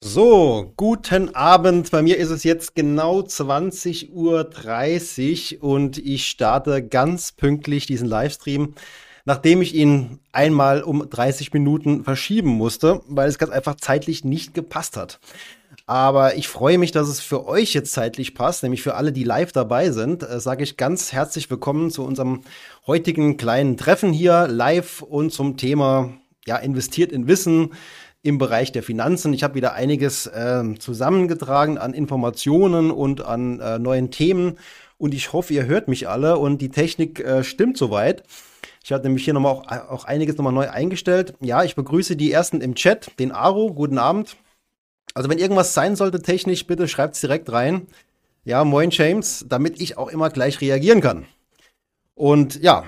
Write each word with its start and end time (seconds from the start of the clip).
So, 0.00 0.74
guten 0.76 1.34
Abend. 1.34 1.90
Bei 1.90 2.02
mir 2.02 2.18
ist 2.18 2.30
es 2.30 2.44
jetzt 2.44 2.76
genau 2.76 3.18
20.30 3.18 5.60
Uhr 5.60 5.64
und 5.64 5.98
ich 5.98 6.28
starte 6.28 6.86
ganz 6.86 7.32
pünktlich 7.32 7.86
diesen 7.86 8.06
Livestream, 8.06 8.74
nachdem 9.24 9.60
ich 9.60 9.74
ihn 9.74 10.20
einmal 10.30 10.84
um 10.84 11.10
30 11.10 11.52
Minuten 11.52 12.04
verschieben 12.04 12.50
musste, 12.50 13.00
weil 13.08 13.28
es 13.28 13.38
ganz 13.38 13.50
einfach 13.50 13.74
zeitlich 13.74 14.22
nicht 14.22 14.54
gepasst 14.54 14.96
hat. 14.96 15.18
Aber 15.86 16.36
ich 16.36 16.46
freue 16.46 16.78
mich, 16.78 16.92
dass 16.92 17.08
es 17.08 17.18
für 17.18 17.48
euch 17.48 17.74
jetzt 17.74 17.92
zeitlich 17.92 18.36
passt, 18.36 18.62
nämlich 18.62 18.82
für 18.82 18.94
alle, 18.94 19.10
die 19.10 19.24
live 19.24 19.50
dabei 19.50 19.90
sind, 19.90 20.22
äh, 20.22 20.38
sage 20.38 20.62
ich 20.62 20.76
ganz 20.76 21.12
herzlich 21.12 21.50
willkommen 21.50 21.90
zu 21.90 22.04
unserem 22.04 22.42
heutigen 22.86 23.36
kleinen 23.36 23.76
Treffen 23.76 24.12
hier 24.12 24.46
live 24.46 25.02
und 25.02 25.32
zum 25.32 25.56
Thema 25.56 26.12
ja, 26.46 26.56
investiert 26.56 27.10
in 27.10 27.26
Wissen 27.26 27.72
im 28.22 28.38
Bereich 28.38 28.72
der 28.72 28.82
Finanzen. 28.82 29.32
Ich 29.32 29.42
habe 29.42 29.54
wieder 29.54 29.74
einiges 29.74 30.26
äh, 30.26 30.62
zusammengetragen 30.78 31.78
an 31.78 31.94
Informationen 31.94 32.90
und 32.90 33.24
an 33.24 33.60
äh, 33.60 33.78
neuen 33.78 34.10
Themen. 34.10 34.58
Und 34.96 35.14
ich 35.14 35.32
hoffe, 35.32 35.54
ihr 35.54 35.66
hört 35.66 35.88
mich 35.88 36.08
alle 36.08 36.38
und 36.38 36.58
die 36.58 36.70
Technik 36.70 37.20
äh, 37.20 37.44
stimmt 37.44 37.76
soweit. 37.76 38.24
Ich 38.82 38.92
habe 38.92 39.04
nämlich 39.04 39.24
hier 39.24 39.34
nochmal 39.34 39.52
auch, 39.52 39.66
auch 39.90 40.04
einiges 40.04 40.36
nochmal 40.36 40.52
neu 40.52 40.68
eingestellt. 40.68 41.34
Ja, 41.40 41.62
ich 41.62 41.76
begrüße 41.76 42.16
die 42.16 42.32
ersten 42.32 42.60
im 42.60 42.74
Chat, 42.74 43.18
den 43.18 43.32
Aro, 43.32 43.72
guten 43.72 43.98
Abend. 43.98 44.36
Also 45.14 45.30
wenn 45.30 45.38
irgendwas 45.38 45.74
sein 45.74 45.94
sollte 45.94 46.20
technisch, 46.20 46.66
bitte 46.66 46.88
schreibt 46.88 47.14
es 47.14 47.20
direkt 47.20 47.52
rein. 47.52 47.86
Ja, 48.44 48.64
moin 48.64 48.90
James, 48.90 49.44
damit 49.48 49.80
ich 49.80 49.98
auch 49.98 50.08
immer 50.08 50.30
gleich 50.30 50.60
reagieren 50.60 51.00
kann. 51.00 51.26
Und 52.14 52.60
ja, 52.62 52.84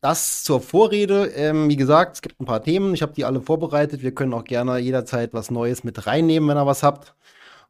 das 0.00 0.44
zur 0.44 0.60
Vorrede. 0.60 1.26
Ähm, 1.34 1.68
wie 1.68 1.76
gesagt, 1.76 2.16
es 2.16 2.22
gibt 2.22 2.40
ein 2.40 2.46
paar 2.46 2.62
Themen. 2.62 2.94
Ich 2.94 3.02
habe 3.02 3.12
die 3.12 3.24
alle 3.24 3.40
vorbereitet. 3.40 4.02
Wir 4.02 4.14
können 4.14 4.34
auch 4.34 4.44
gerne 4.44 4.78
jederzeit 4.78 5.34
was 5.34 5.50
Neues 5.50 5.84
mit 5.84 6.06
reinnehmen, 6.06 6.48
wenn 6.48 6.56
ihr 6.56 6.66
was 6.66 6.82
habt. 6.82 7.14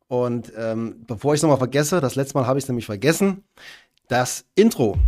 Und 0.08 0.52
ähm, 0.56 1.04
bevor 1.06 1.34
ich 1.34 1.38
es 1.38 1.42
nochmal 1.42 1.58
vergesse, 1.58 2.00
das 2.00 2.16
letzte 2.16 2.38
Mal 2.38 2.46
habe 2.46 2.58
ich 2.58 2.64
es 2.64 2.68
nämlich 2.68 2.86
vergessen, 2.86 3.44
das 4.08 4.44
Intro. 4.54 4.98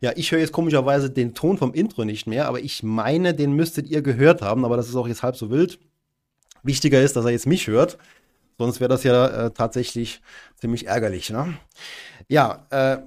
Ja, 0.00 0.12
ich 0.16 0.32
höre 0.32 0.40
jetzt 0.40 0.52
komischerweise 0.52 1.08
den 1.08 1.34
Ton 1.34 1.56
vom 1.56 1.72
Intro 1.72 2.04
nicht 2.04 2.26
mehr, 2.26 2.46
aber 2.46 2.60
ich 2.60 2.82
meine, 2.82 3.32
den 3.32 3.52
müsstet 3.52 3.88
ihr 3.88 4.02
gehört 4.02 4.42
haben, 4.42 4.64
aber 4.64 4.76
das 4.76 4.88
ist 4.88 4.96
auch 4.96 5.08
jetzt 5.08 5.22
halb 5.22 5.36
so 5.36 5.50
wild. 5.50 5.78
Wichtiger 6.62 7.00
ist, 7.00 7.16
dass 7.16 7.24
er 7.24 7.30
jetzt 7.30 7.46
mich 7.46 7.68
hört. 7.68 7.96
Sonst 8.58 8.80
wäre 8.80 8.88
das 8.88 9.04
ja 9.04 9.26
äh, 9.26 9.50
tatsächlich 9.50 10.22
ziemlich 10.56 10.86
ärgerlich. 10.86 11.30
Ne? 11.30 11.54
Ja, 12.28 12.66
äh, 12.70 12.98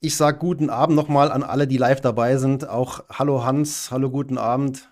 ich 0.00 0.16
sage 0.16 0.38
guten 0.38 0.68
Abend 0.68 0.96
nochmal 0.96 1.30
an 1.30 1.42
alle, 1.42 1.66
die 1.66 1.76
live 1.76 2.00
dabei 2.00 2.36
sind. 2.36 2.68
Auch 2.68 3.04
hallo 3.08 3.44
Hans, 3.44 3.90
hallo 3.90 4.10
guten 4.10 4.36
Abend. 4.36 4.88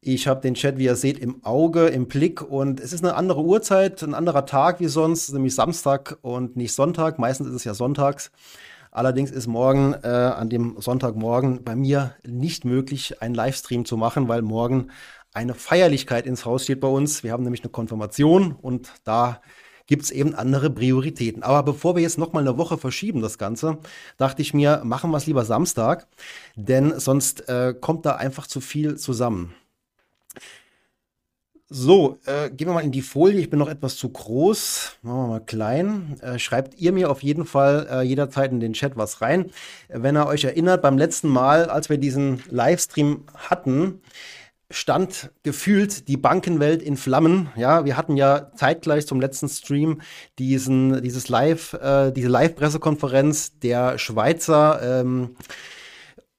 Ich 0.00 0.28
habe 0.28 0.42
den 0.42 0.52
Chat, 0.52 0.76
wie 0.76 0.84
ihr 0.84 0.96
seht, 0.96 1.18
im 1.18 1.42
Auge, 1.44 1.86
im 1.86 2.06
Blick 2.08 2.42
und 2.42 2.78
es 2.78 2.92
ist 2.92 3.02
eine 3.02 3.14
andere 3.14 3.40
Uhrzeit, 3.40 4.02
ein 4.02 4.12
anderer 4.12 4.44
Tag 4.44 4.78
wie 4.80 4.86
sonst, 4.86 5.32
nämlich 5.32 5.54
Samstag 5.54 6.18
und 6.20 6.56
nicht 6.56 6.74
Sonntag. 6.74 7.18
Meistens 7.18 7.48
ist 7.48 7.54
es 7.54 7.64
ja 7.64 7.72
sonntags. 7.72 8.30
Allerdings 8.90 9.30
ist 9.30 9.46
morgen, 9.46 9.94
äh, 9.94 10.06
an 10.06 10.50
dem 10.50 10.76
Sonntagmorgen, 10.78 11.64
bei 11.64 11.74
mir 11.74 12.14
nicht 12.24 12.66
möglich, 12.66 13.22
einen 13.22 13.34
Livestream 13.34 13.86
zu 13.86 13.96
machen, 13.96 14.28
weil 14.28 14.42
morgen 14.42 14.90
eine 15.34 15.54
Feierlichkeit 15.54 16.26
ins 16.26 16.44
Haus 16.44 16.64
steht 16.64 16.80
bei 16.80 16.88
uns. 16.88 17.22
Wir 17.24 17.32
haben 17.32 17.42
nämlich 17.42 17.62
eine 17.62 17.70
Konfirmation 17.70 18.52
und 18.52 18.92
da 19.02 19.40
gibt 19.86 20.04
es 20.04 20.10
eben 20.10 20.34
andere 20.34 20.70
Prioritäten. 20.70 21.42
Aber 21.42 21.62
bevor 21.62 21.96
wir 21.96 22.02
jetzt 22.02 22.16
noch 22.16 22.32
mal 22.32 22.40
eine 22.40 22.56
Woche 22.56 22.78
verschieben, 22.78 23.20
das 23.20 23.36
Ganze, 23.36 23.78
dachte 24.16 24.40
ich 24.40 24.54
mir, 24.54 24.80
machen 24.84 25.10
wir 25.10 25.18
es 25.18 25.26
lieber 25.26 25.44
Samstag, 25.44 26.06
denn 26.56 26.98
sonst 26.98 27.48
äh, 27.48 27.74
kommt 27.78 28.06
da 28.06 28.16
einfach 28.16 28.46
zu 28.46 28.60
viel 28.60 28.96
zusammen. 28.96 29.54
So, 31.68 32.18
äh, 32.26 32.50
gehen 32.50 32.68
wir 32.68 32.74
mal 32.74 32.84
in 32.84 32.92
die 32.92 33.02
Folie. 33.02 33.40
Ich 33.40 33.50
bin 33.50 33.58
noch 33.58 33.68
etwas 33.68 33.96
zu 33.96 34.08
groß. 34.08 34.98
Machen 35.02 35.16
wir 35.16 35.26
mal 35.26 35.40
klein. 35.40 36.20
Äh, 36.20 36.38
schreibt 36.38 36.78
ihr 36.78 36.92
mir 36.92 37.10
auf 37.10 37.22
jeden 37.22 37.46
Fall 37.46 37.88
äh, 37.90 38.02
jederzeit 38.02 38.52
in 38.52 38.60
den 38.60 38.74
Chat 38.74 38.96
was 38.96 39.22
rein. 39.22 39.50
Wenn 39.88 40.16
ihr 40.16 40.26
euch 40.26 40.44
erinnert, 40.44 40.82
beim 40.82 40.98
letzten 40.98 41.28
Mal, 41.28 41.68
als 41.68 41.88
wir 41.88 41.98
diesen 41.98 42.44
Livestream 42.48 43.24
hatten, 43.34 44.02
stand 44.70 45.30
gefühlt 45.42 46.08
die 46.08 46.16
Bankenwelt 46.16 46.82
in 46.82 46.96
Flammen. 46.96 47.48
Ja, 47.56 47.84
wir 47.84 47.96
hatten 47.96 48.16
ja 48.16 48.50
zeitgleich 48.54 49.06
zum 49.06 49.20
letzten 49.20 49.48
Stream 49.48 50.00
diesen, 50.38 51.02
dieses 51.02 51.28
Live, 51.28 51.74
äh, 51.74 52.12
diese 52.12 52.28
Live-Pressekonferenz 52.28 53.58
der 53.58 53.98
Schweizer 53.98 55.00
ähm, 55.00 55.36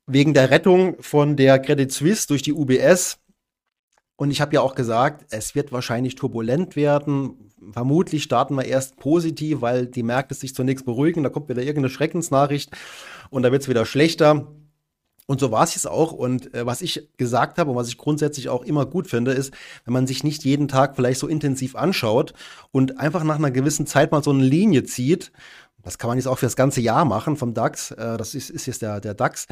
wegen 0.07 0.33
der 0.33 0.51
Rettung 0.51 1.01
von 1.01 1.35
der 1.35 1.59
Credit 1.59 1.91
Suisse 1.91 2.27
durch 2.27 2.41
die 2.41 2.53
UBS. 2.53 3.19
Und 4.17 4.31
ich 4.31 4.41
habe 4.41 4.55
ja 4.55 4.61
auch 4.61 4.75
gesagt, 4.75 5.25
es 5.29 5.55
wird 5.55 5.71
wahrscheinlich 5.71 6.15
turbulent 6.15 6.75
werden. 6.75 7.51
Vermutlich 7.73 8.23
starten 8.23 8.55
wir 8.55 8.65
erst 8.65 8.97
positiv, 8.97 9.61
weil 9.61 9.87
die 9.87 10.03
Märkte 10.03 10.35
sich 10.35 10.55
zunächst 10.55 10.85
beruhigen. 10.85 11.23
Da 11.23 11.29
kommt 11.29 11.49
wieder 11.49 11.61
irgendeine 11.61 11.89
Schreckensnachricht 11.89 12.71
und 13.29 13.43
da 13.43 13.51
wird 13.51 13.63
es 13.63 13.69
wieder 13.69 13.85
schlechter. 13.85 14.47
Und 15.27 15.39
so 15.39 15.51
war 15.51 15.63
es 15.63 15.75
jetzt 15.75 15.87
auch. 15.87 16.11
Und 16.11 16.53
äh, 16.53 16.65
was 16.65 16.81
ich 16.81 17.09
gesagt 17.17 17.57
habe 17.57 17.71
und 17.71 17.77
was 17.77 17.87
ich 17.87 17.97
grundsätzlich 17.97 18.49
auch 18.49 18.63
immer 18.63 18.85
gut 18.85 19.07
finde, 19.07 19.31
ist, 19.31 19.53
wenn 19.83 19.93
man 19.93 20.07
sich 20.07 20.23
nicht 20.23 20.43
jeden 20.43 20.67
Tag 20.67 20.95
vielleicht 20.95 21.19
so 21.19 21.27
intensiv 21.27 21.75
anschaut 21.75 22.33
und 22.71 22.99
einfach 22.99 23.23
nach 23.23 23.37
einer 23.37 23.51
gewissen 23.51 23.87
Zeit 23.87 24.11
mal 24.11 24.23
so 24.23 24.31
eine 24.31 24.43
Linie 24.43 24.83
zieht. 24.83 25.31
Das 25.81 25.99
kann 25.99 26.07
man 26.07 26.17
jetzt 26.17 26.27
auch 26.27 26.39
für 26.39 26.47
das 26.47 26.55
ganze 26.55 26.81
Jahr 26.81 27.05
machen 27.05 27.37
vom 27.37 27.53
DAX. 27.53 27.91
Äh, 27.91 28.17
das 28.17 28.35
ist, 28.35 28.49
ist 28.49 28.65
jetzt 28.65 28.81
der, 28.81 28.99
der 28.99 29.13
DAX. 29.13 29.47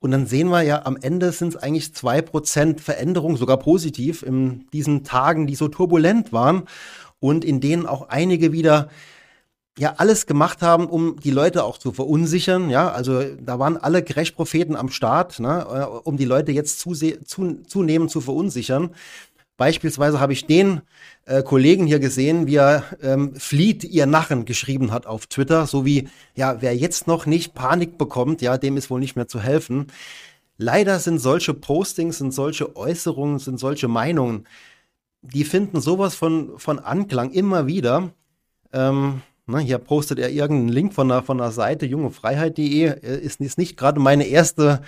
Und 0.00 0.10
dann 0.10 0.26
sehen 0.26 0.48
wir 0.48 0.62
ja, 0.62 0.84
am 0.84 0.96
Ende 0.96 1.32
sind 1.32 1.48
es 1.48 1.56
eigentlich 1.56 1.94
zwei 1.94 2.22
Prozent 2.22 2.80
Veränderung, 2.80 3.36
sogar 3.36 3.58
positiv, 3.58 4.22
in 4.22 4.66
diesen 4.72 5.04
Tagen, 5.04 5.46
die 5.46 5.54
so 5.54 5.68
turbulent 5.68 6.32
waren 6.32 6.64
und 7.20 7.44
in 7.44 7.60
denen 7.60 7.86
auch 7.86 8.08
einige 8.08 8.52
wieder 8.52 8.88
ja 9.78 9.94
alles 9.96 10.26
gemacht 10.26 10.60
haben, 10.60 10.86
um 10.86 11.18
die 11.20 11.30
Leute 11.30 11.64
auch 11.64 11.78
zu 11.78 11.92
verunsichern. 11.92 12.68
Ja, 12.68 12.90
also 12.90 13.22
da 13.40 13.58
waren 13.58 13.76
alle 13.76 14.02
Crash-Propheten 14.02 14.76
am 14.76 14.90
Start, 14.90 15.40
ne, 15.40 15.66
äh, 15.70 15.84
um 15.84 16.16
die 16.16 16.24
Leute 16.24 16.52
jetzt 16.52 16.80
zu, 16.80 16.92
zunehmend 16.94 18.10
zu 18.10 18.20
verunsichern. 18.20 18.90
Beispielsweise 19.56 20.20
habe 20.20 20.32
ich 20.32 20.46
den 20.46 20.82
äh, 21.24 21.42
Kollegen 21.42 21.86
hier 21.86 21.98
gesehen, 21.98 22.46
wie 22.46 22.56
er 22.56 22.84
ähm, 23.02 23.34
flieht 23.34 23.82
ihr 23.82 24.06
Narren 24.06 24.44
geschrieben 24.44 24.92
hat 24.92 25.06
auf 25.06 25.26
Twitter, 25.26 25.66
so 25.66 25.84
wie, 25.84 26.08
ja, 26.36 26.62
wer 26.62 26.76
jetzt 26.76 27.08
noch 27.08 27.26
nicht 27.26 27.54
Panik 27.54 27.98
bekommt, 27.98 28.40
ja, 28.40 28.56
dem 28.56 28.76
ist 28.76 28.88
wohl 28.88 29.00
nicht 29.00 29.16
mehr 29.16 29.26
zu 29.26 29.40
helfen. 29.40 29.88
Leider 30.58 31.00
sind 31.00 31.18
solche 31.18 31.54
Postings, 31.54 32.18
sind 32.18 32.32
solche 32.32 32.76
Äußerungen, 32.76 33.40
sind 33.40 33.58
solche 33.58 33.88
Meinungen, 33.88 34.46
die 35.22 35.44
finden 35.44 35.80
sowas 35.80 36.14
von, 36.14 36.58
von 36.58 36.78
Anklang 36.78 37.32
immer 37.32 37.66
wieder. 37.66 38.12
Ähm, 38.72 39.22
Ne, 39.48 39.58
hier 39.60 39.78
postet 39.78 40.18
er 40.18 40.30
irgendeinen 40.30 40.68
Link 40.68 40.92
von 40.92 41.08
der, 41.08 41.22
von 41.22 41.38
der 41.38 41.52
Seite 41.52 41.86
jungefreiheit.de. 41.86 43.00
Ist, 43.00 43.40
ist 43.40 43.56
nicht 43.56 43.78
gerade 43.78 43.98
meine 43.98 44.26
erste 44.26 44.82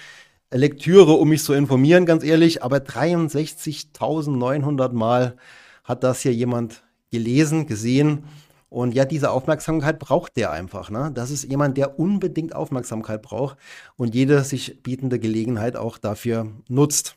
Lektüre, 0.53 1.13
um 1.13 1.31
mich 1.31 1.43
zu 1.43 1.55
informieren, 1.55 2.05
ganz 2.05 2.23
ehrlich, 2.23 2.63
aber 2.63 2.77
63.900 2.77 4.93
Mal 4.93 5.37
hat 5.85 6.05
das 6.05 6.21
hier 6.21 6.35
jemand 6.35 6.85
gelesen, 7.11 7.67
gesehen. 7.67 8.25
Und 8.69 8.95
ja, 8.95 9.07
diese 9.07 9.31
Aufmerksamkeit 9.31 9.99
braucht 9.99 10.37
der 10.37 10.51
einfach. 10.51 10.91
Ne? 10.91 11.11
Das 11.15 11.31
ist 11.31 11.45
jemand, 11.45 11.79
der 11.79 11.99
unbedingt 11.99 12.55
Aufmerksamkeit 12.55 13.23
braucht 13.23 13.57
und 13.97 14.15
jede 14.15 14.45
sich 14.45 14.83
bietende 14.83 15.19
Gelegenheit 15.19 15.75
auch 15.75 15.97
dafür 15.97 16.49
nutzt. 16.69 17.17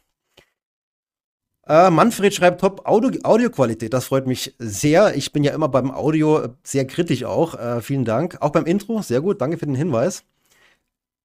Äh, 1.65 1.89
Manfred 1.89 2.33
schreibt 2.33 2.61
top 2.61 2.85
Audio 2.85 3.11
Audioqualität. 3.23 3.93
Das 3.93 4.05
freut 4.05 4.27
mich 4.27 4.53
sehr. 4.59 5.15
Ich 5.15 5.31
bin 5.31 5.43
ja 5.43 5.53
immer 5.53 5.69
beim 5.69 5.91
Audio 5.91 6.49
sehr 6.63 6.85
kritisch 6.85 7.23
auch. 7.23 7.55
Äh, 7.55 7.81
vielen 7.81 8.05
Dank. 8.05 8.37
Auch 8.41 8.51
beim 8.51 8.65
Intro. 8.65 9.01
Sehr 9.01 9.21
gut. 9.21 9.41
Danke 9.41 9.57
für 9.57 9.65
den 9.65 9.75
Hinweis. 9.75 10.25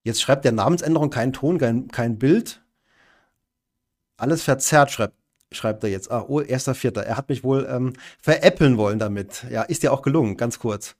Jetzt 0.04 0.22
schreibt 0.22 0.44
der 0.44 0.52
Namensänderung 0.52 1.10
kein 1.10 1.32
Ton, 1.32 1.58
kein, 1.58 1.88
kein 1.88 2.18
Bild. 2.18 2.62
Alles 4.16 4.42
verzerrt, 4.42 4.90
schreibt, 4.90 5.14
schreibt 5.52 5.82
er 5.84 5.90
jetzt. 5.90 6.10
Ah, 6.10 6.24
oh, 6.28 6.40
erster 6.40 6.74
Vierter. 6.74 7.04
Er 7.04 7.16
hat 7.16 7.28
mich 7.28 7.44
wohl 7.44 7.66
ähm, 7.70 7.94
veräppeln 8.20 8.78
wollen 8.78 8.98
damit. 8.98 9.44
Ja, 9.50 9.62
ist 9.62 9.82
ja 9.82 9.90
auch 9.90 10.02
gelungen, 10.02 10.36
ganz 10.36 10.58
kurz. 10.60 10.96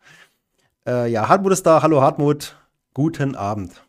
Äh, 0.87 1.11
ja, 1.11 1.29
Hartmut 1.29 1.53
ist 1.53 1.65
da. 1.67 1.83
Hallo 1.83 2.03
Hartmut. 2.03 2.57
Guten 2.93 3.35
Abend. 3.37 3.88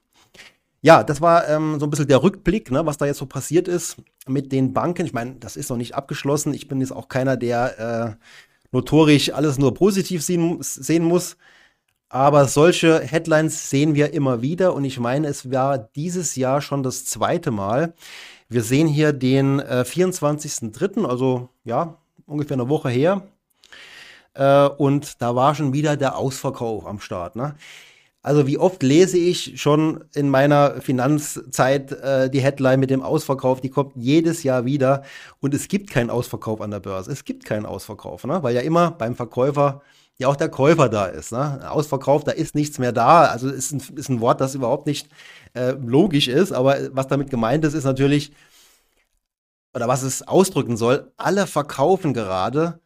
Ja, 0.81 1.03
das 1.03 1.19
war 1.21 1.47
ähm, 1.49 1.79
so 1.79 1.85
ein 1.85 1.89
bisschen 1.89 2.07
der 2.07 2.23
Rückblick, 2.23 2.71
ne, 2.71 2.85
was 2.85 2.97
da 2.97 3.05
jetzt 3.05 3.17
so 3.17 3.25
passiert 3.25 3.67
ist 3.67 3.97
mit 4.27 4.51
den 4.51 4.73
Banken. 4.73 5.05
Ich 5.05 5.13
meine, 5.13 5.35
das 5.35 5.57
ist 5.57 5.69
noch 5.69 5.77
nicht 5.77 5.95
abgeschlossen. 5.95 6.53
Ich 6.53 6.67
bin 6.67 6.79
jetzt 6.79 6.91
auch 6.93 7.09
keiner, 7.09 7.35
der 7.35 8.17
äh, 8.17 8.25
notorisch 8.71 9.33
alles 9.33 9.57
nur 9.57 9.73
positiv 9.73 10.23
sehen, 10.23 10.57
sehen 10.61 11.03
muss. 11.03 11.37
Aber 12.09 12.47
solche 12.47 13.01
Headlines 13.01 13.69
sehen 13.69 13.93
wir 13.93 14.13
immer 14.13 14.41
wieder 14.41 14.73
und 14.73 14.83
ich 14.83 14.99
meine, 14.99 15.27
es 15.27 15.51
war 15.51 15.77
dieses 15.77 16.35
Jahr 16.35 16.61
schon 16.61 16.81
das 16.81 17.05
zweite 17.05 17.51
Mal. 17.51 17.93
Wir 18.47 18.63
sehen 18.63 18.87
hier 18.87 19.13
den 19.13 19.59
äh, 19.59 19.83
24.03., 19.87 21.05
also 21.05 21.49
ja, 21.65 21.97
ungefähr 22.25 22.55
eine 22.55 22.69
Woche 22.69 22.89
her. 22.89 23.27
Äh, 24.33 24.67
und 24.69 25.21
da 25.21 25.35
war 25.35 25.53
schon 25.53 25.73
wieder 25.73 25.97
der 25.97 26.17
Ausverkauf 26.17 26.85
am 26.87 26.99
Start. 26.99 27.35
Ne? 27.35 27.55
Also 28.21 28.47
wie 28.47 28.57
oft 28.57 28.83
lese 28.83 29.17
ich 29.17 29.61
schon 29.61 30.03
in 30.13 30.29
meiner 30.29 30.81
Finanzzeit 30.81 31.93
äh, 31.93 32.29
die 32.29 32.41
Headline 32.41 32.79
mit 32.79 32.89
dem 32.89 33.01
Ausverkauf, 33.01 33.61
die 33.61 33.69
kommt 33.69 33.93
jedes 33.95 34.43
Jahr 34.43 34.65
wieder 34.65 35.03
und 35.39 35.53
es 35.53 35.69
gibt 35.69 35.89
keinen 35.89 36.09
Ausverkauf 36.09 36.59
an 36.59 36.71
der 36.71 36.81
Börse. 36.81 37.11
Es 37.11 37.23
gibt 37.23 37.45
keinen 37.45 37.65
Ausverkauf, 37.65 38.25
ne? 38.25 38.43
weil 38.43 38.53
ja 38.55 38.61
immer 38.61 38.91
beim 38.91 39.15
Verkäufer 39.15 39.81
ja 40.17 40.27
auch 40.27 40.35
der 40.35 40.49
Käufer 40.49 40.89
da 40.89 41.05
ist. 41.05 41.31
Ne? 41.31 41.71
Ausverkauf, 41.71 42.25
da 42.25 42.31
ist 42.31 42.55
nichts 42.55 42.77
mehr 42.77 42.91
da. 42.91 43.25
Also 43.25 43.49
ist 43.49 43.71
ein, 43.71 43.81
ist 43.95 44.09
ein 44.09 44.19
Wort, 44.19 44.41
das 44.41 44.53
überhaupt 44.53 44.85
nicht 44.85 45.07
äh, 45.53 45.71
logisch 45.71 46.27
ist, 46.27 46.51
aber 46.51 46.77
was 46.91 47.07
damit 47.07 47.29
gemeint 47.29 47.63
ist, 47.63 47.73
ist 47.73 47.85
natürlich, 47.85 48.33
oder 49.73 49.87
was 49.87 50.03
es 50.03 50.27
ausdrücken 50.27 50.75
soll, 50.75 51.11
alle 51.15 51.47
verkaufen 51.47 52.13
gerade. 52.13 52.79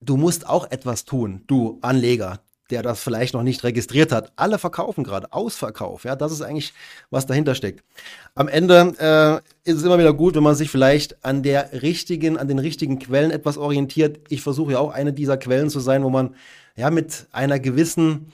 Du 0.00 0.16
musst 0.16 0.48
auch 0.48 0.70
etwas 0.70 1.04
tun, 1.04 1.44
du 1.46 1.78
Anleger, 1.82 2.40
der 2.70 2.82
das 2.82 3.02
vielleicht 3.02 3.34
noch 3.34 3.42
nicht 3.42 3.64
registriert 3.64 4.12
hat. 4.12 4.32
Alle 4.36 4.58
verkaufen 4.58 5.04
gerade, 5.04 5.32
Ausverkauf. 5.32 6.04
Ja, 6.04 6.16
das 6.16 6.32
ist 6.32 6.42
eigentlich, 6.42 6.72
was 7.10 7.26
dahinter 7.26 7.54
steckt. 7.54 7.84
Am 8.34 8.48
Ende 8.48 9.42
äh, 9.64 9.70
ist 9.70 9.78
es 9.78 9.82
immer 9.82 9.98
wieder 9.98 10.14
gut, 10.14 10.34
wenn 10.34 10.42
man 10.42 10.54
sich 10.54 10.70
vielleicht 10.70 11.24
an 11.24 11.42
der 11.42 11.82
richtigen, 11.82 12.36
an 12.36 12.48
den 12.48 12.58
richtigen 12.58 12.98
Quellen 12.98 13.30
etwas 13.30 13.58
orientiert. 13.58 14.20
Ich 14.28 14.42
versuche 14.42 14.72
ja 14.72 14.78
auch 14.78 14.92
eine 14.92 15.12
dieser 15.12 15.36
Quellen 15.36 15.70
zu 15.70 15.80
sein, 15.80 16.04
wo 16.04 16.10
man 16.10 16.34
ja 16.76 16.90
mit 16.90 17.26
einer 17.32 17.58
gewissen, 17.58 18.32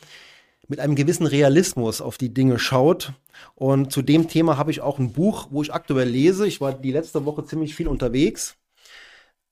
mit 0.69 0.81
einem 0.81 0.95
gewissen 0.95 1.27
Realismus 1.27 2.01
auf 2.01 2.19
die 2.19 2.33
Dinge 2.33 2.59
schaut. 2.59 3.13
Und 3.55 3.93
zu 3.93 4.03
dem 4.03 4.29
Thema 4.29 4.57
habe 4.59 4.71
ich 4.71 4.81
auch 4.81 4.99
ein 4.99 5.13
Buch, 5.13 5.49
wo 5.51 5.63
ich 5.63 5.73
aktuell 5.73 6.09
lese. 6.09 6.47
Ich 6.47 6.61
war 6.61 6.73
die 6.73 6.93
letzte 6.93 7.25
Woche 7.25 7.45
ziemlich 7.45 7.75
viel 7.75 7.89
unterwegs. 7.89 8.57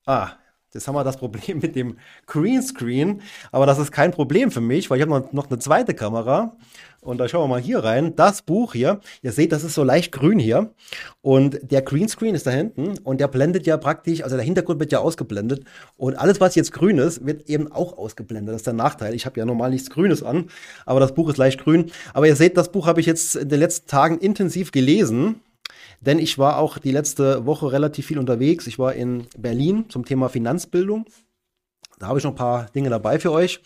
Ah, 0.06 0.32
Jetzt 0.74 0.88
haben 0.88 0.96
wir 0.96 1.04
das 1.04 1.16
Problem 1.16 1.58
mit 1.62 1.76
dem 1.76 1.96
Greenscreen, 2.26 3.22
aber 3.52 3.64
das 3.64 3.78
ist 3.78 3.92
kein 3.92 4.10
Problem 4.10 4.50
für 4.50 4.60
mich, 4.60 4.90
weil 4.90 4.98
ich 4.98 5.06
habe 5.06 5.28
noch, 5.32 5.48
eine 5.48 5.58
zweite 5.60 5.94
Kamera 5.94 6.56
und 7.00 7.18
da 7.18 7.28
schauen 7.28 7.44
wir 7.44 7.48
mal 7.48 7.60
hier 7.60 7.84
rein. 7.84 8.16
Das 8.16 8.42
Buch 8.42 8.72
hier, 8.72 9.00
ihr 9.22 9.30
seht, 9.30 9.52
das 9.52 9.62
ist 9.62 9.74
so 9.74 9.84
leicht 9.84 10.10
grün 10.10 10.38
hier 10.38 10.70
und 11.22 11.60
der 11.70 11.82
Greenscreen 11.82 12.34
ist 12.34 12.46
da 12.46 12.50
hinten 12.50 12.98
und 13.04 13.20
der 13.20 13.28
blendet 13.28 13.66
ja 13.66 13.76
praktisch, 13.76 14.24
also 14.24 14.34
der 14.36 14.44
Hintergrund 14.44 14.80
wird 14.80 14.90
ja 14.90 14.98
ausgeblendet 14.98 15.64
und 15.96 16.16
alles, 16.16 16.40
was 16.40 16.56
jetzt 16.56 16.72
grün 16.72 16.98
ist, 16.98 17.24
wird 17.24 17.48
eben 17.48 17.70
auch 17.70 17.96
ausgeblendet. 17.96 18.52
Das 18.52 18.62
ist 18.62 18.66
der 18.66 18.74
Nachteil. 18.74 19.14
Ich 19.14 19.26
habe 19.26 19.38
ja 19.38 19.46
normal 19.46 19.70
nichts 19.70 19.90
Grünes 19.90 20.24
an, 20.24 20.46
aber 20.86 20.98
das 20.98 21.14
Buch 21.14 21.28
ist 21.28 21.36
leicht 21.36 21.62
grün. 21.62 21.92
Aber 22.14 22.26
ihr 22.26 22.36
seht, 22.36 22.56
das 22.56 22.72
Buch 22.72 22.86
habe 22.86 23.00
ich 23.00 23.06
jetzt 23.06 23.36
in 23.36 23.48
den 23.48 23.60
letzten 23.60 23.86
Tagen 23.86 24.18
intensiv 24.18 24.72
gelesen 24.72 25.40
denn 26.06 26.18
ich 26.18 26.38
war 26.38 26.58
auch 26.58 26.78
die 26.78 26.90
letzte 26.90 27.46
Woche 27.46 27.72
relativ 27.72 28.06
viel 28.06 28.18
unterwegs. 28.18 28.66
Ich 28.66 28.78
war 28.78 28.94
in 28.94 29.26
Berlin 29.36 29.86
zum 29.88 30.04
Thema 30.04 30.28
Finanzbildung. 30.28 31.06
Da 31.98 32.08
habe 32.08 32.18
ich 32.18 32.24
noch 32.24 32.32
ein 32.32 32.36
paar 32.36 32.66
Dinge 32.70 32.90
dabei 32.90 33.18
für 33.18 33.32
euch. 33.32 33.60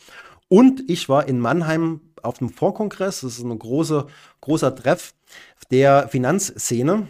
Und 0.49 0.89
ich 0.89 1.09
war 1.09 1.29
in 1.29 1.41
Mannheim 1.41 2.01
auf 2.23 2.39
dem 2.39 2.49
Fondskongress. 2.49 3.21
Das 3.21 3.39
ist 3.39 3.45
ein 3.45 3.59
große, 3.59 4.07
großer 4.41 4.75
Treff 4.75 5.15
der 5.71 6.09
Finanzszene. 6.09 7.09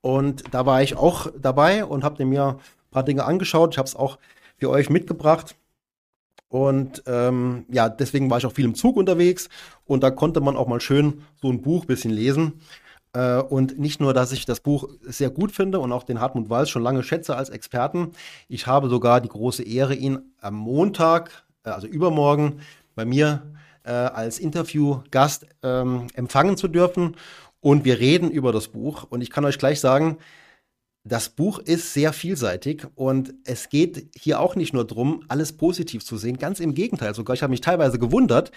Und 0.00 0.44
da 0.52 0.66
war 0.66 0.82
ich 0.82 0.96
auch 0.96 1.32
dabei 1.38 1.84
und 1.84 2.04
habe 2.04 2.24
mir 2.24 2.58
ein 2.58 2.90
paar 2.90 3.02
Dinge 3.02 3.24
angeschaut. 3.24 3.74
Ich 3.74 3.78
habe 3.78 3.88
es 3.88 3.96
auch 3.96 4.18
für 4.58 4.70
euch 4.70 4.90
mitgebracht. 4.90 5.56
Und 6.48 7.02
ähm, 7.06 7.66
ja, 7.70 7.88
deswegen 7.88 8.30
war 8.30 8.38
ich 8.38 8.46
auch 8.46 8.52
viel 8.52 8.64
im 8.64 8.74
Zug 8.74 8.96
unterwegs. 8.96 9.48
Und 9.84 10.02
da 10.02 10.10
konnte 10.10 10.40
man 10.40 10.56
auch 10.56 10.68
mal 10.68 10.80
schön 10.80 11.22
so 11.40 11.50
ein 11.50 11.62
Buch 11.62 11.84
ein 11.84 11.88
bisschen 11.88 12.12
lesen. 12.12 12.60
Äh, 13.16 13.38
und 13.40 13.78
nicht 13.78 13.98
nur, 13.98 14.12
dass 14.12 14.32
ich 14.32 14.44
das 14.44 14.60
Buch 14.60 14.90
sehr 15.00 15.30
gut 15.30 15.50
finde 15.50 15.80
und 15.80 15.90
auch 15.90 16.04
den 16.04 16.20
Hartmut 16.20 16.50
Walz 16.50 16.68
schon 16.68 16.82
lange 16.82 17.02
schätze 17.02 17.34
als 17.34 17.48
Experten. 17.48 18.12
Ich 18.48 18.66
habe 18.66 18.90
sogar 18.90 19.22
die 19.22 19.30
große 19.30 19.62
Ehre, 19.62 19.94
ihn 19.94 20.18
am 20.38 20.54
Montag, 20.54 21.44
äh, 21.64 21.70
also 21.70 21.86
übermorgen, 21.86 22.60
bei 22.94 23.06
mir 23.06 23.54
äh, 23.84 23.90
als 23.90 24.38
Interviewgast 24.38 25.46
ähm, 25.62 26.08
empfangen 26.14 26.58
zu 26.58 26.68
dürfen. 26.68 27.16
Und 27.60 27.86
wir 27.86 27.98
reden 28.00 28.30
über 28.30 28.52
das 28.52 28.68
Buch. 28.68 29.04
Und 29.04 29.22
ich 29.22 29.30
kann 29.30 29.46
euch 29.46 29.58
gleich 29.58 29.80
sagen, 29.80 30.18
das 31.02 31.30
Buch 31.30 31.58
ist 31.58 31.94
sehr 31.94 32.12
vielseitig 32.12 32.86
und 32.96 33.32
es 33.44 33.70
geht 33.70 34.10
hier 34.14 34.40
auch 34.40 34.56
nicht 34.56 34.74
nur 34.74 34.86
darum, 34.86 35.24
alles 35.28 35.56
positiv 35.56 36.04
zu 36.04 36.18
sehen. 36.18 36.36
Ganz 36.36 36.60
im 36.60 36.74
Gegenteil 36.74 37.14
sogar. 37.14 37.34
Ich 37.34 37.42
habe 37.42 37.52
mich 37.52 37.60
teilweise 37.60 37.98
gewundert, 37.98 38.50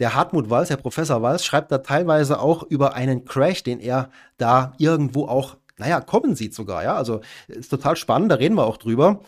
der 0.00 0.14
Hartmut 0.14 0.50
Walz, 0.50 0.68
der 0.68 0.76
Professor 0.76 1.22
Walz, 1.22 1.44
schreibt 1.44 1.70
da 1.70 1.78
teilweise 1.78 2.40
auch 2.40 2.64
über 2.64 2.94
einen 2.94 3.24
Crash, 3.24 3.62
den 3.62 3.78
er 3.78 4.10
da 4.38 4.72
irgendwo 4.78 5.26
auch, 5.26 5.56
naja, 5.76 6.00
kommen 6.00 6.34
sieht 6.34 6.54
sogar, 6.54 6.82
ja. 6.82 6.96
Also 6.96 7.20
ist 7.46 7.68
total 7.68 7.96
spannend, 7.96 8.32
da 8.32 8.36
reden 8.36 8.56
wir 8.56 8.66
auch 8.66 8.78
drüber. 8.78 9.20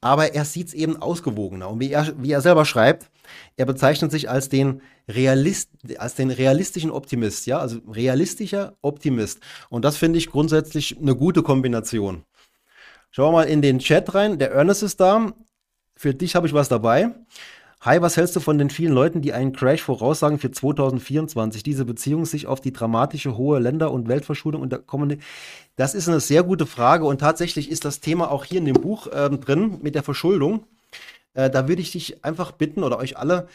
Aber 0.00 0.34
er 0.34 0.44
sieht 0.44 0.68
es 0.68 0.74
eben 0.74 1.00
ausgewogener. 1.00 1.70
Und 1.70 1.80
wie 1.80 1.90
er, 1.90 2.12
wie 2.18 2.30
er 2.30 2.40
selber 2.40 2.64
schreibt, 2.64 3.10
er 3.56 3.64
bezeichnet 3.64 4.10
sich 4.12 4.28
als 4.28 4.48
den, 4.48 4.82
Realist, 5.08 5.70
als 5.98 6.16
den 6.16 6.30
realistischen 6.30 6.90
Optimist, 6.90 7.46
ja, 7.46 7.58
also 7.58 7.78
realistischer 7.88 8.76
Optimist. 8.82 9.40
Und 9.68 9.84
das 9.84 9.96
finde 9.96 10.18
ich 10.18 10.30
grundsätzlich 10.30 10.98
eine 10.98 11.14
gute 11.14 11.42
Kombination. 11.42 12.24
Schauen 13.10 13.32
wir 13.32 13.38
mal 13.38 13.48
in 13.48 13.62
den 13.62 13.78
Chat 13.78 14.14
rein. 14.14 14.38
Der 14.38 14.50
Ernest 14.50 14.82
ist 14.82 15.00
da. 15.00 15.32
Für 15.94 16.12
dich 16.12 16.34
habe 16.34 16.46
ich 16.46 16.52
was 16.52 16.68
dabei. 16.68 17.14
Hi, 17.86 18.02
was 18.02 18.16
hältst 18.16 18.34
du 18.34 18.40
von 18.40 18.58
den 18.58 18.68
vielen 18.68 18.92
Leuten, 18.92 19.22
die 19.22 19.32
einen 19.32 19.52
Crash 19.52 19.80
voraussagen 19.80 20.40
für 20.40 20.50
2024? 20.50 21.62
Diese 21.62 21.84
Beziehung 21.84 22.26
sich 22.26 22.48
auf 22.48 22.60
die 22.60 22.72
dramatische 22.72 23.36
hohe 23.36 23.60
Länder- 23.60 23.92
und 23.92 24.08
Weltverschuldung 24.08 24.60
und 24.60 24.72
der 24.72 24.80
kommende. 24.80 25.18
Das 25.76 25.94
ist 25.94 26.08
eine 26.08 26.18
sehr 26.18 26.42
gute 26.42 26.66
Frage 26.66 27.04
und 27.04 27.18
tatsächlich 27.18 27.70
ist 27.70 27.84
das 27.84 28.00
Thema 28.00 28.32
auch 28.32 28.44
hier 28.44 28.58
in 28.58 28.64
dem 28.64 28.74
Buch 28.74 29.06
äh, 29.06 29.30
drin 29.30 29.78
mit 29.82 29.94
der 29.94 30.02
Verschuldung. 30.02 30.64
Äh, 31.34 31.48
da 31.48 31.68
würde 31.68 31.80
ich 31.80 31.92
dich 31.92 32.24
einfach 32.24 32.50
bitten 32.50 32.82
oder 32.82 32.98
euch 32.98 33.18
alle, 33.18 33.46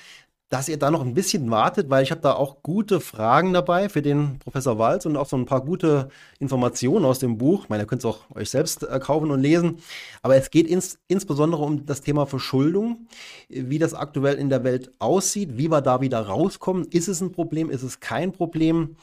dass 0.52 0.68
ihr 0.68 0.78
da 0.78 0.92
noch 0.92 1.02
ein 1.02 1.14
bisschen 1.14 1.50
wartet, 1.50 1.90
weil 1.90 2.04
ich 2.04 2.12
habe 2.12 2.20
da 2.20 2.34
auch 2.34 2.62
gute 2.62 3.00
Fragen 3.00 3.54
dabei 3.54 3.88
für 3.88 4.02
den 4.02 4.38
Professor 4.40 4.78
Walz 4.78 5.06
und 5.06 5.16
auch 5.16 5.26
so 5.26 5.38
ein 5.38 5.46
paar 5.46 5.64
gute 5.64 6.10
Informationen 6.40 7.06
aus 7.06 7.20
dem 7.20 7.38
Buch. 7.38 7.64
Ich 7.64 7.70
meine, 7.70 7.84
ihr 7.84 7.88
könnt 7.88 8.02
es 8.02 8.06
auch 8.06 8.30
euch 8.36 8.50
selbst 8.50 8.84
äh, 8.84 9.00
kaufen 9.00 9.32
und 9.32 9.40
lesen. 9.40 9.78
Aber 10.22 10.36
es 10.36 10.52
geht 10.52 10.68
ins, 10.68 11.00
insbesondere 11.08 11.64
um 11.64 11.86
das 11.86 12.02
Thema 12.02 12.26
Verschuldung, 12.26 13.08
wie 13.48 13.80
das 13.80 13.94
aktuell 13.94 14.36
in 14.36 14.50
der 14.50 14.66
Welt 14.66 14.92
aussieht, 15.00 15.58
wie 15.58 15.72
wir 15.72 15.80
da 15.80 16.02
wieder 16.02 16.20
rauskommen. 16.20 16.86
Ist 16.92 17.08
es 17.08 17.22
ein 17.22 17.32
Problem? 17.32 17.70
Ist 17.70 17.84
es 17.84 18.02
kein 18.02 18.34
Problem? 18.34 18.98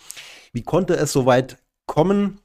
Wie 0.53 0.63
konnte 0.63 0.97
es 0.97 1.13
so 1.13 1.25
weit 1.25 1.57
kommen? 1.87 2.41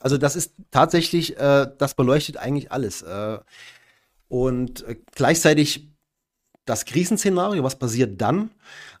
Also 0.00 0.18
das 0.18 0.34
ist 0.34 0.52
tatsächlich, 0.72 1.38
äh, 1.38 1.68
das 1.78 1.94
beleuchtet 1.94 2.38
eigentlich 2.38 2.72
alles. 2.72 3.02
Äh, 3.02 3.38
und 4.26 4.82
äh, 4.82 4.96
gleichzeitig 5.14 5.95
das 6.66 6.84
Krisenszenario, 6.84 7.62
was 7.62 7.78
passiert 7.78 8.20
dann, 8.20 8.50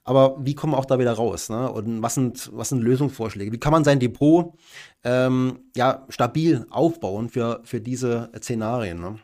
aber 0.04 0.36
wie 0.44 0.54
kommen 0.54 0.72
wir 0.72 0.78
auch 0.78 0.84
da 0.84 0.98
wieder 0.98 1.12
raus? 1.12 1.48
Ne? 1.50 1.70
Und 1.70 2.00
was 2.00 2.14
sind, 2.14 2.50
was 2.54 2.68
sind 2.70 2.80
Lösungsvorschläge? 2.80 3.52
Wie 3.52 3.58
kann 3.58 3.72
man 3.72 3.84
sein 3.84 3.98
Depot 3.98 4.54
ähm, 5.02 5.58
ja, 5.76 6.06
stabil 6.08 6.64
aufbauen 6.70 7.28
für, 7.28 7.60
für 7.64 7.80
diese 7.80 8.30
Szenarien? 8.38 9.00
Ne? 9.00 9.18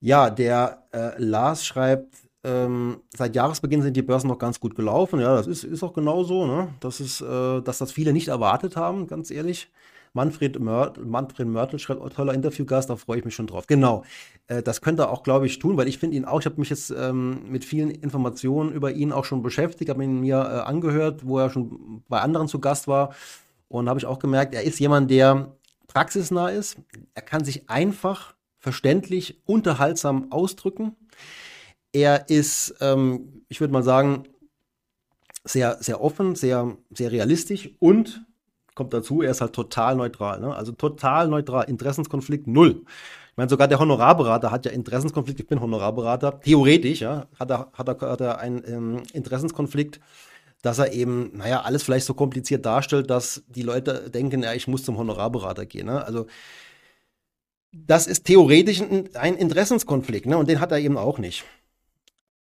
Ja, 0.00 0.28
der 0.28 0.84
äh, 0.92 1.12
Lars 1.22 1.64
schreibt, 1.64 2.16
ähm, 2.44 3.00
seit 3.16 3.36
Jahresbeginn 3.36 3.82
sind 3.82 3.96
die 3.96 4.02
Börsen 4.02 4.28
noch 4.28 4.38
ganz 4.38 4.58
gut 4.58 4.74
gelaufen. 4.74 5.20
Ja, 5.20 5.36
das 5.36 5.46
ist, 5.46 5.62
ist 5.62 5.82
auch 5.84 5.92
genau 5.92 6.24
so. 6.24 6.46
Ne? 6.46 6.74
Das 6.80 6.98
ist, 7.00 7.20
äh, 7.20 7.60
dass 7.62 7.78
das 7.78 7.92
viele 7.92 8.12
nicht 8.12 8.28
erwartet 8.28 8.76
haben, 8.76 9.06
ganz 9.06 9.30
ehrlich. 9.30 9.70
Manfred, 10.12 10.58
Mör 10.58 10.92
Manfred 11.04 11.48
Mörtel 11.48 11.78
schreibt, 11.78 12.00
oh, 12.00 12.08
toller 12.08 12.34
Interviewgast, 12.34 12.90
da 12.90 12.96
freue 12.96 13.18
ich 13.18 13.24
mich 13.24 13.34
schon 13.34 13.46
drauf. 13.46 13.66
Genau, 13.66 14.04
äh, 14.46 14.62
das 14.62 14.80
könnte 14.80 15.02
er 15.02 15.10
auch, 15.10 15.22
glaube 15.22 15.46
ich, 15.46 15.58
tun, 15.58 15.76
weil 15.76 15.88
ich 15.88 15.98
finde 15.98 16.16
ihn 16.16 16.24
auch, 16.24 16.40
ich 16.40 16.46
habe 16.46 16.58
mich 16.58 16.70
jetzt 16.70 16.90
ähm, 16.90 17.50
mit 17.50 17.64
vielen 17.64 17.90
Informationen 17.90 18.72
über 18.72 18.92
ihn 18.92 19.12
auch 19.12 19.24
schon 19.24 19.42
beschäftigt, 19.42 19.90
habe 19.90 20.04
ihn 20.04 20.20
mir 20.20 20.36
äh, 20.36 20.68
angehört, 20.68 21.26
wo 21.26 21.38
er 21.38 21.50
schon 21.50 22.02
bei 22.08 22.20
anderen 22.20 22.48
zu 22.48 22.60
Gast 22.60 22.88
war 22.88 23.14
und 23.68 23.88
habe 23.88 23.98
ich 23.98 24.06
auch 24.06 24.18
gemerkt, 24.18 24.54
er 24.54 24.62
ist 24.62 24.80
jemand, 24.80 25.10
der 25.10 25.52
praxisnah 25.86 26.48
ist, 26.48 26.78
er 27.14 27.22
kann 27.22 27.44
sich 27.44 27.68
einfach, 27.68 28.34
verständlich, 28.58 29.40
unterhaltsam 29.46 30.32
ausdrücken. 30.32 30.96
Er 31.92 32.28
ist, 32.28 32.74
ähm, 32.80 33.44
ich 33.48 33.60
würde 33.60 33.72
mal 33.72 33.82
sagen, 33.82 34.24
sehr, 35.44 35.78
sehr 35.80 36.00
offen, 36.00 36.34
sehr, 36.34 36.76
sehr 36.90 37.12
realistisch 37.12 37.70
und 37.78 38.24
kommt 38.78 38.94
dazu, 38.94 39.20
er 39.20 39.32
ist 39.32 39.42
halt 39.42 39.52
total 39.52 39.96
neutral. 39.96 40.40
Ne? 40.40 40.54
Also 40.54 40.72
total 40.72 41.28
neutral. 41.28 41.64
Interessenskonflikt 41.68 42.46
null. 42.46 42.82
Ich 43.30 43.36
meine, 43.36 43.50
sogar 43.50 43.68
der 43.68 43.78
Honorarberater 43.78 44.50
hat 44.50 44.64
ja 44.64 44.72
Interessenskonflikt. 44.72 45.40
Ich 45.40 45.46
bin 45.46 45.60
Honorarberater. 45.60 46.40
Theoretisch 46.40 47.00
ja, 47.00 47.26
hat, 47.38 47.50
er, 47.50 47.70
hat, 47.72 47.88
er, 47.88 48.00
hat 48.00 48.20
er 48.20 48.38
einen 48.38 48.62
ähm, 48.66 49.02
Interessenskonflikt, 49.12 50.00
dass 50.62 50.78
er 50.78 50.92
eben, 50.92 51.36
naja, 51.36 51.62
alles 51.62 51.82
vielleicht 51.82 52.06
so 52.06 52.14
kompliziert 52.14 52.64
darstellt, 52.64 53.10
dass 53.10 53.42
die 53.48 53.62
Leute 53.62 54.10
denken, 54.10 54.42
ja, 54.42 54.54
ich 54.54 54.68
muss 54.68 54.84
zum 54.84 54.96
Honorarberater 54.96 55.66
gehen. 55.66 55.86
Ne? 55.86 56.04
Also 56.04 56.26
das 57.72 58.06
ist 58.06 58.24
theoretisch 58.24 58.80
ein, 58.80 59.08
ein 59.14 59.34
Interessenskonflikt. 59.34 60.26
Ne? 60.26 60.38
Und 60.38 60.48
den 60.48 60.60
hat 60.60 60.72
er 60.72 60.78
eben 60.78 60.96
auch 60.96 61.18
nicht. 61.18 61.44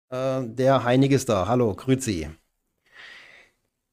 Äh, 0.09 0.41
der 0.43 0.85
Heinig 0.85 1.11
ist 1.11 1.27
da. 1.27 1.47
Hallo, 1.47 1.75
grüezi. 1.75 2.29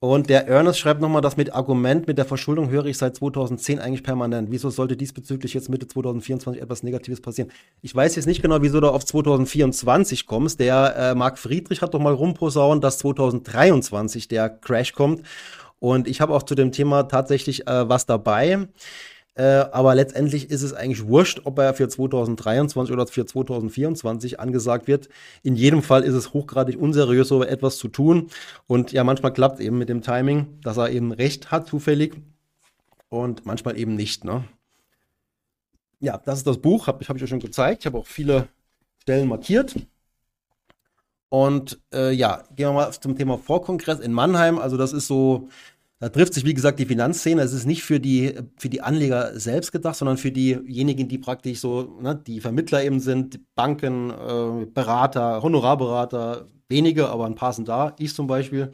Und 0.02 0.30
der 0.30 0.48
Ernest 0.48 0.78
schreibt 0.78 1.02
nochmal, 1.02 1.20
das 1.20 1.36
mit 1.36 1.52
Argument 1.54 2.06
mit 2.06 2.16
der 2.16 2.24
Verschuldung 2.24 2.70
höre 2.70 2.86
ich 2.86 2.96
seit 2.96 3.16
2010 3.16 3.80
eigentlich 3.80 4.02
permanent. 4.02 4.50
Wieso 4.50 4.70
sollte 4.70 4.96
diesbezüglich 4.96 5.52
jetzt 5.52 5.68
Mitte 5.68 5.86
2024 5.86 6.62
etwas 6.62 6.82
Negatives 6.82 7.20
passieren? 7.20 7.52
Ich 7.82 7.94
weiß 7.94 8.16
jetzt 8.16 8.24
nicht 8.24 8.40
genau, 8.40 8.62
wieso 8.62 8.80
du 8.80 8.88
auf 8.88 9.04
2024 9.04 10.24
kommst. 10.24 10.58
Der 10.58 10.96
äh, 10.96 11.14
Marc 11.14 11.38
Friedrich 11.38 11.82
hat 11.82 11.92
doch 11.92 12.00
mal 12.00 12.14
rumposaunt, 12.14 12.82
dass 12.82 12.96
2023 12.96 14.26
der 14.26 14.48
Crash 14.48 14.94
kommt. 14.94 15.20
Und 15.80 16.08
ich 16.08 16.22
habe 16.22 16.32
auch 16.34 16.44
zu 16.44 16.54
dem 16.54 16.72
Thema 16.72 17.02
tatsächlich 17.02 17.68
äh, 17.68 17.86
was 17.86 18.06
dabei. 18.06 18.68
Äh, 19.34 19.66
aber 19.72 19.94
letztendlich 19.94 20.50
ist 20.50 20.62
es 20.62 20.72
eigentlich 20.72 21.06
wurscht, 21.06 21.42
ob 21.44 21.58
er 21.58 21.72
für 21.74 21.88
2023 21.88 22.92
oder 22.92 23.06
für 23.06 23.24
2024 23.24 24.40
angesagt 24.40 24.88
wird. 24.88 25.08
In 25.42 25.54
jedem 25.54 25.82
Fall 25.82 26.02
ist 26.02 26.14
es 26.14 26.32
hochgradig 26.32 26.78
unseriös, 26.78 27.28
so 27.28 27.42
etwas 27.42 27.78
zu 27.78 27.88
tun. 27.88 28.28
Und 28.66 28.92
ja, 28.92 29.04
manchmal 29.04 29.32
klappt 29.32 29.60
es 29.60 29.64
eben 29.64 29.78
mit 29.78 29.88
dem 29.88 30.02
Timing, 30.02 30.58
dass 30.62 30.76
er 30.76 30.90
eben 30.90 31.12
recht 31.12 31.50
hat, 31.50 31.68
zufällig. 31.68 32.16
Und 33.08 33.46
manchmal 33.46 33.78
eben 33.78 33.94
nicht. 33.94 34.24
Ne? 34.24 34.44
Ja, 36.00 36.18
das 36.18 36.38
ist 36.38 36.46
das 36.46 36.58
Buch, 36.58 36.86
habe 36.86 37.04
hab 37.04 37.16
ich 37.16 37.22
euch 37.22 37.28
schon 37.28 37.40
gezeigt. 37.40 37.82
Ich 37.82 37.86
habe 37.86 37.98
auch 37.98 38.06
viele 38.06 38.48
Stellen 39.02 39.28
markiert. 39.28 39.74
Und 41.30 41.80
äh, 41.94 42.10
ja, 42.12 42.42
gehen 42.56 42.68
wir 42.68 42.72
mal 42.72 42.90
zum 42.90 43.16
Thema 43.16 43.38
Vorkongress 43.38 44.00
in 44.00 44.12
Mannheim. 44.12 44.58
Also 44.58 44.76
das 44.76 44.92
ist 44.92 45.06
so 45.06 45.48
da 46.00 46.08
trifft 46.08 46.32
sich, 46.32 46.46
wie 46.46 46.54
gesagt, 46.54 46.78
die 46.78 46.86
Finanzszene. 46.86 47.42
Es 47.42 47.52
ist 47.52 47.66
nicht 47.66 47.82
für 47.82 48.00
die, 48.00 48.34
für 48.56 48.70
die 48.70 48.80
Anleger 48.80 49.38
selbst 49.38 49.70
gedacht, 49.70 49.96
sondern 49.96 50.16
für 50.16 50.32
diejenigen, 50.32 51.08
die 51.08 51.18
praktisch 51.18 51.60
so, 51.60 51.98
ne, 52.00 52.16
die 52.26 52.40
Vermittler 52.40 52.82
eben 52.82 53.00
sind, 53.00 53.38
Banken, 53.54 54.08
äh, 54.08 54.64
Berater, 54.64 55.42
Honorarberater, 55.42 56.46
wenige, 56.70 57.10
aber 57.10 57.26
ein 57.26 57.34
paar 57.34 57.52
sind 57.52 57.68
da, 57.68 57.94
ich 57.98 58.14
zum 58.14 58.26
Beispiel. 58.26 58.70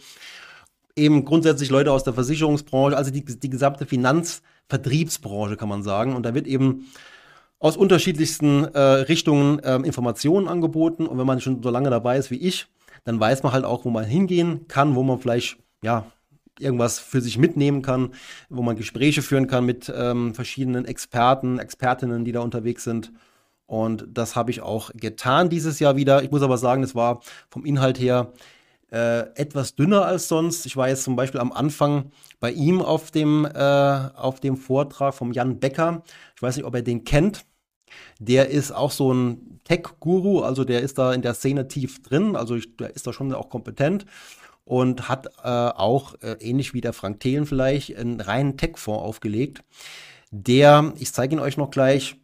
Eben 0.95 1.25
grundsätzlich 1.25 1.69
Leute 1.69 1.91
aus 1.91 2.05
der 2.05 2.15
Versicherungsbranche, 2.15 2.97
also 2.97 3.11
die, 3.11 3.25
die 3.25 3.51
gesamte 3.51 3.87
Finanzvertriebsbranche, 3.87 5.57
kann 5.57 5.69
man 5.69 5.83
sagen. 5.83 6.15
Und 6.15 6.23
da 6.23 6.33
wird 6.33 6.47
eben 6.47 6.87
aus 7.59 7.77
unterschiedlichsten 7.77 8.67
äh, 8.67 8.79
Richtungen 8.79 9.59
äh, 9.59 9.75
Informationen 9.79 10.47
angeboten. 10.47 11.07
Und 11.07 11.19
wenn 11.19 11.27
man 11.27 11.41
schon 11.41 11.61
so 11.61 11.71
lange 11.71 11.91
dabei 11.91 12.19
ist 12.19 12.31
wie 12.31 12.39
ich, 12.39 12.69
dann 13.03 13.19
weiß 13.19 13.43
man 13.43 13.53
halt 13.53 13.65
auch, 13.65 13.85
wo 13.85 13.91
man 13.91 14.05
hingehen 14.05 14.69
kann, 14.69 14.95
wo 14.95 15.03
man 15.03 15.19
vielleicht, 15.19 15.59
ja, 15.83 16.07
irgendwas 16.59 16.99
für 16.99 17.21
sich 17.21 17.39
mitnehmen 17.39 17.83
kann, 17.83 18.13
wo 18.49 18.63
man 18.63 18.77
Gespräche 18.77 19.23
führen 19.23 19.47
kann 19.47 19.65
mit 19.67 19.93
ähm, 19.95 20.35
verschiedenen 20.35 20.85
Experten, 20.85 21.59
Expertinnen, 21.59 22.25
die 22.25 22.33
da 22.33 22.41
unterwegs 22.41 22.85
sind. 22.85 23.13
Und 23.67 24.07
das 24.09 24.37
habe 24.37 24.51
ich 24.51 24.61
auch 24.61 24.91
getan 24.95 25.49
dieses 25.49 25.81
Jahr 25.81 25.97
wieder. 25.97 26.23
Ich 26.23 26.31
muss 26.31 26.43
aber 26.43 26.57
sagen, 26.57 26.83
es 26.83 26.95
war 26.95 27.21
vom 27.51 27.65
Inhalt 27.65 27.99
her 27.99 28.33
äh, 28.93 29.23
etwas 29.35 29.75
dünner 29.75 30.05
als 30.05 30.29
sonst. 30.29 30.67
Ich 30.67 30.77
war 30.77 30.89
jetzt 30.89 31.03
zum 31.03 31.17
Beispiel 31.17 31.41
am 31.41 31.53
Anfang 31.53 32.13
bei 32.39 32.53
ihm 32.53 32.81
auf 32.81 33.11
dem, 33.11 33.45
äh, 33.45 33.59
auf 34.15 34.41
dem 34.41 34.57
Vortrag 34.57 35.15
vom 35.15 35.33
Jan 35.33 35.59
Becker. 35.59 36.03
Ich 36.37 36.43
weiß 36.43 36.57
nicht, 36.57 36.67
ob 36.67 36.75
er 36.75 36.83
den 36.83 37.05
kennt. 37.05 37.45
Der 38.21 38.51
ist 38.51 38.73
auch 38.73 38.91
so 38.91 39.13
ein 39.13 39.61
Tech-Guru, 39.65 40.41
also 40.41 40.65
der 40.65 40.83
ist 40.83 40.99
da 40.99 41.13
in 41.13 41.23
der 41.23 41.35
Szene 41.35 41.67
tief 41.67 42.03
drin, 42.03 42.37
also 42.37 42.55
ich, 42.55 42.77
der 42.77 42.95
ist 42.95 43.07
da 43.07 43.13
schon 43.13 43.33
auch 43.33 43.49
kompetent 43.49 44.07
und 44.67 45.09
hat 45.09 45.29
äh, 45.45 45.49
auch, 45.49 46.17
äh, 46.23 46.37
ähnlich 46.41 46.75
wie 46.75 46.81
der 46.81 46.93
Frank 46.93 47.21
Thelen 47.21 47.47
vielleicht, 47.47 47.97
einen 47.97 48.21
reinen 48.21 48.57
Tech-Fonds 48.59 49.03
aufgelegt, 49.03 49.63
der, 50.33 50.93
ich 50.99 51.13
zeige 51.13 51.37
ihn 51.37 51.41
euch 51.41 51.57
noch 51.57 51.71
gleich, 51.71 52.17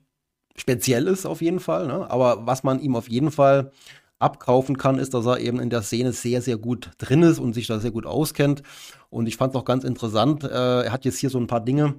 speziell 0.57 1.07
ist 1.07 1.25
auf 1.25 1.41
jeden 1.41 1.61
Fall, 1.61 1.87
ne? 1.87 2.11
aber 2.11 2.45
was 2.45 2.65
man 2.65 2.81
ihm 2.81 2.97
auf 2.97 3.09
jeden 3.09 3.31
Fall 3.31 3.71
abkaufen 4.19 4.77
kann, 4.77 4.99
ist, 4.99 5.15
dass 5.15 5.25
er 5.25 5.39
eben 5.39 5.61
in 5.61 5.71
der 5.71 5.83
Szene 5.83 6.13
sehr, 6.13 6.43
sehr 6.43 6.57
gut 6.57 6.91
drin 6.99 7.23
ist 7.23 7.39
und 7.39 7.55
sich 7.55 7.69
da 7.69 7.79
sehr 7.79 7.91
gut 7.91 8.07
auskennt. 8.07 8.63
Und 9.09 9.27
ich 9.27 9.37
fand 9.37 9.55
es 9.55 9.61
auch 9.61 9.65
ganz 9.65 9.85
interessant, 9.85 10.45
äh, 10.45 10.83
er 10.83 10.93
hat 10.93 11.05
jetzt 11.05 11.19
hier 11.19 11.31
so 11.31 11.39
ein 11.39 11.49
paar 11.49 11.61
Dinge 11.61 11.95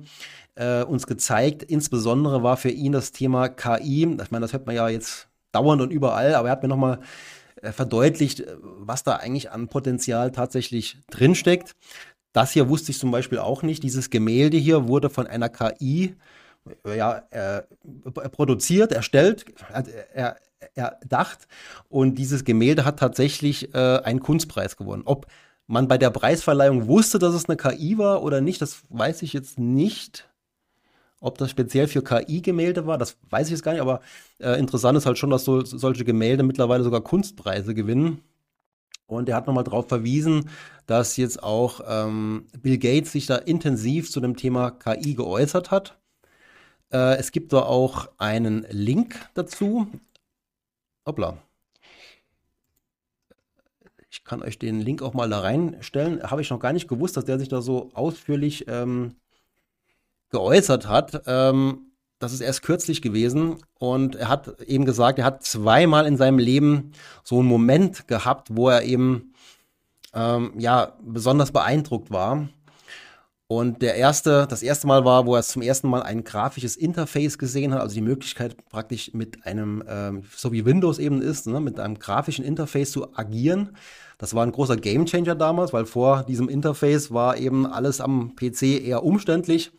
äh, 0.55 0.83
uns 0.83 1.07
gezeigt. 1.07 1.63
Insbesondere 1.63 2.43
war 2.43 2.57
für 2.57 2.69
ihn 2.69 2.91
das 2.91 3.11
Thema 3.11 3.47
KI, 3.49 4.03
ich 4.21 4.31
meine, 4.31 4.43
das 4.43 4.53
hört 4.53 4.65
man 4.65 4.75
ja 4.75 4.87
jetzt 4.89 5.27
dauernd 5.51 5.81
und 5.81 5.91
überall, 5.91 6.35
aber 6.35 6.49
er 6.49 6.51
hat 6.53 6.63
mir 6.63 6.69
nochmal 6.69 6.99
verdeutlicht, 7.71 8.41
äh, 8.41 8.57
was 8.61 9.03
da 9.03 9.15
eigentlich 9.15 9.51
an 9.51 9.67
Potenzial 9.67 10.31
tatsächlich 10.31 10.97
drinsteckt. 11.09 11.75
Das 12.33 12.51
hier 12.51 12.67
wusste 12.67 12.91
ich 12.91 12.99
zum 12.99 13.11
Beispiel 13.11 13.39
auch 13.39 13.61
nicht. 13.61 13.83
Dieses 13.83 14.09
Gemälde 14.09 14.57
hier 14.57 14.87
wurde 14.87 15.09
von 15.09 15.27
einer 15.27 15.49
KI 15.49 16.15
äh, 16.85 16.97
ja, 16.97 17.23
äh, 17.29 17.61
produziert, 18.11 18.91
erstellt, 18.91 19.45
er, 20.13 20.37
erdacht. 20.75 21.47
Und 21.89 22.15
dieses 22.15 22.43
Gemälde 22.43 22.85
hat 22.85 22.99
tatsächlich 22.99 23.73
äh, 23.73 23.77
einen 23.77 24.19
Kunstpreis 24.19 24.77
gewonnen. 24.77 25.03
Ob 25.05 25.27
man 25.67 25.87
bei 25.87 25.97
der 25.97 26.09
Preisverleihung 26.09 26.87
wusste, 26.87 27.19
dass 27.19 27.33
es 27.33 27.47
eine 27.47 27.57
KI 27.57 27.97
war 27.97 28.23
oder 28.23 28.41
nicht, 28.41 28.61
das 28.61 28.83
weiß 28.89 29.21
ich 29.21 29.33
jetzt 29.33 29.59
nicht. 29.59 30.29
Ob 31.23 31.37
das 31.37 31.49
speziell 31.49 31.87
für 31.87 32.03
KI-Gemälde 32.03 32.85
war, 32.85 32.97
das 32.97 33.15
weiß 33.29 33.47
ich 33.47 33.51
jetzt 33.51 33.63
gar 33.63 33.71
nicht, 33.71 33.81
aber 33.81 34.01
äh, 34.39 34.59
interessant 34.59 34.97
ist 34.97 35.05
halt 35.05 35.17
schon, 35.17 35.29
dass 35.29 35.45
so, 35.45 35.63
solche 35.63 36.03
Gemälde 36.03 36.43
mittlerweile 36.43 36.83
sogar 36.83 36.99
Kunstpreise 36.99 37.73
gewinnen. 37.73 38.21
Und 39.07 39.29
er 39.29 39.37
hat 39.37 39.47
nochmal 39.47 39.63
darauf 39.63 39.87
verwiesen, 39.87 40.49
dass 40.85 41.15
jetzt 41.15 41.41
auch 41.41 41.79
ähm, 41.87 42.47
Bill 42.61 42.77
Gates 42.77 43.13
sich 43.13 43.25
da 43.25 43.37
intensiv 43.37 44.11
zu 44.11 44.19
dem 44.19 44.35
Thema 44.35 44.71
KI 44.71 45.15
geäußert 45.15 45.71
hat. 45.71 45.97
Äh, 46.91 47.15
es 47.15 47.31
gibt 47.31 47.53
da 47.53 47.61
auch 47.61 48.09
einen 48.17 48.65
Link 48.69 49.15
dazu. 49.33 49.87
Hoppla. 51.05 51.37
Ich 54.09 54.25
kann 54.25 54.43
euch 54.43 54.59
den 54.59 54.81
Link 54.81 55.01
auch 55.01 55.13
mal 55.13 55.29
da 55.29 55.39
reinstellen. 55.39 56.21
Habe 56.21 56.41
ich 56.41 56.49
noch 56.49 56.59
gar 56.59 56.73
nicht 56.73 56.89
gewusst, 56.89 57.15
dass 57.15 57.23
der 57.23 57.39
sich 57.39 57.47
da 57.47 57.61
so 57.61 57.91
ausführlich 57.93 58.65
ähm, 58.67 59.15
geäußert 60.33 60.89
hat. 60.89 61.23
Ähm, 61.27 61.91
das 62.19 62.33
ist 62.33 62.41
erst 62.41 62.63
kürzlich 62.63 63.01
gewesen 63.01 63.57
und 63.79 64.15
er 64.15 64.29
hat 64.29 64.61
eben 64.61 64.85
gesagt, 64.85 65.19
er 65.19 65.25
hat 65.25 65.43
zweimal 65.43 66.05
in 66.05 66.17
seinem 66.17 66.39
Leben 66.39 66.91
so 67.23 67.39
einen 67.39 67.47
Moment 67.47 68.07
gehabt, 68.07 68.49
wo 68.51 68.69
er 68.69 68.83
eben 68.83 69.33
ähm, 70.13 70.53
ja 70.57 70.93
besonders 71.01 71.51
beeindruckt 71.51 72.11
war. 72.11 72.47
Und 73.47 73.81
der 73.81 73.95
erste, 73.95 74.47
das 74.49 74.63
erste 74.63 74.87
Mal 74.87 75.05
war, 75.05 75.27
wo 75.27 75.35
er 75.35 75.43
zum 75.43 75.61
ersten 75.61 75.87
Mal 75.87 76.01
ein 76.01 76.23
grafisches 76.23 76.75
Interface 76.75 77.37
gesehen 77.37 77.73
hat, 77.73 77.81
also 77.81 77.93
die 77.93 78.01
Möglichkeit 78.01 78.55
praktisch 78.69 79.13
mit 79.13 79.45
einem, 79.45 79.83
ähm, 79.87 80.23
so 80.35 80.51
wie 80.51 80.65
Windows 80.65 80.97
eben 80.97 81.21
ist, 81.21 81.45
ne, 81.45 81.59
mit 81.59 81.79
einem 81.79 81.99
grafischen 81.99 82.45
Interface 82.45 82.91
zu 82.91 83.15
agieren. 83.15 83.75
Das 84.17 84.33
war 84.33 84.43
ein 84.43 84.53
großer 84.53 84.77
Gamechanger 84.77 85.35
damals, 85.35 85.73
weil 85.73 85.85
vor 85.85 86.23
diesem 86.23 86.49
Interface 86.49 87.11
war 87.11 87.37
eben 87.37 87.67
alles 87.67 87.99
am 88.01 88.35
PC 88.35 88.81
eher 88.81 89.03
umständlich. 89.03 89.71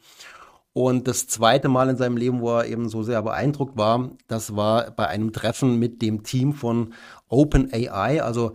Und 0.74 1.06
das 1.06 1.28
zweite 1.28 1.68
Mal 1.68 1.88
in 1.88 1.96
seinem 1.96 2.16
Leben, 2.16 2.40
wo 2.40 2.50
er 2.58 2.66
eben 2.66 2.88
so 2.88 3.04
sehr 3.04 3.22
beeindruckt 3.22 3.76
war, 3.76 4.10
das 4.26 4.56
war 4.56 4.90
bei 4.90 5.06
einem 5.06 5.32
Treffen 5.32 5.78
mit 5.78 6.02
dem 6.02 6.24
Team 6.24 6.52
von 6.52 6.92
OpenAI, 7.28 8.20
also 8.20 8.54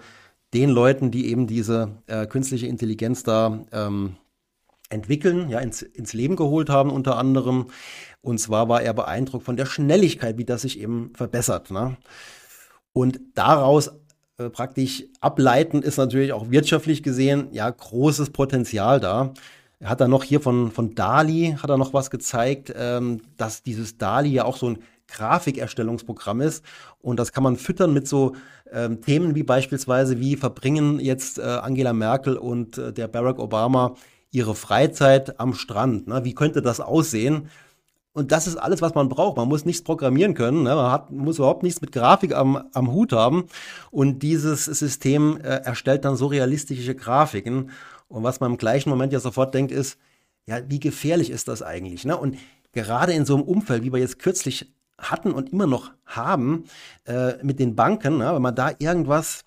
den 0.53 0.69
Leuten, 0.69 1.11
die 1.11 1.27
eben 1.31 1.47
diese 1.47 1.91
äh, 2.07 2.27
künstliche 2.27 2.67
Intelligenz 2.67 3.23
da 3.23 3.65
ähm, 3.71 4.17
entwickeln, 4.89 5.49
ja, 5.49 5.59
ins, 5.59 5.81
ins 5.81 6.11
Leben 6.11 6.35
geholt 6.35 6.69
haben 6.69 6.91
unter 6.91 7.17
anderem. 7.17 7.67
Und 8.21 8.39
zwar 8.39 8.67
war 8.67 8.81
er 8.81 8.93
beeindruckt 8.93 9.45
von 9.45 9.55
der 9.55 9.65
Schnelligkeit, 9.65 10.37
wie 10.37 10.45
das 10.45 10.63
sich 10.63 10.79
eben 10.79 11.11
verbessert. 11.15 11.71
Ne? 11.71 11.95
Und 12.91 13.21
daraus 13.33 13.91
äh, 14.37 14.49
praktisch 14.49 15.05
ableiten 15.21 15.83
ist 15.83 15.97
natürlich 15.97 16.33
auch 16.33 16.49
wirtschaftlich 16.51 17.01
gesehen 17.01 17.47
ja 17.51 17.69
großes 17.69 18.31
Potenzial 18.31 18.99
da. 18.99 19.33
Er 19.79 19.89
hat 19.89 20.01
dann 20.01 20.11
noch 20.11 20.23
hier 20.23 20.41
von, 20.41 20.71
von 20.71 20.93
Dali, 20.93 21.55
hat 21.61 21.69
er 21.69 21.77
noch 21.77 21.93
was 21.93 22.09
gezeigt, 22.09 22.73
ähm, 22.75 23.21
dass 23.37 23.63
dieses 23.63 23.97
Dali 23.97 24.29
ja 24.29 24.43
auch 24.43 24.57
so 24.57 24.69
ein 24.69 24.79
Grafikerstellungsprogramm 25.07 26.41
ist. 26.41 26.63
Und 27.01 27.17
das 27.17 27.31
kann 27.31 27.43
man 27.43 27.55
füttern 27.55 27.93
mit 27.93 28.07
so 28.07 28.35
ähm, 28.71 29.01
Themen 29.01 29.35
wie 29.35 29.43
beispielsweise, 29.43 30.19
wie 30.19 30.35
verbringen 30.35 30.99
jetzt 30.99 31.39
äh, 31.39 31.43
Angela 31.43 31.93
Merkel 31.93 32.37
und 32.37 32.77
äh, 32.77 32.93
der 32.93 33.07
Barack 33.07 33.39
Obama 33.39 33.95
ihre 34.31 34.53
Freizeit 34.53 35.39
am 35.39 35.53
Strand. 35.53 36.07
Ne? 36.07 36.23
Wie 36.23 36.35
könnte 36.35 36.61
das 36.61 36.79
aussehen? 36.81 37.49
Und 38.11 38.31
das 38.31 38.47
ist 38.47 38.57
alles, 38.57 38.81
was 38.81 38.95
man 38.95 39.07
braucht. 39.07 39.37
Man 39.37 39.47
muss 39.47 39.65
nichts 39.65 39.83
programmieren 39.83 40.33
können. 40.33 40.63
Ne? 40.63 40.75
Man 40.75 40.91
hat, 40.91 41.11
muss 41.11 41.37
überhaupt 41.37 41.63
nichts 41.63 41.79
mit 41.79 41.91
Grafik 41.91 42.35
am, 42.35 42.63
am 42.73 42.91
Hut 42.91 43.13
haben. 43.13 43.45
Und 43.91 44.23
dieses 44.23 44.65
System 44.65 45.37
äh, 45.37 45.61
erstellt 45.63 46.05
dann 46.05 46.15
so 46.15 46.27
realistische 46.27 46.95
Grafiken. 46.95 47.71
Und 48.09 48.23
was 48.23 48.39
man 48.39 48.51
im 48.51 48.57
gleichen 48.57 48.89
Moment 48.89 49.13
ja 49.13 49.19
sofort 49.19 49.53
denkt, 49.53 49.71
ist, 49.71 49.97
ja, 50.47 50.67
wie 50.67 50.79
gefährlich 50.79 51.29
ist 51.29 51.47
das 51.47 51.61
eigentlich? 51.61 52.05
Ne? 52.05 52.17
Und 52.17 52.37
gerade 52.73 53.13
in 53.13 53.25
so 53.25 53.35
einem 53.35 53.43
Umfeld, 53.43 53.83
wie 53.83 53.93
wir 53.93 53.99
jetzt 53.99 54.19
kürzlich 54.19 54.73
hatten 54.97 55.31
und 55.31 55.53
immer 55.53 55.67
noch 55.67 55.91
haben, 56.05 56.65
äh, 57.05 57.41
mit 57.43 57.59
den 57.59 57.75
Banken, 57.75 58.17
ne? 58.17 58.33
wenn 58.33 58.41
man 58.41 58.55
da 58.55 58.71
irgendwas 58.79 59.45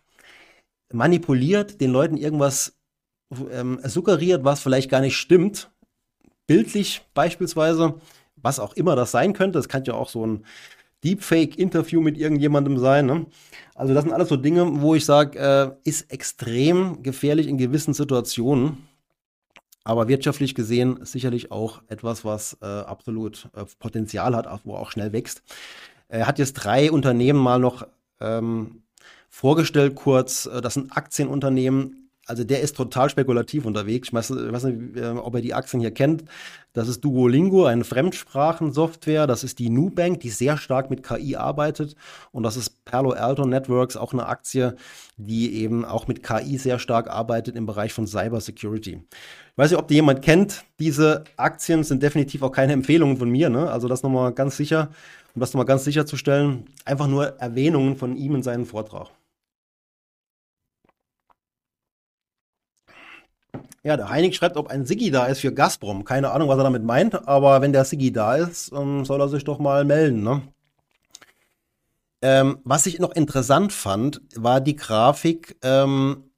manipuliert, 0.93 1.81
den 1.81 1.91
Leuten 1.91 2.17
irgendwas 2.17 2.77
ähm, 3.51 3.81
suggeriert, 3.85 4.45
was 4.45 4.61
vielleicht 4.61 4.91
gar 4.91 5.01
nicht 5.01 5.17
stimmt, 5.17 5.71
bildlich 6.47 7.03
beispielsweise, 7.15 7.95
was 8.37 8.61
auch 8.61 8.75
immer 8.75 8.97
das 8.97 9.11
sein 9.11 9.33
könnte, 9.33 9.59
das 9.59 9.69
kann 9.69 9.85
ja 9.85 9.95
auch 9.95 10.09
so 10.09 10.27
ein 10.27 10.45
Deepfake-Interview 11.05 12.01
mit 12.01 12.17
irgendjemandem 12.17 12.79
sein. 12.79 13.07
Ne? 13.07 13.27
Also 13.75 13.95
das 13.95 14.05
sind 14.05 14.13
alles 14.13 14.29
so 14.29 14.37
Dinge, 14.37 14.81
wo 14.81 14.95
ich 14.95 15.05
sage, 15.05 15.39
äh, 15.39 15.89
ist 15.89 16.13
extrem 16.13 17.03
gefährlich 17.03 17.47
in 17.47 17.59
gewissen 17.59 17.95
Situationen. 17.95 18.79
aber 19.85 20.09
wirtschaftlich 20.09 20.55
gesehen 20.55 21.01
sicherlich 21.05 21.51
auch 21.51 21.83
etwas, 21.89 22.25
was 22.25 22.57
äh, 22.63 22.67
absolut 22.67 23.49
äh, 23.55 23.65
Potenzial 23.79 24.37
hat, 24.37 24.47
wo 24.65 24.77
auch 24.77 24.93
schnell 24.93 25.13
wächst. 25.13 25.43
Er 26.09 26.27
hat 26.27 26.39
jetzt 26.39 26.53
drei 26.55 26.93
Unternehmen 26.93 27.41
mal 27.41 27.59
noch 27.59 27.87
ähm, 28.21 28.83
vorgestellt 29.29 29.95
kurz. 29.97 30.47
Äh, 30.47 30.61
das 30.61 30.75
sind 30.75 30.97
Aktienunternehmen, 30.97 32.02
also 32.27 32.45
der 32.45 32.61
ist 32.61 32.77
total 32.77 33.11
spekulativ 33.11 33.65
unterwegs. 33.65 34.09
Ich 34.09 34.15
weiß, 34.15 34.31
weiß 34.31 34.65
nicht, 34.65 34.97
äh, 34.97 35.09
ob 35.11 35.35
ihr 35.35 35.43
die 35.43 35.55
Aktien 35.55 35.81
hier 35.81 35.91
kennt. 35.91 36.25
Das 36.73 36.89
ist 36.89 37.05
Duolingo, 37.05 37.67
eine 37.67 37.83
Fremdsprachensoftware. 37.83 39.27
Das 39.27 39.43
ist 39.43 39.59
die 39.59 39.71
Nubank, 39.71 40.21
die 40.21 40.31
sehr 40.31 40.57
stark 40.57 40.89
mit 40.89 41.03
KI 41.03 41.35
arbeitet. 41.35 41.97
Und 42.31 42.45
das 42.45 42.57
ist 42.57 42.85
Palo 42.85 43.11
Alto 43.11 43.45
Networks, 43.45 43.97
auch 43.97 44.13
eine 44.13 44.27
Aktie, 44.27 44.77
die 45.17 45.55
eben 45.57 45.85
auch 45.85 46.07
mit 46.07 46.23
KI 46.23 46.59
sehr 46.59 46.79
stark 46.79 47.11
arbeitet 47.11 47.57
im 47.57 47.67
Bereich 47.67 47.93
von 47.93 48.07
Cyber 48.07 48.41
Security. 48.41 49.03
Ich 49.03 49.59
weiß 49.59 49.73
nicht, 49.73 49.81
ob 49.81 49.89
die 49.89 49.95
jemand 49.95 50.23
kennt. 50.23 50.65
Diese 50.79 51.25
Aktien 51.37 51.83
sind 51.83 52.03
definitiv 52.03 52.43
auch 52.43 52.53
keine 52.53 52.73
Empfehlungen 52.73 53.17
von 53.17 53.29
mir. 53.29 53.51
Ne? 53.51 53.69
Also 53.71 53.89
das 53.89 54.05
nochmal 54.05 54.33
ganz 54.33 54.57
sicher, 54.57 54.91
um 55.35 55.41
das 55.41 55.53
nochmal 55.53 55.67
ganz 55.67 55.85
sicherzustellen. 55.85 56.67
Einfach 56.85 57.09
nur 57.09 57.41
Erwähnungen 57.41 57.97
von 57.97 58.17
ihm 58.17 58.37
in 58.37 58.43
seinem 58.45 58.65
Vortrag. 58.65 59.11
Ja, 63.85 63.97
der 63.97 64.11
Heinig 64.11 64.37
schreibt, 64.37 64.57
ob 64.57 64.69
ein 64.69 64.87
Siggi 64.87 65.11
da 65.11 65.27
ist 65.27 65.41
für 65.41 65.53
Gazprom. 65.53 66.05
Keine 66.05 66.31
Ahnung, 66.31 66.49
was 66.49 66.59
er 66.59 66.65
damit 66.65 66.85
meint, 66.85 67.27
aber 67.27 67.61
wenn 67.63 67.73
der 67.73 67.85
Siggi 67.85 68.13
da 68.13 68.37
ist, 68.37 68.71
ähm, 68.73 69.05
soll 69.05 69.21
er 69.21 69.29
sich 69.29 69.43
doch 69.43 69.59
mal 69.59 69.85
melden. 69.85 70.23
Ne? 70.23 70.43
Ähm, 72.23 72.59
was 72.63 72.87
ich 72.87 73.01
noch 73.01 73.11
interessant 73.11 73.73
fand, 73.73 74.21
war 74.37 74.61
die 74.61 74.77
Grafik 74.77 75.57
ähm, 75.63 76.31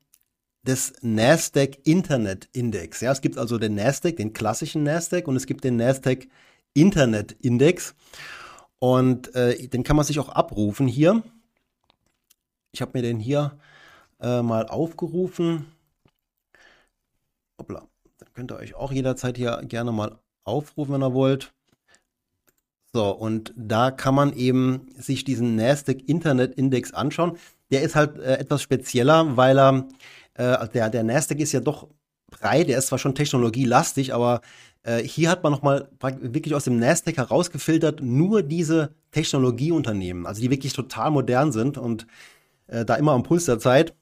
des 0.62 0.94
Nasdaq 1.02 1.78
Internet 1.84 2.48
Index. 2.54 3.02
Ja, 3.02 3.12
es 3.12 3.20
gibt 3.20 3.36
also 3.36 3.58
den 3.58 3.74
Nasdaq, 3.74 4.16
den 4.16 4.32
klassischen 4.32 4.82
Nasdaq 4.82 5.28
und 5.28 5.36
es 5.36 5.44
gibt 5.44 5.64
den 5.64 5.76
Nasdaq 5.76 6.26
Internet 6.72 7.32
Index. 7.42 7.94
Und 8.78 9.34
äh, 9.34 9.68
den 9.68 9.84
kann 9.84 9.96
man 9.96 10.06
sich 10.06 10.18
auch 10.18 10.30
abrufen 10.30 10.86
hier. 10.86 11.22
Ich 12.72 12.80
habe 12.80 12.92
mir 12.94 13.02
den 13.02 13.20
hier 13.20 13.58
äh, 14.20 14.40
mal 14.40 14.66
aufgerufen. 14.66 15.66
Hoppla. 17.58 17.86
Dann 18.18 18.32
könnt 18.32 18.52
ihr 18.52 18.56
euch 18.56 18.74
auch 18.74 18.92
jederzeit 18.92 19.36
hier 19.36 19.62
gerne 19.64 19.92
mal 19.92 20.18
aufrufen, 20.44 20.94
wenn 20.94 21.02
ihr 21.02 21.14
wollt. 21.14 21.52
So, 22.92 23.10
und 23.10 23.52
da 23.56 23.90
kann 23.90 24.14
man 24.14 24.32
eben 24.34 24.86
sich 24.96 25.24
diesen 25.24 25.56
Nasdaq 25.56 26.08
Internet 26.08 26.54
Index 26.54 26.94
anschauen. 26.94 27.36
Der 27.70 27.82
ist 27.82 27.96
halt 27.96 28.18
äh, 28.18 28.36
etwas 28.36 28.62
spezieller, 28.62 29.36
weil 29.36 29.58
er, 29.58 29.88
äh, 30.34 30.68
der, 30.68 30.90
der 30.90 31.02
Nasdaq 31.02 31.40
ist 31.40 31.52
ja 31.52 31.60
doch 31.60 31.88
breit, 32.30 32.68
der 32.68 32.78
ist 32.78 32.86
zwar 32.88 32.98
schon 32.98 33.16
technologielastig, 33.16 34.14
aber 34.14 34.42
äh, 34.84 35.02
hier 35.02 35.30
hat 35.30 35.42
man 35.42 35.50
nochmal 35.50 35.88
wirklich 36.00 36.54
aus 36.54 36.64
dem 36.64 36.78
Nasdaq 36.78 37.16
herausgefiltert 37.16 38.00
nur 38.00 38.42
diese 38.42 38.94
Technologieunternehmen, 39.10 40.26
also 40.26 40.40
die 40.40 40.50
wirklich 40.50 40.72
total 40.72 41.10
modern 41.10 41.50
sind 41.50 41.78
und 41.78 42.06
äh, 42.68 42.84
da 42.84 42.94
immer 42.94 43.12
am 43.12 43.22
Puls 43.24 43.46
der 43.46 43.58
Zeit. 43.58 43.94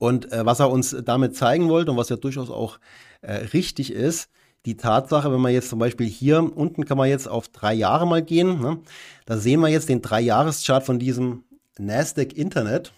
Und 0.00 0.32
äh, 0.32 0.46
was 0.46 0.60
er 0.60 0.70
uns 0.70 0.96
damit 1.04 1.36
zeigen 1.36 1.68
wollte 1.68 1.90
und 1.90 1.98
was 1.98 2.08
ja 2.08 2.16
durchaus 2.16 2.48
auch 2.48 2.80
äh, 3.20 3.34
richtig 3.52 3.92
ist, 3.92 4.30
die 4.64 4.78
Tatsache, 4.78 5.30
wenn 5.30 5.42
man 5.42 5.52
jetzt 5.52 5.68
zum 5.68 5.78
Beispiel 5.78 6.06
hier 6.06 6.38
unten 6.56 6.86
kann 6.86 6.96
man 6.96 7.10
jetzt 7.10 7.28
auf 7.28 7.48
drei 7.48 7.74
Jahre 7.74 8.06
mal 8.06 8.22
gehen, 8.22 8.62
ne? 8.62 8.80
da 9.26 9.36
sehen 9.36 9.60
wir 9.60 9.68
jetzt 9.68 9.90
den 9.90 10.00
Drei-Jahres-Chart 10.00 10.82
von 10.82 10.98
diesem 10.98 11.44
Nasdaq 11.78 12.32
Internet. 12.32 12.94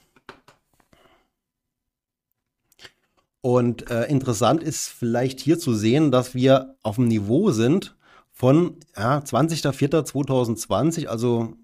Und 3.40 3.90
äh, 3.90 4.04
interessant 4.04 4.62
ist 4.62 4.86
vielleicht 4.86 5.40
hier 5.40 5.58
zu 5.58 5.74
sehen, 5.74 6.12
dass 6.12 6.36
wir 6.36 6.76
auf 6.84 6.94
dem 6.94 7.08
Niveau 7.08 7.50
sind 7.50 7.96
von 8.30 8.76
ja, 8.96 9.18
20.04.2020, 9.18 11.08
also 11.08 11.54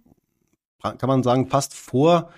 kann 0.83 1.09
man 1.09 1.23
sagen, 1.23 1.47
fast 1.47 1.75
vor 1.75 2.33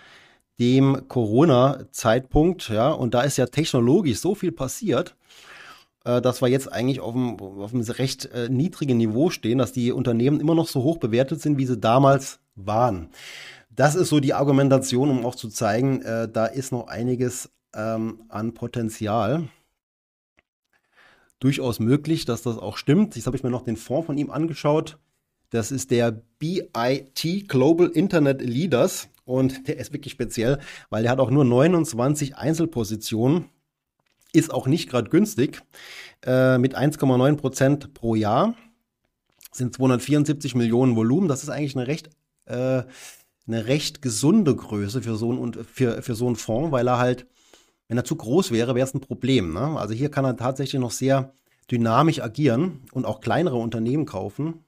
dem 0.60 1.08
Corona-Zeitpunkt, 1.08 2.68
ja, 2.68 2.90
und 2.90 3.14
da 3.14 3.22
ist 3.22 3.38
ja 3.38 3.46
technologisch 3.46 4.20
so 4.20 4.34
viel 4.34 4.52
passiert, 4.52 5.16
äh, 6.04 6.20
dass 6.20 6.42
wir 6.42 6.48
jetzt 6.48 6.70
eigentlich 6.70 7.00
auf 7.00 7.14
einem, 7.14 7.40
auf 7.40 7.72
einem 7.74 7.82
recht 7.82 8.26
äh, 8.26 8.48
niedrigen 8.48 8.98
Niveau 8.98 9.30
stehen, 9.30 9.58
dass 9.58 9.72
die 9.72 9.90
Unternehmen 9.90 10.38
immer 10.38 10.54
noch 10.54 10.68
so 10.68 10.82
hoch 10.82 10.98
bewertet 10.98 11.40
sind, 11.40 11.58
wie 11.58 11.66
sie 11.66 11.78
damals 11.78 12.40
waren. 12.54 13.08
Das 13.70 13.94
ist 13.94 14.10
so 14.10 14.20
die 14.20 14.34
Argumentation, 14.34 15.10
um 15.10 15.24
auch 15.24 15.34
zu 15.34 15.48
zeigen, 15.48 16.02
äh, 16.02 16.28
da 16.30 16.44
ist 16.46 16.72
noch 16.72 16.88
einiges 16.88 17.50
ähm, 17.74 18.24
an 18.28 18.52
Potenzial. 18.52 19.48
Durchaus 21.38 21.80
möglich, 21.80 22.26
dass 22.26 22.42
das 22.42 22.58
auch 22.58 22.76
stimmt. 22.76 23.16
Jetzt 23.16 23.26
habe 23.26 23.36
ich 23.36 23.42
mir 23.42 23.50
noch 23.50 23.62
den 23.62 23.76
Fonds 23.78 24.06
von 24.06 24.18
ihm 24.18 24.30
angeschaut. 24.30 24.98
Das 25.48 25.72
ist 25.72 25.90
der 25.90 26.22
BIT 26.38 27.48
Global 27.48 27.88
Internet 27.88 28.42
Leaders. 28.42 29.08
Und 29.30 29.68
der 29.68 29.78
ist 29.78 29.92
wirklich 29.92 30.12
speziell, 30.12 30.58
weil 30.90 31.04
der 31.04 31.12
hat 31.12 31.20
auch 31.20 31.30
nur 31.30 31.44
29 31.44 32.36
Einzelpositionen. 32.36 33.44
Ist 34.32 34.52
auch 34.52 34.66
nicht 34.66 34.90
gerade 34.90 35.08
günstig. 35.08 35.62
Äh, 36.26 36.58
mit 36.58 36.76
1,9 36.76 37.36
Prozent 37.36 37.94
pro 37.94 38.16
Jahr 38.16 38.56
sind 39.52 39.74
274 39.74 40.56
Millionen 40.56 40.96
Volumen. 40.96 41.28
Das 41.28 41.44
ist 41.44 41.48
eigentlich 41.48 41.76
eine 41.76 41.86
recht, 41.86 42.10
äh, 42.46 42.82
eine 43.46 43.66
recht 43.66 44.02
gesunde 44.02 44.56
Größe 44.56 45.00
für 45.00 45.14
so, 45.14 45.32
ein, 45.32 45.54
für, 45.54 46.02
für 46.02 46.16
so 46.16 46.26
einen 46.26 46.36
Fonds, 46.36 46.72
weil 46.72 46.88
er 46.88 46.98
halt, 46.98 47.28
wenn 47.86 47.98
er 47.98 48.04
zu 48.04 48.16
groß 48.16 48.50
wäre, 48.50 48.74
wäre 48.74 48.86
es 48.86 48.94
ein 48.94 49.00
Problem. 49.00 49.52
Ne? 49.52 49.78
Also 49.78 49.94
hier 49.94 50.10
kann 50.10 50.24
er 50.24 50.36
tatsächlich 50.36 50.80
noch 50.80 50.90
sehr 50.90 51.34
dynamisch 51.70 52.20
agieren 52.20 52.80
und 52.90 53.06
auch 53.06 53.20
kleinere 53.20 53.58
Unternehmen 53.58 54.06
kaufen. 54.06 54.64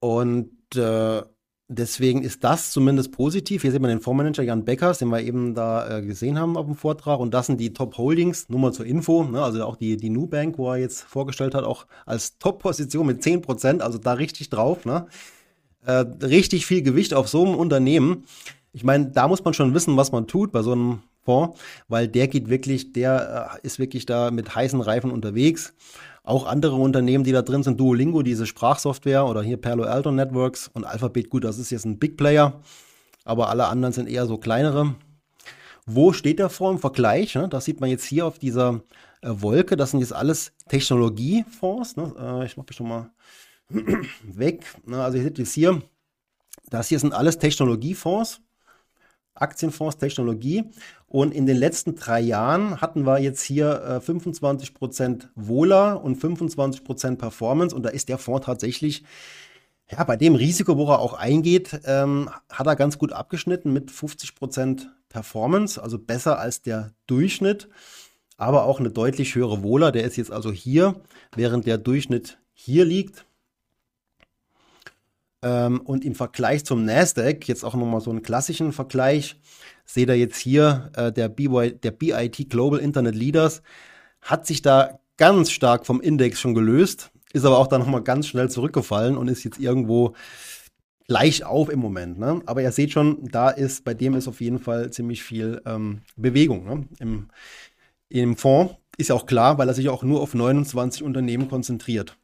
Und 0.00 0.50
äh, 0.74 1.22
Deswegen 1.68 2.22
ist 2.22 2.44
das 2.44 2.72
zumindest 2.72 3.12
positiv. 3.12 3.62
Hier 3.62 3.72
sieht 3.72 3.80
man 3.80 3.88
den 3.88 4.00
Fondsmanager 4.00 4.42
Jan 4.42 4.66
Beckers, 4.66 4.98
den 4.98 5.08
wir 5.08 5.22
eben 5.22 5.54
da 5.54 5.98
äh, 5.98 6.02
gesehen 6.02 6.38
haben 6.38 6.58
auf 6.58 6.66
dem 6.66 6.74
Vortrag. 6.74 7.20
Und 7.20 7.32
das 7.32 7.46
sind 7.46 7.58
die 7.58 7.72
Top 7.72 7.96
Holdings, 7.96 8.50
nur 8.50 8.60
mal 8.60 8.72
zur 8.72 8.84
Info. 8.84 9.24
Ne? 9.24 9.42
Also 9.42 9.64
auch 9.64 9.76
die, 9.76 9.96
die 9.96 10.10
Nubank, 10.10 10.58
wo 10.58 10.70
er 10.70 10.76
jetzt 10.76 11.02
vorgestellt 11.02 11.54
hat, 11.54 11.64
auch 11.64 11.86
als 12.04 12.38
Top-Position 12.38 13.06
mit 13.06 13.22
10%, 13.22 13.80
also 13.80 13.96
da 13.96 14.12
richtig 14.12 14.50
drauf. 14.50 14.84
Ne? 14.84 15.06
Äh, 15.86 16.04
richtig 16.22 16.66
viel 16.66 16.82
Gewicht 16.82 17.14
auf 17.14 17.28
so 17.28 17.46
einem 17.46 17.54
Unternehmen. 17.54 18.24
Ich 18.72 18.84
meine, 18.84 19.10
da 19.10 19.26
muss 19.26 19.42
man 19.42 19.54
schon 19.54 19.72
wissen, 19.72 19.96
was 19.96 20.12
man 20.12 20.26
tut 20.26 20.52
bei 20.52 20.60
so 20.60 20.72
einem 20.72 21.00
Fonds, 21.22 21.58
weil 21.88 22.08
der 22.08 22.28
geht 22.28 22.50
wirklich, 22.50 22.92
der 22.92 23.58
äh, 23.62 23.66
ist 23.66 23.78
wirklich 23.78 24.04
da 24.04 24.30
mit 24.30 24.54
heißen 24.54 24.82
Reifen 24.82 25.10
unterwegs. 25.10 25.72
Auch 26.24 26.46
andere 26.46 26.76
Unternehmen, 26.76 27.22
die 27.22 27.32
da 27.32 27.42
drin 27.42 27.62
sind, 27.62 27.78
Duolingo, 27.78 28.22
diese 28.22 28.46
Sprachsoftware 28.46 29.26
oder 29.26 29.42
hier 29.42 29.58
Perlo 29.58 29.84
Alto 29.84 30.10
Networks 30.10 30.68
und 30.68 30.84
Alphabet, 30.84 31.28
gut, 31.28 31.44
das 31.44 31.58
ist 31.58 31.70
jetzt 31.70 31.84
ein 31.84 31.98
Big 31.98 32.16
Player, 32.16 32.60
aber 33.24 33.50
alle 33.50 33.66
anderen 33.66 33.92
sind 33.92 34.08
eher 34.08 34.26
so 34.26 34.38
kleinere. 34.38 34.94
Wo 35.86 36.14
steht 36.14 36.38
der 36.38 36.48
vor 36.48 36.70
im 36.70 36.78
Vergleich? 36.78 37.34
Ne? 37.34 37.46
Das 37.48 37.66
sieht 37.66 37.80
man 37.80 37.90
jetzt 37.90 38.06
hier 38.06 38.26
auf 38.26 38.38
dieser 38.38 38.80
äh, 39.20 39.28
Wolke. 39.28 39.76
Das 39.76 39.90
sind 39.90 40.00
jetzt 40.00 40.14
alles 40.14 40.52
Technologiefonds. 40.66 41.96
Ne? 41.96 42.14
Äh, 42.18 42.46
ich 42.46 42.56
mache 42.56 42.68
mich 42.68 42.76
schon 42.76 42.88
mal 42.88 43.10
weg. 44.22 44.64
Ne? 44.86 45.02
Also 45.02 45.18
ihr 45.18 45.24
seht 45.24 45.38
jetzt 45.38 45.52
hier, 45.52 45.82
das 46.70 46.88
hier 46.88 46.98
sind 46.98 47.12
alles 47.12 47.38
Technologiefonds. 47.38 48.40
Aktienfonds 49.34 49.98
Technologie. 49.98 50.64
Und 51.06 51.32
in 51.32 51.46
den 51.46 51.56
letzten 51.56 51.94
drei 51.94 52.20
Jahren 52.20 52.80
hatten 52.80 53.06
wir 53.06 53.20
jetzt 53.20 53.42
hier 53.42 54.02
äh, 54.04 54.10
25% 54.10 55.28
Wohler 55.34 56.02
und 56.02 56.20
25% 56.20 57.16
Performance. 57.16 57.74
Und 57.74 57.84
da 57.84 57.90
ist 57.90 58.08
der 58.08 58.18
Fonds 58.18 58.46
tatsächlich, 58.46 59.04
ja, 59.90 60.02
bei 60.04 60.16
dem 60.16 60.34
Risiko, 60.34 60.76
wo 60.76 60.88
er 60.88 60.98
auch 60.98 61.14
eingeht, 61.14 61.80
ähm, 61.84 62.30
hat 62.50 62.66
er 62.66 62.76
ganz 62.76 62.98
gut 62.98 63.12
abgeschnitten 63.12 63.72
mit 63.72 63.90
50% 63.90 64.86
Performance, 65.08 65.80
also 65.80 65.98
besser 65.98 66.38
als 66.38 66.62
der 66.62 66.92
Durchschnitt, 67.06 67.68
aber 68.36 68.64
auch 68.64 68.80
eine 68.80 68.90
deutlich 68.90 69.34
höhere 69.34 69.62
Wohler. 69.62 69.92
Der 69.92 70.04
ist 70.04 70.16
jetzt 70.16 70.32
also 70.32 70.50
hier, 70.50 71.00
während 71.36 71.66
der 71.66 71.78
Durchschnitt 71.78 72.38
hier 72.52 72.84
liegt. 72.84 73.24
Ähm, 75.44 75.82
und 75.82 76.04
im 76.04 76.14
Vergleich 76.14 76.64
zum 76.64 76.86
Nasdaq, 76.86 77.46
jetzt 77.46 77.64
auch 77.64 77.74
nochmal 77.74 78.00
so 78.00 78.10
einen 78.10 78.22
klassischen 78.22 78.72
Vergleich, 78.72 79.36
seht 79.84 80.08
ihr 80.08 80.16
jetzt 80.16 80.38
hier, 80.38 80.90
äh, 80.96 81.12
der, 81.12 81.28
BY, 81.28 81.78
der 81.82 81.90
BIT 81.90 82.48
Global 82.48 82.80
Internet 82.80 83.14
Leaders 83.14 83.62
hat 84.22 84.46
sich 84.46 84.62
da 84.62 84.98
ganz 85.18 85.50
stark 85.50 85.84
vom 85.84 86.00
Index 86.00 86.40
schon 86.40 86.54
gelöst, 86.54 87.10
ist 87.34 87.44
aber 87.44 87.58
auch 87.58 87.66
dann 87.66 87.82
nochmal 87.82 88.02
ganz 88.02 88.26
schnell 88.26 88.48
zurückgefallen 88.48 89.18
und 89.18 89.28
ist 89.28 89.44
jetzt 89.44 89.60
irgendwo 89.60 90.14
gleich 91.06 91.44
auf 91.44 91.68
im 91.68 91.80
Moment. 91.80 92.18
Ne? 92.18 92.40
Aber 92.46 92.62
ihr 92.62 92.72
seht 92.72 92.92
schon, 92.92 93.28
da 93.30 93.50
ist, 93.50 93.84
bei 93.84 93.92
dem 93.92 94.14
ist 94.14 94.28
auf 94.28 94.40
jeden 94.40 94.58
Fall 94.58 94.90
ziemlich 94.90 95.22
viel 95.22 95.60
ähm, 95.66 96.00
Bewegung 96.16 96.64
ne? 96.64 96.88
Im, 97.00 97.28
im 98.08 98.36
Fonds. 98.38 98.76
Ist 98.96 99.10
ja 99.10 99.16
auch 99.16 99.26
klar, 99.26 99.58
weil 99.58 99.68
er 99.68 99.74
sich 99.74 99.88
auch 99.90 100.04
nur 100.04 100.22
auf 100.22 100.32
29 100.32 101.02
Unternehmen 101.02 101.48
konzentriert. 101.48 102.16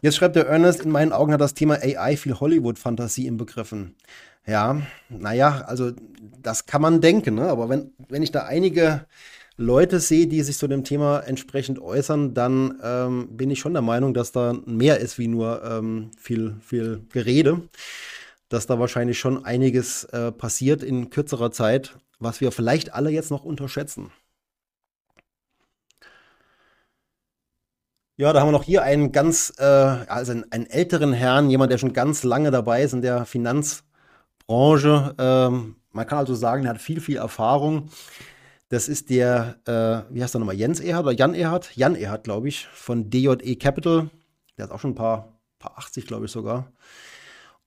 Jetzt 0.00 0.16
schreibt 0.16 0.36
der 0.36 0.46
Ernest, 0.46 0.80
in 0.80 0.90
meinen 0.90 1.12
Augen 1.12 1.32
hat 1.32 1.40
das 1.40 1.54
Thema 1.54 1.74
AI 1.74 2.16
viel 2.16 2.38
Hollywood-Fantasie 2.38 3.26
inbegriffen. 3.26 3.96
Ja, 4.46 4.80
naja, 5.08 5.64
also 5.66 5.92
das 6.40 6.66
kann 6.66 6.80
man 6.80 7.00
denken, 7.00 7.34
ne? 7.34 7.48
aber 7.48 7.68
wenn, 7.68 7.92
wenn 8.08 8.22
ich 8.22 8.32
da 8.32 8.44
einige 8.44 9.04
Leute 9.58 9.98
sehe, 9.98 10.28
die 10.28 10.42
sich 10.42 10.56
zu 10.56 10.68
dem 10.68 10.84
Thema 10.84 11.18
entsprechend 11.20 11.80
äußern, 11.80 12.32
dann 12.32 12.78
ähm, 12.82 13.36
bin 13.36 13.50
ich 13.50 13.58
schon 13.58 13.72
der 13.72 13.82
Meinung, 13.82 14.14
dass 14.14 14.30
da 14.30 14.54
mehr 14.64 15.00
ist 15.00 15.18
wie 15.18 15.26
nur 15.26 15.62
ähm, 15.64 16.12
viel, 16.16 16.54
viel 16.64 17.02
Gerede. 17.12 17.62
Dass 18.48 18.66
da 18.66 18.78
wahrscheinlich 18.78 19.18
schon 19.18 19.44
einiges 19.44 20.04
äh, 20.04 20.32
passiert 20.32 20.82
in 20.82 21.10
kürzerer 21.10 21.50
Zeit, 21.50 21.96
was 22.18 22.40
wir 22.40 22.52
vielleicht 22.52 22.94
alle 22.94 23.10
jetzt 23.10 23.30
noch 23.30 23.44
unterschätzen. 23.44 24.10
Ja, 28.20 28.32
da 28.32 28.40
haben 28.40 28.48
wir 28.48 28.52
noch 28.52 28.64
hier 28.64 28.82
einen 28.82 29.12
ganz, 29.12 29.52
äh, 29.58 29.62
also 29.62 30.32
einen, 30.32 30.50
einen, 30.50 30.66
älteren 30.66 31.12
Herrn, 31.12 31.50
jemand, 31.50 31.70
der 31.70 31.78
schon 31.78 31.92
ganz 31.92 32.24
lange 32.24 32.50
dabei 32.50 32.82
ist 32.82 32.92
in 32.92 33.00
der 33.00 33.24
Finanzbranche. 33.24 35.14
Ähm, 35.16 35.76
man 35.92 36.06
kann 36.08 36.18
also 36.18 36.34
sagen, 36.34 36.64
er 36.64 36.70
hat 36.70 36.80
viel, 36.80 37.00
viel 37.00 37.18
Erfahrung. 37.18 37.90
Das 38.70 38.88
ist 38.88 39.10
der, 39.10 39.58
äh, 39.66 40.12
wie 40.12 40.20
heißt 40.20 40.34
der 40.34 40.40
nochmal, 40.40 40.56
Jens 40.56 40.80
Erhard 40.80 41.04
oder 41.04 41.14
Jan 41.14 41.32
Erhard? 41.32 41.76
Jan 41.76 41.94
Erhard, 41.94 42.24
glaube 42.24 42.48
ich, 42.48 42.66
von 42.66 43.08
DJE 43.08 43.54
Capital. 43.54 44.10
Der 44.56 44.64
hat 44.64 44.72
auch 44.72 44.80
schon 44.80 44.90
ein 44.90 44.96
paar, 44.96 45.38
paar 45.60 45.78
80, 45.78 46.08
glaube 46.08 46.24
ich 46.26 46.32
sogar. 46.32 46.72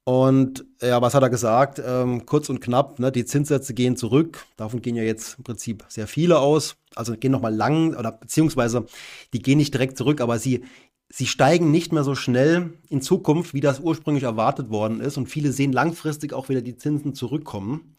Und 0.03 0.65
ja, 0.81 1.01
was 1.01 1.13
hat 1.13 1.21
er 1.21 1.29
gesagt? 1.29 1.81
Ähm, 1.85 2.25
kurz 2.25 2.49
und 2.49 2.59
knapp, 2.59 2.97
ne, 2.99 3.11
die 3.11 3.25
Zinssätze 3.25 3.73
gehen 3.73 3.95
zurück. 3.95 4.45
Davon 4.57 4.81
gehen 4.81 4.95
ja 4.95 5.03
jetzt 5.03 5.37
im 5.37 5.43
Prinzip 5.43 5.85
sehr 5.89 6.07
viele 6.07 6.39
aus. 6.39 6.75
Also 6.95 7.15
gehen 7.15 7.31
nochmal 7.31 7.53
lang, 7.53 7.95
oder 7.95 8.11
beziehungsweise 8.11 8.85
die 9.33 9.41
gehen 9.41 9.57
nicht 9.57 9.73
direkt 9.73 9.97
zurück, 9.97 10.19
aber 10.19 10.39
sie, 10.39 10.63
sie 11.09 11.27
steigen 11.27 11.69
nicht 11.69 11.93
mehr 11.93 12.03
so 12.03 12.15
schnell 12.15 12.73
in 12.89 13.01
Zukunft, 13.01 13.53
wie 13.53 13.61
das 13.61 13.79
ursprünglich 13.79 14.23
erwartet 14.23 14.71
worden 14.71 15.01
ist. 15.01 15.17
Und 15.17 15.27
viele 15.27 15.51
sehen 15.51 15.71
langfristig 15.71 16.33
auch 16.33 16.49
wieder 16.49 16.61
die 16.61 16.77
Zinsen 16.77 17.13
zurückkommen. 17.13 17.95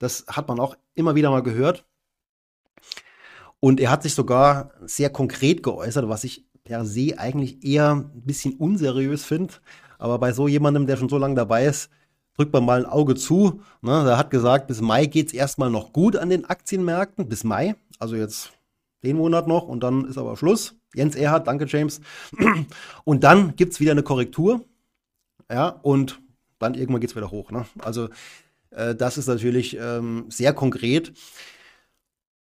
Das 0.00 0.24
hat 0.28 0.48
man 0.48 0.58
auch 0.58 0.76
immer 0.94 1.14
wieder 1.14 1.30
mal 1.30 1.42
gehört. 1.42 1.86
Und 3.60 3.80
er 3.80 3.90
hat 3.90 4.02
sich 4.02 4.14
sogar 4.14 4.72
sehr 4.84 5.08
konkret 5.08 5.62
geäußert, 5.62 6.08
was 6.08 6.24
ich 6.24 6.44
per 6.64 6.84
se 6.84 7.18
eigentlich 7.18 7.64
eher 7.64 7.92
ein 7.92 8.22
bisschen 8.24 8.54
unseriös 8.54 9.24
finde. 9.24 9.54
Aber 9.98 10.18
bei 10.18 10.32
so 10.32 10.48
jemandem, 10.48 10.86
der 10.86 10.96
schon 10.96 11.08
so 11.08 11.18
lange 11.18 11.34
dabei 11.34 11.66
ist, 11.66 11.90
drückt 12.36 12.52
man 12.52 12.64
mal 12.64 12.80
ein 12.80 12.86
Auge 12.86 13.14
zu. 13.14 13.62
Ne? 13.80 14.04
Der 14.04 14.18
hat 14.18 14.30
gesagt, 14.30 14.66
bis 14.66 14.80
Mai 14.80 15.06
geht 15.06 15.28
es 15.28 15.34
erstmal 15.34 15.70
noch 15.70 15.92
gut 15.92 16.16
an 16.16 16.30
den 16.30 16.44
Aktienmärkten. 16.44 17.28
Bis 17.28 17.44
Mai. 17.44 17.76
Also 17.98 18.16
jetzt 18.16 18.52
den 19.02 19.16
Monat 19.16 19.46
noch 19.46 19.68
und 19.68 19.80
dann 19.80 20.06
ist 20.06 20.18
aber 20.18 20.36
Schluss. 20.36 20.74
Jens 20.94 21.14
Erhard, 21.14 21.46
danke 21.46 21.66
James. 21.66 22.00
Und 23.04 23.24
dann 23.24 23.56
gibt 23.56 23.72
es 23.72 23.80
wieder 23.80 23.90
eine 23.90 24.04
Korrektur. 24.04 24.64
Ja, 25.50 25.68
und 25.82 26.20
dann 26.58 26.74
irgendwann 26.74 27.00
geht 27.00 27.10
es 27.10 27.16
wieder 27.16 27.30
hoch. 27.30 27.50
Ne? 27.50 27.66
Also 27.80 28.08
äh, 28.70 28.94
das 28.94 29.18
ist 29.18 29.26
natürlich 29.26 29.76
ähm, 29.78 30.26
sehr 30.30 30.52
konkret. 30.54 31.12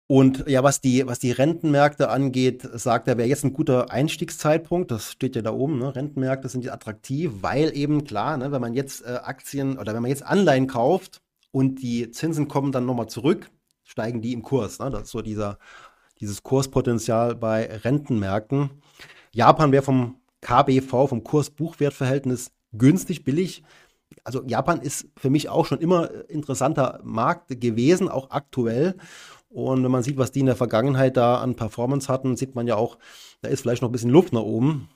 Und 0.07 0.47
ja, 0.47 0.63
was 0.63 0.81
die, 0.81 1.07
was 1.07 1.19
die 1.19 1.31
Rentenmärkte 1.31 2.09
angeht, 2.09 2.67
sagt 2.73 3.07
er, 3.07 3.17
wäre 3.17 3.29
jetzt 3.29 3.45
ein 3.45 3.53
guter 3.53 3.89
Einstiegszeitpunkt. 3.89 4.91
Das 4.91 5.11
steht 5.11 5.35
ja 5.35 5.41
da 5.41 5.51
oben. 5.51 5.79
Ne? 5.79 5.95
Rentenmärkte 5.95 6.49
sind 6.49 6.69
attraktiv, 6.69 7.31
weil 7.41 7.75
eben 7.75 8.03
klar, 8.03 8.37
ne, 8.37 8.51
wenn 8.51 8.61
man 8.61 8.73
jetzt 8.73 9.05
äh, 9.05 9.19
Aktien 9.23 9.77
oder 9.79 9.93
wenn 9.93 10.01
man 10.01 10.11
jetzt 10.11 10.25
Anleihen 10.25 10.67
kauft 10.67 11.21
und 11.51 11.81
die 11.81 12.11
Zinsen 12.11 12.47
kommen 12.47 12.71
dann 12.71 12.85
nochmal 12.85 13.07
zurück, 13.07 13.49
steigen 13.83 14.21
die 14.21 14.33
im 14.33 14.43
Kurs. 14.43 14.79
Ne? 14.79 14.89
Das 14.89 15.03
ist 15.03 15.11
so 15.11 15.21
dieser, 15.21 15.57
dieses 16.19 16.43
Kurspotenzial 16.43 17.35
bei 17.35 17.65
Rentenmärkten. 17.65 18.69
Japan 19.31 19.71
wäre 19.71 19.83
vom 19.83 20.17
KBV, 20.41 21.07
vom 21.07 21.23
Kurs-Buchwert-Verhältnis 21.23 22.51
günstig, 22.73 23.23
billig. 23.23 23.63
Also 24.23 24.43
Japan 24.45 24.81
ist 24.81 25.07
für 25.17 25.29
mich 25.29 25.49
auch 25.49 25.65
schon 25.65 25.79
immer 25.79 26.09
interessanter 26.29 26.99
Markt 27.03 27.59
gewesen, 27.61 28.09
auch 28.09 28.29
aktuell. 28.31 28.95
Und 29.53 29.83
wenn 29.83 29.91
man 29.91 30.01
sieht, 30.01 30.17
was 30.17 30.31
die 30.31 30.39
in 30.39 30.47
der 30.47 30.55
Vergangenheit 30.55 31.15
da 31.15 31.37
an 31.37 31.55
Performance 31.55 32.11
hatten, 32.11 32.35
sieht 32.35 32.55
man 32.55 32.65
ja 32.65 32.75
auch, 32.75 32.97
da 33.41 33.49
ist 33.49 33.61
vielleicht 33.61 33.83
noch 33.83 33.89
ein 33.89 33.91
bisschen 33.91 34.09
Luft 34.09 34.33
nach 34.33 34.41
oben. 34.41 34.89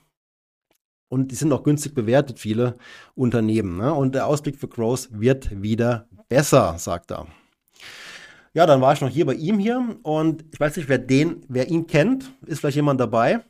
Und 1.08 1.30
die 1.30 1.36
sind 1.36 1.52
auch 1.52 1.62
günstig 1.62 1.94
bewertet, 1.94 2.40
viele 2.40 2.76
Unternehmen. 3.14 3.76
Ne? 3.78 3.94
Und 3.94 4.14
der 4.16 4.26
Ausblick 4.26 4.56
für 4.58 4.68
Growth 4.68 5.08
wird 5.12 5.62
wieder 5.62 6.08
besser, 6.28 6.76
sagt 6.78 7.12
er. 7.12 7.28
Ja, 8.52 8.66
dann 8.66 8.80
war 8.80 8.92
ich 8.92 9.00
noch 9.00 9.08
hier 9.08 9.26
bei 9.26 9.34
ihm 9.34 9.58
hier 9.60 9.96
und 10.02 10.44
ich 10.52 10.58
weiß 10.58 10.76
nicht, 10.76 10.88
wer 10.88 10.98
den, 10.98 11.44
wer 11.48 11.68
ihn 11.68 11.86
kennt. 11.86 12.32
Ist 12.46 12.60
vielleicht 12.60 12.76
jemand 12.76 13.00
dabei? 13.00 13.44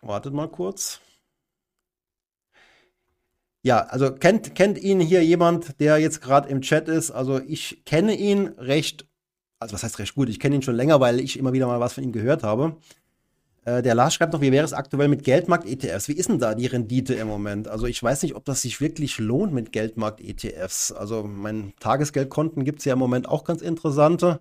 Wartet 0.00 0.32
mal 0.32 0.48
kurz. 0.48 1.00
Ja, 3.66 3.80
also 3.80 4.12
kennt, 4.12 4.54
kennt 4.54 4.78
ihn 4.78 5.00
hier 5.00 5.24
jemand, 5.24 5.80
der 5.80 5.98
jetzt 5.98 6.22
gerade 6.22 6.48
im 6.48 6.60
Chat 6.60 6.86
ist? 6.86 7.10
Also 7.10 7.40
ich 7.40 7.84
kenne 7.84 8.14
ihn 8.14 8.46
recht, 8.58 9.08
also 9.58 9.74
was 9.74 9.82
heißt 9.82 9.98
recht 9.98 10.14
gut? 10.14 10.28
Ich 10.28 10.38
kenne 10.38 10.54
ihn 10.54 10.62
schon 10.62 10.76
länger, 10.76 11.00
weil 11.00 11.18
ich 11.18 11.36
immer 11.36 11.52
wieder 11.52 11.66
mal 11.66 11.80
was 11.80 11.94
von 11.94 12.04
ihm 12.04 12.12
gehört 12.12 12.44
habe. 12.44 12.76
Äh, 13.64 13.82
der 13.82 13.96
Lars 13.96 14.14
schreibt 14.14 14.34
noch, 14.34 14.40
wie 14.40 14.52
wäre 14.52 14.64
es 14.64 14.72
aktuell 14.72 15.08
mit 15.08 15.24
Geldmarkt-ETFs? 15.24 16.06
Wie 16.06 16.12
ist 16.12 16.28
denn 16.28 16.38
da 16.38 16.54
die 16.54 16.66
Rendite 16.66 17.14
im 17.14 17.26
Moment? 17.26 17.66
Also 17.66 17.86
ich 17.86 18.00
weiß 18.00 18.22
nicht, 18.22 18.36
ob 18.36 18.44
das 18.44 18.62
sich 18.62 18.80
wirklich 18.80 19.18
lohnt 19.18 19.52
mit 19.52 19.72
Geldmarkt-ETFs. 19.72 20.92
Also 20.92 21.24
mein 21.24 21.72
Tagesgeldkonten 21.80 22.62
gibt 22.64 22.78
es 22.78 22.84
ja 22.84 22.92
im 22.92 23.00
Moment 23.00 23.28
auch 23.28 23.42
ganz 23.42 23.62
interessante. 23.62 24.38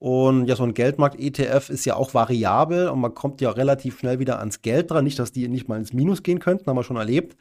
Und 0.00 0.48
ja, 0.48 0.56
so 0.56 0.64
ein 0.64 0.74
Geldmarkt-ETF 0.74 1.70
ist 1.70 1.84
ja 1.84 1.94
auch 1.94 2.12
variabel 2.12 2.88
und 2.88 2.98
man 2.98 3.14
kommt 3.14 3.40
ja 3.40 3.50
relativ 3.50 4.00
schnell 4.00 4.18
wieder 4.18 4.40
ans 4.40 4.62
Geld 4.62 4.90
dran. 4.90 5.04
Nicht, 5.04 5.20
dass 5.20 5.30
die 5.30 5.46
nicht 5.46 5.68
mal 5.68 5.78
ins 5.78 5.92
Minus 5.92 6.24
gehen 6.24 6.40
könnten, 6.40 6.66
haben 6.66 6.76
wir 6.76 6.82
schon 6.82 6.96
erlebt. 6.96 7.36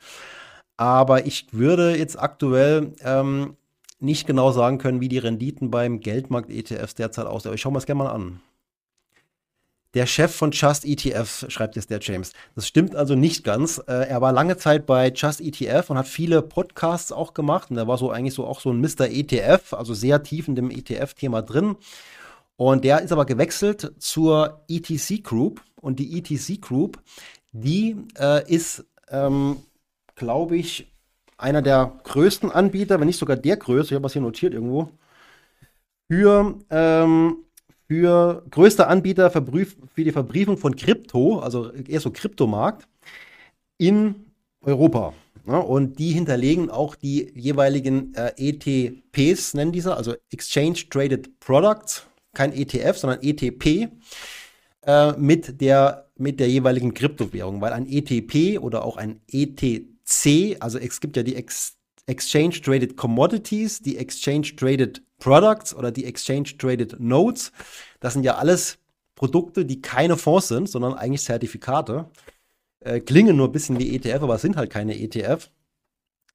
Aber 0.82 1.28
ich 1.28 1.46
würde 1.52 1.96
jetzt 1.96 2.18
aktuell 2.20 2.94
ähm, 3.04 3.56
nicht 4.00 4.26
genau 4.26 4.52
sagen 4.52 4.80
können, 4.80 5.00
wie 5.00 5.10
die 5.10 5.20
Renditen 5.20 5.70
beim 5.70 6.00
Geldmarkt-ETFs 6.00 6.96
derzeit 6.96 7.28
aussehen. 7.28 7.50
Aber 7.50 7.54
ich 7.56 7.62
schaue 7.62 7.72
mir 7.72 7.78
das 7.78 7.86
gerne 7.86 8.04
mal 8.04 8.10
an. 8.10 8.42
Der 9.94 10.08
Chef 10.08 10.34
von 10.34 10.50
Just 10.50 10.84
ETF, 10.84 11.46
schreibt 11.50 11.76
jetzt 11.76 11.92
der 11.92 12.00
James. 12.02 12.34
Das 12.56 12.68
stimmt 12.68 12.96
also 12.96 13.14
nicht 13.14 13.44
ganz. 13.44 13.78
Äh, 13.88 14.08
er 14.08 14.22
war 14.22 14.32
lange 14.32 14.58
Zeit 14.58 14.88
bei 14.88 15.12
Just 15.12 15.40
ETF 15.40 15.92
und 15.92 16.00
hat 16.00 16.08
viele 16.08 16.42
Podcasts 16.42 17.12
auch 17.12 17.36
gemacht. 17.36 17.70
Und 17.70 17.78
er 17.78 17.88
war 17.88 18.00
so 18.00 18.10
eigentlich 18.10 18.34
so 18.34 18.48
auch 18.48 18.60
so 18.60 18.72
ein 18.72 18.82
Mr. 18.82 19.02
ETF, 19.02 19.74
also 19.74 19.94
sehr 19.94 20.24
tief 20.24 20.48
in 20.48 20.56
dem 20.56 20.72
ETF-Thema 20.72 21.44
drin. 21.44 21.76
Und 22.56 22.86
der 22.86 23.04
ist 23.04 23.12
aber 23.12 23.26
gewechselt 23.26 23.94
zur 24.00 24.64
ETC 24.68 25.24
Group. 25.24 25.62
Und 25.80 26.00
die 26.00 26.18
ETC 26.18 26.60
Group, 26.60 27.00
die 27.52 27.98
äh, 28.18 28.52
ist 28.52 28.84
ähm, 29.12 29.58
glaube 30.16 30.58
ich, 30.58 30.92
einer 31.38 31.62
der 31.62 32.00
größten 32.04 32.52
Anbieter, 32.52 33.00
wenn 33.00 33.08
nicht 33.08 33.18
sogar 33.20 33.36
der 33.36 33.58
größte, 33.58 33.94
ich 33.94 33.96
habe 33.96 34.04
was 34.04 34.14
hier 34.14 34.22
notiert 34.22 34.54
irgendwo, 34.54 34.90
für, 36.08 36.60
ähm, 36.70 37.38
für 37.88 38.46
größter 38.52 38.88
Anbieter 38.88 39.32
für, 39.32 39.44
für 39.44 40.04
die 40.04 40.12
Verbriefung 40.12 40.58
von 40.58 40.76
Krypto, 40.76 41.40
also 41.40 41.72
eher 41.72 42.00
so 42.00 42.12
Kryptomarkt, 42.12 42.88
in 43.78 44.26
Europa. 44.62 45.14
Ja, 45.48 45.58
und 45.58 45.98
die 45.98 46.12
hinterlegen 46.12 46.70
auch 46.70 46.96
die 46.96 47.32
jeweiligen 47.34 48.14
äh, 48.14 48.32
ETPs, 48.38 49.56
nennen 49.56 49.72
diese, 49.72 49.98
also 49.98 50.14
Exchange 50.32 50.78
Traded 50.90 51.40
Products, 51.40 52.06
kein 52.34 52.54
ETF, 52.54 52.98
sondern 52.98 53.24
ETP, 53.24 53.90
äh, 54.84 55.12
mit, 55.14 55.60
der, 55.60 56.10
mit 56.18 56.40
der 56.40 56.48
jeweiligen 56.48 56.94
Kryptowährung, 56.94 57.60
weil 57.62 57.74
ein 57.74 57.88
ETP 57.88 58.60
oder 58.60 58.86
auch 58.86 58.98
ein 58.98 59.22
ETC 59.32 59.91
C, 60.12 60.58
also 60.60 60.78
es 60.78 61.00
gibt 61.00 61.18
ja 61.18 61.24
die 61.24 61.36
Ex 61.36 61.78
Exchange 62.08 62.60
Traded 62.62 62.98
Commodities, 62.98 63.82
die 63.82 63.98
Exchange 63.98 64.56
Traded 64.56 65.02
Products 65.20 65.74
oder 65.74 65.92
die 65.92 66.06
Exchange 66.06 66.58
Traded 66.58 67.00
Notes. 67.00 67.52
Das 68.00 68.14
sind 68.14 68.24
ja 68.24 68.36
alles 68.36 68.80
Produkte, 69.16 69.66
die 69.66 69.82
keine 69.82 70.18
Fonds 70.18 70.48
sind, 70.48 70.68
sondern 70.68 70.96
eigentlich 70.96 71.22
Zertifikate. 71.22 72.10
Äh, 72.80 73.00
klingen 73.00 73.38
nur 73.38 73.48
ein 73.48 73.52
bisschen 73.52 73.80
wie 73.80 73.96
ETF, 73.96 74.24
aber 74.24 74.40
sind 74.40 74.58
halt 74.58 74.72
keine 74.72 75.00
ETF. 75.00 75.50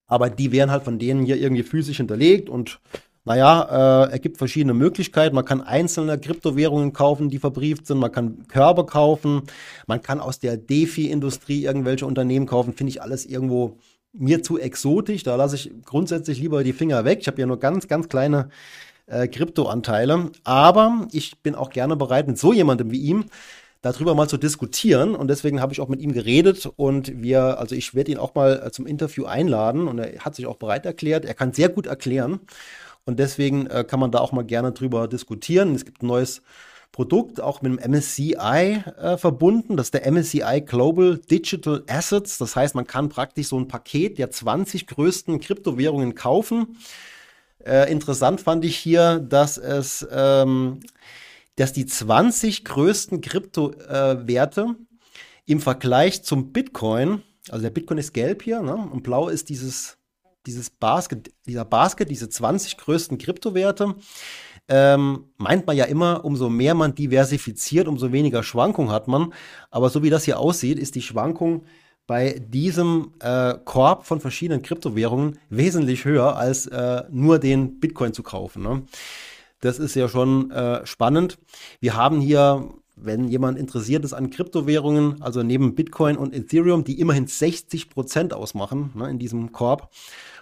Aber 0.06 0.30
die 0.30 0.52
werden 0.52 0.70
halt 0.70 0.84
von 0.84 0.98
denen 0.98 1.26
hier 1.26 1.36
irgendwie 1.36 1.64
physisch 1.64 1.96
hinterlegt 1.96 2.48
und 2.48 2.80
naja, 3.26 4.04
äh, 4.04 4.14
es 4.14 4.20
gibt 4.20 4.38
verschiedene 4.38 4.72
Möglichkeiten. 4.72 5.34
Man 5.34 5.44
kann 5.44 5.60
einzelne 5.60 6.16
Kryptowährungen 6.16 6.92
kaufen, 6.92 7.28
die 7.28 7.40
verbrieft 7.40 7.88
sind. 7.88 7.98
Man 7.98 8.12
kann 8.12 8.46
Körbe 8.46 8.86
kaufen. 8.86 9.42
Man 9.88 10.00
kann 10.00 10.20
aus 10.20 10.38
der 10.38 10.56
DeFi-Industrie 10.56 11.64
irgendwelche 11.64 12.06
Unternehmen 12.06 12.46
kaufen. 12.46 12.72
Finde 12.72 12.90
ich 12.90 13.02
alles 13.02 13.26
irgendwo 13.26 13.78
mir 14.12 14.44
zu 14.44 14.60
exotisch. 14.60 15.24
Da 15.24 15.34
lasse 15.34 15.56
ich 15.56 15.72
grundsätzlich 15.84 16.38
lieber 16.38 16.62
die 16.62 16.72
Finger 16.72 17.04
weg. 17.04 17.18
Ich 17.20 17.26
habe 17.26 17.40
ja 17.40 17.46
nur 17.46 17.58
ganz, 17.58 17.88
ganz 17.88 18.08
kleine 18.08 18.48
äh, 19.06 19.26
Kryptoanteile. 19.26 20.30
Aber 20.44 21.08
ich 21.10 21.36
bin 21.42 21.56
auch 21.56 21.70
gerne 21.70 21.96
bereit, 21.96 22.28
mit 22.28 22.38
so 22.38 22.52
jemandem 22.52 22.92
wie 22.92 23.00
ihm 23.00 23.24
darüber 23.82 24.14
mal 24.14 24.28
zu 24.28 24.36
diskutieren. 24.36 25.16
Und 25.16 25.26
deswegen 25.26 25.60
habe 25.60 25.72
ich 25.72 25.80
auch 25.80 25.88
mit 25.88 26.00
ihm 26.00 26.12
geredet 26.12 26.70
und 26.76 27.20
wir, 27.20 27.58
also 27.58 27.74
ich 27.74 27.92
werde 27.96 28.12
ihn 28.12 28.18
auch 28.18 28.36
mal 28.36 28.62
äh, 28.66 28.70
zum 28.70 28.86
Interview 28.86 29.24
einladen 29.24 29.88
und 29.88 29.98
er 29.98 30.24
hat 30.24 30.36
sich 30.36 30.46
auch 30.46 30.58
bereit 30.58 30.86
erklärt. 30.86 31.24
Er 31.24 31.34
kann 31.34 31.52
sehr 31.52 31.70
gut 31.70 31.86
erklären. 31.86 32.38
Und 33.06 33.18
deswegen 33.18 33.66
äh, 33.66 33.84
kann 33.84 34.00
man 34.00 34.10
da 34.10 34.18
auch 34.18 34.32
mal 34.32 34.44
gerne 34.44 34.72
drüber 34.72 35.08
diskutieren. 35.08 35.74
Es 35.74 35.84
gibt 35.84 36.02
ein 36.02 36.08
neues 36.08 36.42
Produkt, 36.92 37.40
auch 37.40 37.62
mit 37.62 37.72
dem 37.72 37.92
MSCI 37.92 38.34
äh, 38.34 39.16
verbunden. 39.16 39.76
Das 39.76 39.88
ist 39.88 39.94
der 39.94 40.10
MSCI 40.10 40.62
Global 40.66 41.18
Digital 41.18 41.84
Assets. 41.88 42.38
Das 42.38 42.56
heißt, 42.56 42.74
man 42.74 42.86
kann 42.86 43.08
praktisch 43.08 43.48
so 43.48 43.58
ein 43.58 43.68
Paket 43.68 44.18
der 44.18 44.30
20 44.30 44.86
größten 44.86 45.40
Kryptowährungen 45.40 46.14
kaufen. 46.14 46.76
Äh, 47.64 47.90
interessant 47.92 48.40
fand 48.40 48.64
ich 48.64 48.76
hier, 48.76 49.18
dass 49.20 49.58
es, 49.58 50.06
ähm, 50.10 50.80
dass 51.56 51.72
die 51.72 51.86
20 51.86 52.64
größten 52.64 53.20
Kryptowerte 53.20 54.66
äh, 54.68 55.52
im 55.52 55.60
Vergleich 55.60 56.22
zum 56.22 56.52
Bitcoin, 56.52 57.22
also 57.50 57.62
der 57.62 57.70
Bitcoin 57.70 57.98
ist 57.98 58.14
gelb 58.14 58.42
hier, 58.42 58.62
ne, 58.62 58.74
und 58.74 59.02
blau 59.02 59.28
ist 59.28 59.48
dieses, 59.48 59.95
dieses 60.46 60.70
Basket, 60.70 61.32
dieser 61.46 61.64
Basket, 61.64 62.10
diese 62.10 62.28
20 62.28 62.76
größten 62.76 63.18
Kryptowerte. 63.18 63.94
Ähm, 64.68 65.26
meint 65.36 65.66
man 65.66 65.76
ja 65.76 65.84
immer, 65.84 66.24
umso 66.24 66.48
mehr 66.48 66.74
man 66.74 66.94
diversifiziert, 66.94 67.86
umso 67.86 68.10
weniger 68.12 68.42
Schwankung 68.42 68.90
hat 68.90 69.06
man. 69.06 69.32
Aber 69.70 69.90
so 69.90 70.02
wie 70.02 70.10
das 70.10 70.24
hier 70.24 70.38
aussieht, 70.40 70.78
ist 70.78 70.94
die 70.94 71.02
Schwankung 71.02 71.64
bei 72.06 72.40
diesem 72.48 73.12
äh, 73.20 73.54
Korb 73.64 74.06
von 74.06 74.20
verschiedenen 74.20 74.62
Kryptowährungen 74.62 75.38
wesentlich 75.50 76.04
höher, 76.04 76.36
als 76.36 76.66
äh, 76.66 77.02
nur 77.10 77.38
den 77.38 77.80
Bitcoin 77.80 78.12
zu 78.12 78.22
kaufen. 78.22 78.62
Ne? 78.62 78.82
Das 79.60 79.78
ist 79.78 79.94
ja 79.94 80.08
schon 80.08 80.50
äh, 80.50 80.86
spannend. 80.86 81.38
Wir 81.80 81.96
haben 81.96 82.20
hier, 82.20 82.70
wenn 82.94 83.28
jemand 83.28 83.58
interessiert 83.58 84.04
ist 84.04 84.12
an 84.12 84.30
Kryptowährungen, 84.30 85.20
also 85.20 85.42
neben 85.42 85.74
Bitcoin 85.74 86.16
und 86.16 86.34
Ethereum, 86.34 86.84
die 86.84 87.00
immerhin 87.00 87.26
60 87.26 87.90
Prozent 87.90 88.32
ausmachen 88.32 88.92
ne, 88.94 89.10
in 89.10 89.18
diesem 89.18 89.52
Korb, 89.52 89.90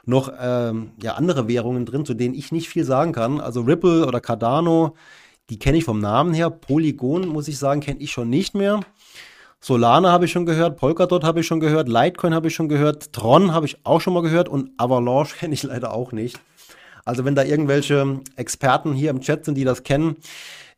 noch 0.06 0.32
ähm, 0.38 0.92
ja, 1.02 1.14
andere 1.14 1.48
Währungen 1.48 1.86
drin, 1.86 2.04
zu 2.04 2.14
denen 2.14 2.34
ich 2.34 2.52
nicht 2.52 2.68
viel 2.68 2.84
sagen 2.84 3.12
kann. 3.12 3.40
Also 3.40 3.62
Ripple 3.62 4.06
oder 4.06 4.20
Cardano, 4.20 4.96
die 5.50 5.58
kenne 5.58 5.78
ich 5.78 5.84
vom 5.84 6.00
Namen 6.00 6.34
her. 6.34 6.50
Polygon, 6.50 7.28
muss 7.28 7.48
ich 7.48 7.58
sagen, 7.58 7.80
kenne 7.80 8.00
ich 8.00 8.12
schon 8.12 8.30
nicht 8.30 8.54
mehr. 8.54 8.80
Solana 9.60 10.12
habe 10.12 10.26
ich 10.26 10.32
schon 10.32 10.44
gehört, 10.44 10.76
Polkadot 10.76 11.24
habe 11.24 11.40
ich 11.40 11.46
schon 11.46 11.60
gehört, 11.60 11.88
Litecoin 11.88 12.34
habe 12.34 12.48
ich 12.48 12.54
schon 12.54 12.68
gehört, 12.68 13.14
Tron 13.14 13.52
habe 13.54 13.64
ich 13.64 13.78
auch 13.84 14.00
schon 14.00 14.12
mal 14.12 14.22
gehört 14.22 14.48
und 14.48 14.72
Avalanche 14.76 15.36
kenne 15.38 15.54
ich 15.54 15.62
leider 15.62 15.94
auch 15.94 16.12
nicht. 16.12 16.38
Also 17.06 17.24
wenn 17.24 17.34
da 17.34 17.44
irgendwelche 17.44 18.20
Experten 18.36 18.92
hier 18.92 19.10
im 19.10 19.20
Chat 19.20 19.44
sind, 19.44 19.56
die 19.56 19.64
das 19.64 19.82
kennen, 19.82 20.16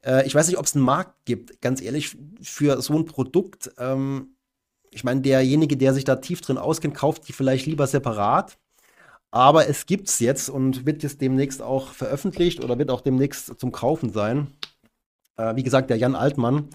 äh, 0.04 0.26
ich 0.26 0.34
weiß 0.34 0.46
nicht, 0.46 0.58
ob 0.58 0.66
es 0.66 0.74
einen 0.74 0.84
Markt 0.84 1.14
gibt, 1.24 1.60
ganz 1.60 1.82
ehrlich, 1.82 2.16
für 2.40 2.80
so 2.80 2.94
ein 2.94 3.06
Produkt. 3.06 3.72
Ähm, 3.78 4.36
ich 4.90 5.04
meine, 5.04 5.20
derjenige, 5.20 5.76
der 5.76 5.92
sich 5.92 6.04
da 6.04 6.16
tief 6.16 6.40
drin 6.40 6.58
auskennt, 6.58 6.94
kauft 6.94 7.28
die 7.28 7.32
vielleicht 7.32 7.66
lieber 7.66 7.86
separat. 7.86 8.56
Aber 9.30 9.68
es 9.68 9.86
gibt 9.86 10.08
es 10.08 10.18
jetzt 10.20 10.48
und 10.48 10.86
wird 10.86 11.02
jetzt 11.02 11.20
demnächst 11.20 11.60
auch 11.60 11.88
veröffentlicht 11.88 12.62
oder 12.62 12.78
wird 12.78 12.90
auch 12.90 13.00
demnächst 13.00 13.58
zum 13.58 13.72
Kaufen 13.72 14.12
sein. 14.12 14.48
Äh, 15.36 15.56
wie 15.56 15.62
gesagt, 15.62 15.90
der 15.90 15.98
Jan 15.98 16.14
Altmann, 16.14 16.70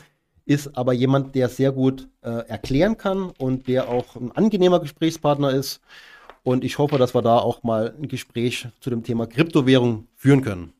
ist 0.46 0.76
aber 0.76 0.94
jemand, 0.94 1.36
der 1.36 1.50
sehr 1.50 1.72
gut 1.72 2.10
äh, 2.22 2.30
erklären 2.48 2.98
kann 2.98 3.32
und 3.38 3.68
der 3.68 3.88
auch 3.90 4.16
ein 4.16 4.32
angenehmer 4.32 4.80
Gesprächspartner 4.80 5.52
ist. 5.52 5.82
Und 6.44 6.64
ich 6.64 6.78
hoffe, 6.78 6.98
dass 6.98 7.14
wir 7.14 7.22
da 7.22 7.38
auch 7.38 7.64
mal 7.64 7.96
ein 7.98 8.08
Gespräch 8.08 8.68
zu 8.80 8.90
dem 8.90 9.04
Thema 9.04 9.28
Kryptowährung 9.28 10.08
führen 10.16 10.42
können. 10.42 10.74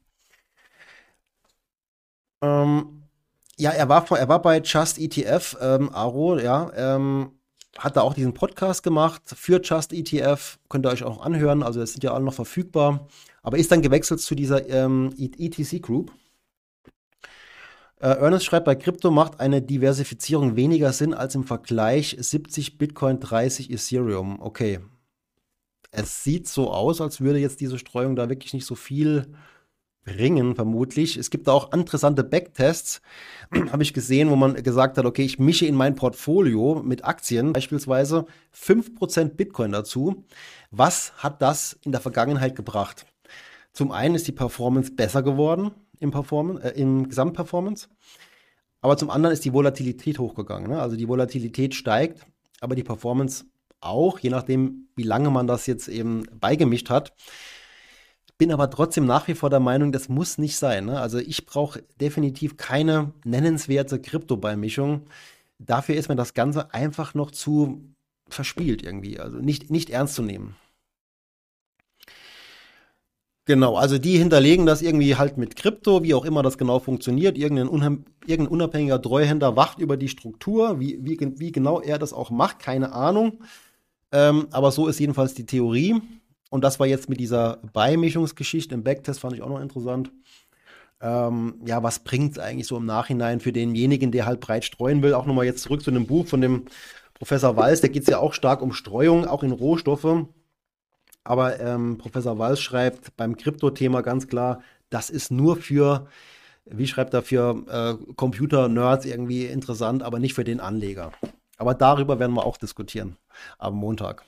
Ähm, 2.42 3.04
ja, 3.58 3.70
er 3.70 3.88
war, 3.88 4.10
er 4.12 4.28
war 4.28 4.42
bei 4.42 4.60
Just 4.60 4.98
ETF, 4.98 5.58
ähm, 5.62 5.94
Aro, 5.94 6.40
ja, 6.40 6.72
ähm, 6.76 7.32
hat 7.78 7.96
da 7.96 8.02
auch 8.02 8.14
diesen 8.14 8.34
Podcast 8.34 8.84
gemacht 8.84 9.22
für 9.26 9.62
Just 9.62 9.94
ETF. 9.94 10.60
Könnt 10.70 10.86
ihr 10.86 10.92
euch 10.92 11.04
auch 11.04 11.22
anhören, 11.22 11.64
also 11.64 11.80
das 11.80 11.94
sind 11.94 12.04
ja 12.04 12.14
alle 12.14 12.26
noch 12.26 12.34
verfügbar. 12.34 13.08
Aber 13.44 13.58
ist 13.58 13.72
dann 13.72 13.82
gewechselt 13.82 14.20
zu 14.20 14.36
dieser 14.36 14.70
ähm, 14.70 15.14
ETC 15.18 15.82
Group. 15.82 16.12
Äh, 18.00 18.18
Ernest 18.18 18.46
schreibt, 18.46 18.66
bei 18.66 18.76
Krypto 18.76 19.12
macht 19.12 19.40
eine 19.40 19.62
Diversifizierung 19.62 20.56
weniger 20.56 20.92
Sinn 20.92 21.14
als 21.14 21.36
im 21.36 21.44
Vergleich 21.44 22.18
70 22.20 22.78
Bitcoin, 22.78 23.20
30 23.20 23.72
Ethereum. 23.72 24.42
Okay. 24.42 24.80
Es 25.92 26.24
sieht 26.24 26.48
so 26.48 26.72
aus, 26.72 27.02
als 27.02 27.22
würde 27.22 27.40
jetzt 27.40 27.60
diese 27.62 27.78
Streuung 27.78 28.16
da 28.16 28.30
wirklich 28.30 28.54
nicht 28.54 28.66
so 28.66 28.76
viel 28.76 29.34
bringen, 30.04 30.56
vermutlich. 30.56 31.18
Es 31.18 31.30
gibt 31.30 31.48
auch 31.48 31.74
interessante 31.74 32.24
Backtests, 32.24 33.02
habe 33.72 33.84
ich 33.84 33.94
gesehen, 33.94 34.30
wo 34.30 34.36
man 34.36 34.56
gesagt 34.56 34.98
hat, 34.98 35.06
okay, 35.06 35.24
ich 35.24 35.40
mische 35.40 35.66
in 35.66 35.76
mein 35.76 35.96
Portfolio 35.96 36.82
mit 36.84 37.06
Aktien 37.06 37.54
beispielsweise 37.54 38.26
5% 38.56 39.36
Bitcoin 39.36 39.72
dazu. 39.72 40.26
Was 40.72 41.14
hat 41.18 41.42
das 41.42 41.78
in 41.84 41.92
der 41.92 42.02
Vergangenheit 42.02 42.56
gebracht? 42.56 43.06
Zum 43.74 43.92
einen 43.92 44.16
ist 44.16 44.28
die 44.28 44.34
Performance 44.34 44.92
besser 44.92 45.24
geworden, 45.24 45.72
im, 46.00 46.12
Performance, 46.12 46.64
äh, 46.64 46.80
im 46.80 47.08
Gesamtperformance. 47.08 47.88
Aber 48.82 48.98
zum 48.98 49.10
anderen 49.10 49.34
ist 49.34 49.46
die 49.46 49.54
Volatilität 49.54 50.20
hochgegangen. 50.20 50.72
Ne? 50.72 50.82
Also 50.82 50.96
die 50.96 51.08
Volatilität 51.08 51.76
steigt, 51.76 52.26
aber 52.60 52.76
die 52.76 52.84
Performance 52.84 53.46
auch, 53.80 54.20
je 54.20 54.30
nachdem, 54.30 54.88
wie 54.96 55.04
lange 55.04 55.30
man 55.30 55.48
das 55.48 55.68
jetzt 55.68 55.88
eben 55.88 56.24
beigemischt 56.40 56.90
hat. 56.90 57.14
Bin 58.42 58.52
aber 58.52 58.72
trotzdem 58.72 59.06
nach 59.06 59.28
wie 59.28 59.36
vor 59.36 59.52
der 59.52 59.60
Meinung, 59.60 59.92
das 59.92 60.10
muss 60.10 60.40
nicht 60.40 60.58
sein. 60.58 60.86
Ne? 60.86 61.00
Also 61.00 61.20
ich 61.20 61.46
brauche 61.46 61.84
definitiv 62.00 62.58
keine 62.58 63.14
nennenswerte 63.24 64.02
Krypto-Beimischung. 64.02 65.04
Dafür 65.60 65.94
ist 65.94 66.10
mir 66.10 66.16
das 66.16 66.34
Ganze 66.34 66.74
einfach 66.74 67.14
noch 67.14 67.30
zu 67.30 67.94
verspielt 68.28 68.82
irgendwie. 68.82 69.20
Also 69.20 69.38
nicht, 69.38 69.70
nicht 69.70 69.92
ernst 69.92 70.16
zu 70.16 70.24
nehmen. 70.24 70.56
Genau, 73.46 73.76
also 73.76 74.00
die 74.00 74.18
hinterlegen 74.18 74.66
das 74.66 74.82
irgendwie 74.82 75.18
halt 75.18 75.38
mit 75.38 75.56
Krypto, 75.56 76.02
wie 76.02 76.16
auch 76.16 76.26
immer 76.26 76.42
das 76.42 76.58
genau 76.58 76.80
funktioniert. 76.80 77.38
Irgendein, 77.38 77.68
irgendein 78.26 78.48
unabhängiger 78.48 79.00
Treuhänder 79.00 79.56
wacht 79.56 79.78
über 79.78 79.98
die 79.98 80.10
Struktur, 80.10 80.80
wie, 80.80 80.98
wie, 81.04 81.20
wie 81.38 81.52
genau 81.52 81.80
er 81.80 82.00
das 82.00 82.12
auch 82.12 82.32
macht, 82.32 82.58
keine 82.58 82.92
Ahnung. 82.94 83.44
Ähm, 84.12 84.48
aber 84.50 84.72
so 84.72 84.88
ist 84.88 85.00
jedenfalls 85.00 85.36
die 85.36 85.46
Theorie. 85.46 86.02
Und 86.52 86.66
das 86.66 86.82
war 86.82 86.86
jetzt 86.86 87.08
mit 87.08 87.22
dieser 87.22 87.60
Beimischungsgeschichte 87.72 88.76
im 88.76 88.84
Backtest, 88.84 89.22
fand 89.22 89.34
ich 89.34 89.42
auch 89.42 89.48
noch 89.48 89.62
interessant. 89.62 90.12
Ähm, 91.00 91.56
ja, 91.66 91.82
was 91.82 92.00
bringt 92.00 92.34
es 92.34 92.40
eigentlich 92.40 92.68
so 92.68 92.76
im 92.76 92.86
Nachhinein 92.86 93.40
für 93.40 93.54
denjenigen, 93.54 94.12
der 94.12 94.26
halt 94.26 94.42
breit 94.42 94.66
streuen 94.66 95.02
will? 95.02 95.14
Auch 95.14 95.26
nochmal 95.26 95.46
jetzt 95.46 95.64
zurück 95.64 95.82
zu 95.82 95.92
einem 95.92 96.06
Buch 96.08 96.28
von 96.28 96.42
dem 96.42 96.66
Professor 97.14 97.56
Walz, 97.56 97.80
da 97.80 97.88
geht 97.88 98.04
es 98.04 98.10
ja 98.10 98.20
auch 98.20 98.34
stark 98.34 98.62
um 98.62 98.74
Streuung, 98.74 99.26
auch 99.26 99.44
in 99.44 99.52
Rohstoffe. 99.52 100.26
Aber 101.24 101.60
ähm, 101.62 101.98
Professor 101.98 102.38
Walz 102.38 102.60
schreibt 102.60 103.16
beim 103.16 103.38
Krypto-Thema 103.38 104.02
ganz 104.02 104.28
klar, 104.28 104.62
das 104.90 105.10
ist 105.10 105.32
nur 105.32 105.56
für, 105.56 106.08
wie 106.66 106.88
schreibt 106.88 107.14
er, 107.14 107.22
für 107.22 107.64
äh, 107.70 108.14
Computer-Nerds 108.16 109.06
irgendwie 109.06 109.46
interessant, 109.46 110.04
aber 110.04 110.20
nicht 110.20 110.34
für 110.34 110.44
den 110.44 110.60
Anleger. 110.60 111.14
Aber 111.58 111.76
darüber 111.76 112.20
werden 112.20 112.36
wir 112.36 112.46
auch 112.46 112.58
diskutieren 112.58 113.16
am 113.58 113.76
Montag. 113.76 114.26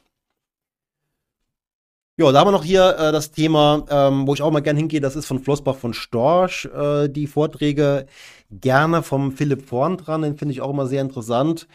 Ja, 2.16 2.32
da 2.32 2.40
haben 2.40 2.48
wir 2.48 2.52
noch 2.52 2.64
hier 2.64 2.96
äh, 3.00 3.12
das 3.12 3.32
Thema, 3.32 3.86
ähm, 3.90 4.28
wo 4.28 4.36
ich 4.36 4.42
auch 4.44 4.52
mal 4.52 4.60
gern 4.62 4.78
hingehe, 4.78 5.02
das 5.02 5.16
ist 5.16 5.26
von 5.26 5.40
Flossbach 5.40 5.76
von 5.76 5.96
Storch, 5.96 6.66
äh, 6.66 7.08
die 7.10 7.26
Vorträge 7.26 8.06
gerne 8.52 9.02
vom 9.02 9.32
Philipp 9.32 9.68
Vorn 9.68 9.98
dran, 9.98 10.22
den 10.22 10.38
finde 10.38 10.52
ich 10.54 10.62
auch 10.62 10.70
immer 10.70 10.86
sehr 10.86 11.02
interessant. 11.02 11.68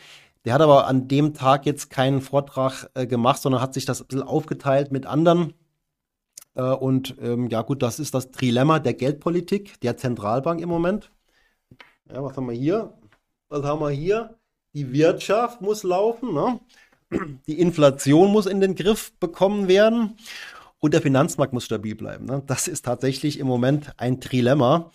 Der 0.44 0.54
hat 0.54 0.60
aber 0.60 0.86
an 0.86 1.08
dem 1.08 1.34
Tag 1.34 1.66
jetzt 1.66 1.90
keinen 1.90 2.20
Vortrag 2.20 2.88
äh, 2.94 3.06
gemacht, 3.08 3.42
sondern 3.42 3.60
hat 3.60 3.74
sich 3.74 3.84
das 3.84 4.00
ein 4.00 4.06
bisschen 4.06 4.22
aufgeteilt 4.22 4.92
mit 4.92 5.06
anderen. 5.06 5.54
Äh, 6.54 6.62
und 6.62 7.16
ähm, 7.20 7.48
ja, 7.48 7.62
gut, 7.62 7.82
das 7.82 7.98
ist 7.98 8.14
das 8.14 8.30
Trilemma 8.30 8.78
der 8.78 8.94
Geldpolitik 8.94 9.80
der 9.80 9.96
Zentralbank 9.96 10.60
im 10.60 10.68
Moment. 10.68 11.10
Ja, 12.12 12.22
was 12.22 12.36
haben 12.36 12.46
wir 12.46 12.54
hier? 12.54 12.94
Was 13.48 13.64
haben 13.64 13.80
wir 13.80 13.90
hier? 13.90 14.38
Die 14.74 14.92
Wirtschaft 14.92 15.60
muss 15.62 15.82
laufen, 15.82 16.32
ne? 16.34 16.60
Die 17.46 17.58
Inflation 17.58 18.30
muss 18.30 18.46
in 18.46 18.60
den 18.60 18.74
Griff 18.74 19.12
bekommen 19.18 19.68
werden 19.68 20.16
und 20.78 20.94
der 20.94 21.02
Finanzmarkt 21.02 21.52
muss 21.52 21.64
stabil 21.64 21.94
bleiben. 21.94 22.26
Ne? 22.26 22.42
Das 22.46 22.68
ist 22.68 22.84
tatsächlich 22.84 23.38
im 23.38 23.46
Moment 23.46 23.92
ein 23.96 24.20
Trilemma. 24.20 24.90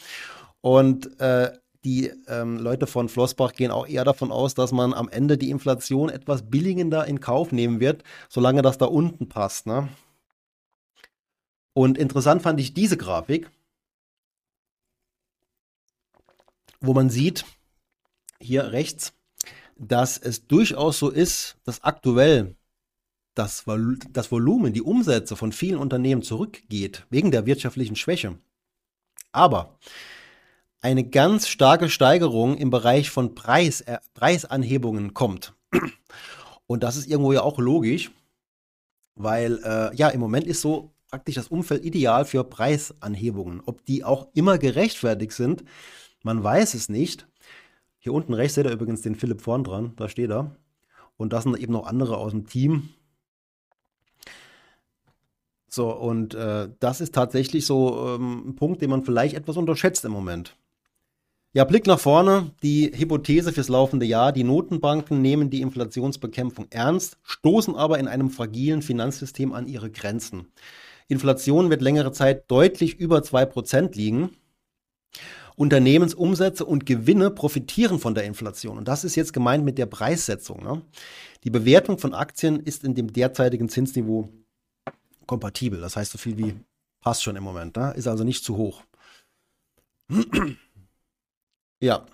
Und 0.62 1.20
äh, 1.20 1.52
die 1.84 2.12
ähm, 2.28 2.58
Leute 2.58 2.88
von 2.88 3.10
Flossbach 3.10 3.54
gehen 3.54 3.72
auch 3.72 3.86
eher 3.86 4.06
davon 4.06 4.32
aus, 4.32 4.54
dass 4.54 4.72
man 4.72 4.94
am 4.94 5.10
Ende 5.10 5.38
die 5.38 5.50
Inflation 5.50 6.10
etwas 6.10 6.50
billigender 6.50 7.06
in 7.06 7.20
Kauf 7.20 7.52
nehmen 7.52 7.82
wird, 7.82 8.04
solange 8.30 8.62
das 8.62 8.78
da 8.78 8.86
unten 8.86 9.28
passt. 9.28 9.68
Ne? 9.68 9.90
Und 11.74 11.98
interessant 11.98 12.42
fand 12.42 12.60
ich 12.60 12.74
diese 12.74 12.96
Grafik, 12.96 13.50
wo 16.80 16.94
man 16.94 17.10
sieht, 17.10 17.46
hier 18.40 18.72
rechts, 18.72 19.14
dass 19.88 20.18
es 20.18 20.48
durchaus 20.48 21.00
so 21.00 21.10
ist, 21.10 21.58
dass 21.64 21.84
aktuell 21.84 22.56
das, 23.36 23.66
Vol 23.66 23.98
das 24.12 24.32
Volumen, 24.32 24.74
die 24.74 24.82
Umsätze 24.82 25.36
von 25.36 25.52
vielen 25.52 25.78
Unternehmen 25.78 26.22
zurückgeht, 26.22 27.06
wegen 27.10 27.32
der 27.32 27.46
wirtschaftlichen 27.46 27.96
Schwäche. 27.96 28.38
Aber 29.32 29.80
eine 30.82 31.04
ganz 31.04 31.48
starke 31.48 31.90
Steigerung 31.90 32.58
im 32.58 32.70
Bereich 32.70 33.10
von 33.10 33.36
Preis, 33.36 33.82
äh, 33.82 34.00
Preisanhebungen 34.14 35.14
kommt. 35.14 35.54
Und 36.68 36.84
das 36.84 36.98
ist 36.98 37.08
irgendwo 37.08 37.34
ja 37.34 37.42
auch 37.42 37.58
logisch, 37.58 38.12
weil 39.16 39.60
äh, 39.64 39.96
ja, 39.96 40.10
im 40.10 40.20
Moment 40.20 40.46
ist 40.46 40.62
so 40.62 40.92
praktisch 41.10 41.36
das 41.36 41.48
Umfeld 41.48 41.86
ideal 41.86 42.26
für 42.26 42.44
Preisanhebungen. 42.44 43.62
Ob 43.66 43.86
die 43.86 44.04
auch 44.04 44.28
immer 44.34 44.58
gerechtfertigt 44.58 45.34
sind, 45.34 45.64
man 46.24 46.44
weiß 46.44 46.74
es 46.74 46.90
nicht. 46.90 47.28
Hier 48.04 48.14
unten 48.14 48.34
rechts 48.34 48.56
seht 48.56 48.66
ihr 48.66 48.74
übrigens 48.74 49.02
den 49.02 49.16
Philipp 49.16 49.40
vorn 49.40 49.64
dran, 49.64 49.94
da 49.96 50.10
steht 50.10 50.30
er. 50.30 50.58
Und 51.16 51.32
das 51.32 51.46
sind 51.46 51.58
eben 51.58 51.72
noch 51.72 51.88
andere 51.88 52.18
aus 52.18 52.32
dem 52.32 52.46
Team. 52.46 52.90
So, 55.70 55.90
und 55.90 56.36
äh, 56.36 56.68
das 56.82 57.00
ist 57.00 57.16
tatsächlich 57.16 57.66
so 57.66 58.18
ähm, 58.18 58.50
ein 58.50 58.56
Punkt, 58.56 58.82
den 58.82 58.90
man 58.90 59.06
vielleicht 59.06 59.36
etwas 59.36 59.56
unterschätzt 59.56 60.04
im 60.04 60.12
Moment. 60.12 60.58
Ja, 61.54 61.64
Blick 61.64 61.88
nach 61.88 62.00
vorne. 62.00 62.52
Die 62.62 62.92
Hypothese 62.94 63.54
fürs 63.54 63.70
laufende 63.70 64.06
Jahr. 64.06 64.34
Die 64.34 64.44
Notenbanken 64.44 65.22
nehmen 65.22 65.50
die 65.50 65.62
Inflationsbekämpfung 65.62 66.68
ernst, 66.72 67.18
stoßen 67.24 67.74
aber 67.74 68.00
in 68.00 68.10
einem 68.10 68.32
fragilen 68.32 68.82
Finanzsystem 68.82 69.54
an 69.54 69.70
ihre 69.70 69.90
Grenzen. 69.90 70.52
Inflation 71.08 71.70
wird 71.70 71.82
längere 71.82 72.12
Zeit 72.12 72.52
deutlich 72.52 73.00
über 73.00 73.20
2% 73.20 73.96
liegen. 73.96 74.32
Unternehmensumsätze 75.56 76.66
und 76.66 76.86
Gewinne 76.86 77.30
profitieren 77.30 78.00
von 78.00 78.16
der 78.16 78.24
Inflation. 78.24 78.78
Und 78.78 78.88
das 78.88 79.04
ist 79.04 79.16
jetzt 79.16 79.34
gemeint 79.34 79.64
mit 79.64 79.78
der 79.78 79.86
Preissetzung. 79.86 80.64
Ne? 80.64 80.82
Die 81.44 81.50
Bewertung 81.50 81.98
von 81.98 82.14
Aktien 82.14 82.60
ist 82.60 82.84
in 82.84 82.96
dem 82.96 83.12
derzeitigen 83.14 83.70
Zinsniveau 83.70 84.30
kompatibel. 85.28 85.80
Das 85.80 85.96
heißt 85.96 86.12
so 86.12 86.18
viel 86.18 86.38
wie 86.38 86.56
passt 87.02 87.24
schon 87.24 87.36
im 87.36 87.44
Moment. 87.44 87.76
Ne? 87.76 87.94
Ist 87.96 88.08
also 88.08 88.24
nicht 88.24 88.44
zu 88.44 88.58
hoch. 88.58 88.84
Ja. 91.80 92.06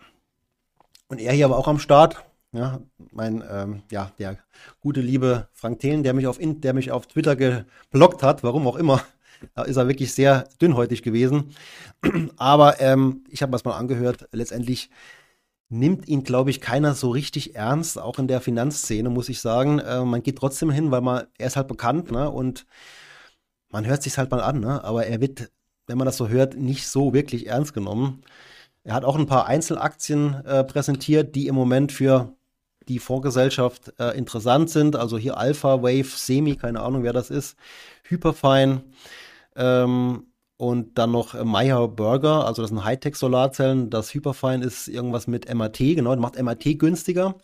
Und 1.09 1.21
er 1.21 1.31
hier 1.33 1.45
aber 1.45 1.55
auch 1.55 1.67
am 1.67 1.77
Start. 1.77 2.25
Ja, 2.51 2.81
mein, 3.11 3.43
ähm, 3.47 3.83
ja, 3.91 4.11
der 4.17 4.39
gute 4.79 4.99
liebe 5.01 5.47
Frank 5.53 5.79
Thelen, 5.79 6.01
der 6.01 6.15
mich 6.15 6.25
auf, 6.25 6.39
der 6.41 6.73
mich 6.73 6.91
auf 6.91 7.05
Twitter 7.05 7.35
geblockt 7.35 8.23
hat, 8.23 8.41
warum 8.41 8.65
auch 8.67 8.75
immer. 8.75 9.03
Da 9.55 9.63
ist 9.63 9.77
er 9.77 9.87
wirklich 9.87 10.13
sehr 10.13 10.47
dünnhäutig 10.61 11.03
gewesen. 11.03 11.55
Aber 12.37 12.79
ähm, 12.81 13.23
ich 13.29 13.41
habe 13.41 13.55
es 13.55 13.65
mal 13.65 13.77
angehört. 13.77 14.27
Letztendlich 14.31 14.89
nimmt 15.69 16.07
ihn, 16.07 16.23
glaube 16.23 16.49
ich, 16.49 16.61
keiner 16.61 16.95
so 16.95 17.11
richtig 17.11 17.55
ernst, 17.55 17.99
auch 17.99 18.19
in 18.19 18.27
der 18.27 18.41
Finanzszene, 18.41 19.09
muss 19.09 19.29
ich 19.29 19.39
sagen. 19.39 19.79
Äh, 19.79 20.03
man 20.03 20.23
geht 20.23 20.37
trotzdem 20.37 20.71
hin, 20.71 20.91
weil 20.91 21.01
man, 21.01 21.27
er 21.37 21.47
ist 21.47 21.55
halt 21.55 21.67
bekannt, 21.67 22.11
ne? 22.11 22.29
Und 22.29 22.65
man 23.69 23.85
hört 23.85 24.03
sich 24.03 24.17
halt 24.17 24.31
mal 24.31 24.41
an, 24.41 24.59
ne? 24.59 24.83
Aber 24.83 25.05
er 25.05 25.21
wird, 25.21 25.51
wenn 25.87 25.97
man 25.97 26.05
das 26.05 26.17
so 26.17 26.27
hört, 26.29 26.57
nicht 26.57 26.87
so 26.87 27.13
wirklich 27.13 27.47
ernst 27.47 27.73
genommen. 27.73 28.23
Er 28.83 28.95
hat 28.95 29.05
auch 29.05 29.15
ein 29.17 29.27
paar 29.27 29.45
Einzelaktien 29.45 30.33
äh, 30.45 30.63
präsentiert, 30.63 31.35
die 31.35 31.47
im 31.47 31.55
Moment 31.55 31.91
für 31.91 32.33
die 32.87 32.99
Fondsgesellschaft 32.99 33.93
äh, 33.99 34.17
interessant 34.17 34.69
sind. 34.71 34.95
Also 34.95 35.17
hier 35.17 35.37
Alpha 35.37 35.83
Wave, 35.83 36.05
Semi, 36.05 36.55
keine 36.55 36.81
Ahnung, 36.81 37.03
wer 37.03 37.13
das 37.13 37.29
ist, 37.29 37.55
Hyperfine 38.03 38.83
ähm, 39.59 40.25
und 40.57 40.97
dann 40.97 41.11
noch 41.11 41.35
äh, 41.35 41.45
Meyer 41.45 41.87
Burger, 41.87 42.45
also 42.45 42.61
das 42.61 42.69
sind 42.69 42.83
Hightech-Solarzellen. 42.83 43.89
Das 43.89 44.13
Hyperfine 44.13 44.65
ist 44.65 44.87
irgendwas 44.87 45.27
mit 45.27 45.53
MAT, 45.53 45.77
genau, 45.77 46.15
macht 46.15 46.41
MAT 46.41 46.79
günstiger. 46.79 47.35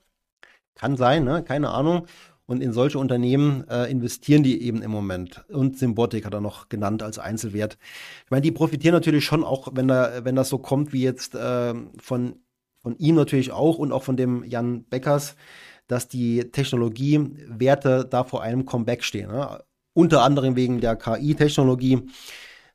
Kann 0.76 0.98
sein, 0.98 1.24
ne? 1.24 1.44
keine 1.44 1.70
Ahnung. 1.70 2.08
Und 2.48 2.62
in 2.62 2.74
solche 2.74 3.00
Unternehmen 3.00 3.68
äh, 3.70 3.90
investieren 3.90 4.44
die 4.44 4.62
eben 4.62 4.82
im 4.82 4.92
Moment. 4.92 5.46
Und 5.50 5.78
Symbotic 5.78 6.26
hat 6.26 6.34
er 6.34 6.42
noch 6.42 6.70
genannt 6.70 7.02
als 7.02 7.18
Einzelwert. 7.18 7.78
Ich 8.26 8.32
meine, 8.32 8.42
die 8.42 8.52
profitieren 8.52 8.94
natürlich 8.94 9.26
schon 9.26 9.44
auch, 9.44 9.70
wenn, 9.74 9.88
da, 9.88 10.24
wenn 10.24 10.36
das 10.36 10.50
so 10.50 10.60
kommt 10.60 10.94
wie 10.94 11.02
jetzt 11.02 11.36
äh, 11.36 11.74
von, 11.98 12.36
von 12.82 12.98
ihm 12.98 13.16
natürlich 13.16 13.52
auch 13.52 13.78
und 13.80 13.92
auch 13.92 14.04
von 14.04 14.16
dem 14.18 14.44
Jan 14.44 14.84
Beckers, 14.84 15.36
dass 15.88 16.08
die 16.08 16.52
Technologiewerte 16.52 18.06
da 18.10 18.24
vor 18.24 18.44
einem 18.44 18.66
Comeback 18.66 19.04
stehen. 19.04 19.32
Ne? 19.32 19.64
Unter 19.96 20.22
anderem 20.24 20.56
wegen 20.56 20.82
der 20.82 20.98
KI-Technologie 20.98 22.04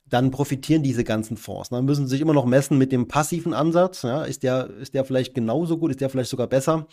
dann 0.08 0.32
profitieren 0.32 0.82
diese 0.82 1.04
ganzen 1.04 1.36
Fonds. 1.36 1.68
Dann 1.68 1.84
müssen 1.84 2.06
sie 2.06 2.12
sich 2.12 2.20
immer 2.20 2.34
noch 2.34 2.46
messen 2.46 2.78
mit 2.78 2.90
dem 2.92 3.06
passiven 3.06 3.54
Ansatz. 3.54 4.02
Ja, 4.02 4.24
ist, 4.24 4.42
der, 4.42 4.68
ist 4.80 4.94
der 4.94 5.04
vielleicht 5.04 5.34
genauso 5.34 5.78
gut, 5.78 5.92
ist 5.92 6.00
der 6.00 6.10
vielleicht 6.10 6.30
sogar 6.30 6.48
besser? 6.48 6.86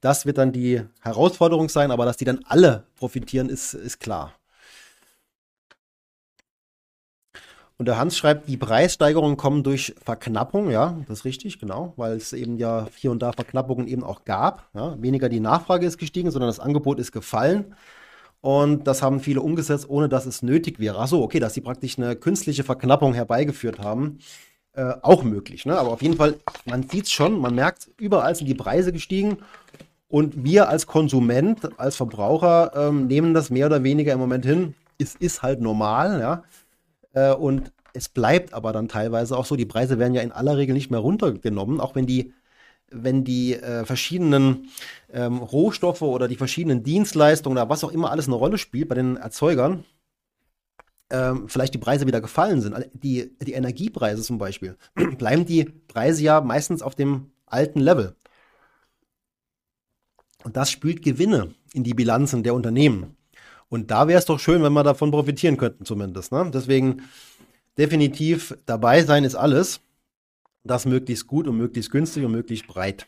Das 0.00 0.26
wird 0.26 0.38
dann 0.38 0.52
die 0.52 0.82
Herausforderung 1.00 1.68
sein, 1.68 1.90
aber 1.90 2.04
dass 2.04 2.16
die 2.16 2.24
dann 2.24 2.40
alle 2.46 2.88
profitieren, 2.96 3.48
ist, 3.48 3.74
ist 3.74 4.00
klar. 4.00 4.34
Und 7.76 7.86
der 7.86 7.98
Hans 7.98 8.16
schreibt, 8.16 8.48
die 8.48 8.56
Preissteigerungen 8.56 9.36
kommen 9.36 9.62
durch 9.62 9.94
Verknappung, 10.02 10.70
ja, 10.70 10.96
das 11.06 11.20
ist 11.20 11.24
richtig, 11.24 11.58
genau, 11.58 11.92
weil 11.96 12.16
es 12.16 12.32
eben 12.32 12.56
ja 12.56 12.86
hier 12.96 13.10
und 13.10 13.20
da 13.20 13.32
Verknappungen 13.32 13.86
eben 13.86 14.04
auch 14.04 14.24
gab. 14.24 14.68
Ja. 14.74 15.00
Weniger 15.02 15.28
die 15.28 15.40
Nachfrage 15.40 15.86
ist 15.86 15.98
gestiegen, 15.98 16.30
sondern 16.30 16.48
das 16.48 16.60
Angebot 16.60 16.98
ist 16.98 17.12
gefallen. 17.12 17.74
Und 18.44 18.86
das 18.86 19.00
haben 19.00 19.20
viele 19.20 19.40
umgesetzt, 19.40 19.88
ohne 19.88 20.10
dass 20.10 20.26
es 20.26 20.42
nötig 20.42 20.78
wäre. 20.78 20.98
Achso, 20.98 21.22
okay, 21.22 21.40
dass 21.40 21.54
sie 21.54 21.62
praktisch 21.62 21.96
eine 21.98 22.14
künstliche 22.14 22.62
Verknappung 22.62 23.14
herbeigeführt 23.14 23.78
haben. 23.78 24.18
Äh, 24.74 24.96
auch 25.00 25.22
möglich, 25.22 25.64
ne? 25.64 25.78
Aber 25.78 25.92
auf 25.92 26.02
jeden 26.02 26.16
Fall, 26.16 26.34
man 26.66 26.86
sieht 26.86 27.06
es 27.06 27.12
schon, 27.12 27.40
man 27.40 27.54
merkt, 27.54 27.88
überall 27.96 28.34
sind 28.34 28.46
die 28.46 28.54
Preise 28.54 28.92
gestiegen 28.92 29.38
und 30.08 30.44
wir 30.44 30.68
als 30.68 30.86
Konsument, 30.86 31.70
als 31.80 31.96
Verbraucher 31.96 32.72
ähm, 32.76 33.06
nehmen 33.06 33.32
das 33.32 33.48
mehr 33.48 33.64
oder 33.64 33.82
weniger 33.82 34.12
im 34.12 34.18
Moment 34.18 34.44
hin. 34.44 34.74
Es 34.98 35.14
ist 35.14 35.42
halt 35.42 35.62
normal, 35.62 36.20
ja. 36.20 36.42
Äh, 37.14 37.34
und 37.34 37.72
es 37.94 38.10
bleibt 38.10 38.52
aber 38.52 38.74
dann 38.74 38.88
teilweise 38.88 39.38
auch 39.38 39.46
so, 39.46 39.56
die 39.56 39.64
Preise 39.64 39.98
werden 39.98 40.12
ja 40.12 40.20
in 40.20 40.32
aller 40.32 40.58
Regel 40.58 40.74
nicht 40.74 40.90
mehr 40.90 41.00
runtergenommen, 41.00 41.80
auch 41.80 41.94
wenn 41.94 42.04
die, 42.04 42.34
wenn 42.94 43.24
die 43.24 43.54
äh, 43.54 43.84
verschiedenen 43.84 44.68
ähm, 45.12 45.38
Rohstoffe 45.38 46.02
oder 46.02 46.28
die 46.28 46.36
verschiedenen 46.36 46.82
Dienstleistungen 46.82 47.58
oder 47.58 47.68
was 47.68 47.84
auch 47.84 47.92
immer 47.92 48.10
alles 48.10 48.26
eine 48.26 48.36
Rolle 48.36 48.58
spielt 48.58 48.88
bei 48.88 48.94
den 48.94 49.16
Erzeugern, 49.16 49.84
ähm, 51.10 51.48
vielleicht 51.48 51.74
die 51.74 51.78
Preise 51.78 52.06
wieder 52.06 52.20
gefallen 52.20 52.60
sind. 52.60 52.74
Also 52.74 52.88
die, 52.92 53.36
die 53.40 53.52
Energiepreise 53.52 54.22
zum 54.22 54.38
Beispiel, 54.38 54.76
bleiben 55.18 55.44
die 55.44 55.64
Preise 55.64 56.22
ja 56.22 56.40
meistens 56.40 56.82
auf 56.82 56.94
dem 56.94 57.32
alten 57.46 57.80
Level. 57.80 58.16
Und 60.44 60.56
das 60.56 60.70
spült 60.70 61.02
Gewinne 61.02 61.54
in 61.72 61.84
die 61.84 61.94
Bilanzen 61.94 62.42
der 62.42 62.54
Unternehmen. 62.54 63.16
Und 63.68 63.90
da 63.90 64.08
wäre 64.08 64.18
es 64.18 64.26
doch 64.26 64.38
schön, 64.38 64.62
wenn 64.62 64.72
wir 64.72 64.82
davon 64.82 65.10
profitieren 65.10 65.56
könnten, 65.56 65.84
zumindest. 65.84 66.32
Ne? 66.32 66.50
Deswegen 66.52 67.02
definitiv 67.78 68.56
dabei 68.66 69.02
sein 69.02 69.24
ist 69.24 69.34
alles. 69.34 69.80
Das 70.64 70.86
möglichst 70.86 71.26
gut 71.26 71.46
und 71.46 71.56
möglichst 71.56 71.90
günstig 71.90 72.24
und 72.24 72.32
möglichst 72.32 72.66
breit. 72.66 73.06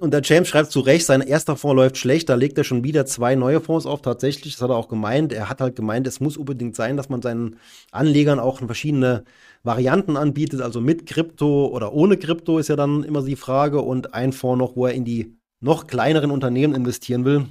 Und 0.00 0.12
der 0.14 0.22
James 0.22 0.48
schreibt 0.48 0.70
zu 0.70 0.80
Recht, 0.80 1.04
sein 1.04 1.20
erster 1.20 1.56
Fonds 1.56 1.76
läuft 1.76 1.98
schlecht, 1.98 2.30
da 2.30 2.34
legt 2.34 2.56
er 2.56 2.64
schon 2.64 2.82
wieder 2.82 3.04
zwei 3.04 3.34
neue 3.34 3.60
Fonds 3.60 3.84
auf. 3.84 4.00
Tatsächlich, 4.00 4.54
das 4.54 4.62
hat 4.62 4.70
er 4.70 4.76
auch 4.76 4.88
gemeint. 4.88 5.34
Er 5.34 5.50
hat 5.50 5.60
halt 5.60 5.76
gemeint, 5.76 6.06
es 6.06 6.20
muss 6.20 6.38
unbedingt 6.38 6.74
sein, 6.76 6.96
dass 6.96 7.10
man 7.10 7.20
seinen 7.20 7.56
Anlegern 7.90 8.38
auch 8.38 8.58
verschiedene 8.58 9.24
Varianten 9.62 10.16
anbietet, 10.16 10.62
also 10.62 10.80
mit 10.80 11.06
Krypto 11.06 11.66
oder 11.66 11.92
ohne 11.92 12.16
Krypto 12.16 12.58
ist 12.58 12.68
ja 12.68 12.76
dann 12.76 13.02
immer 13.02 13.22
die 13.22 13.36
Frage. 13.36 13.82
Und 13.82 14.14
ein 14.14 14.32
Fonds 14.32 14.58
noch, 14.58 14.76
wo 14.76 14.86
er 14.86 14.94
in 14.94 15.04
die 15.04 15.36
noch 15.60 15.86
kleineren 15.86 16.30
Unternehmen 16.30 16.74
investieren 16.74 17.26
will. 17.26 17.46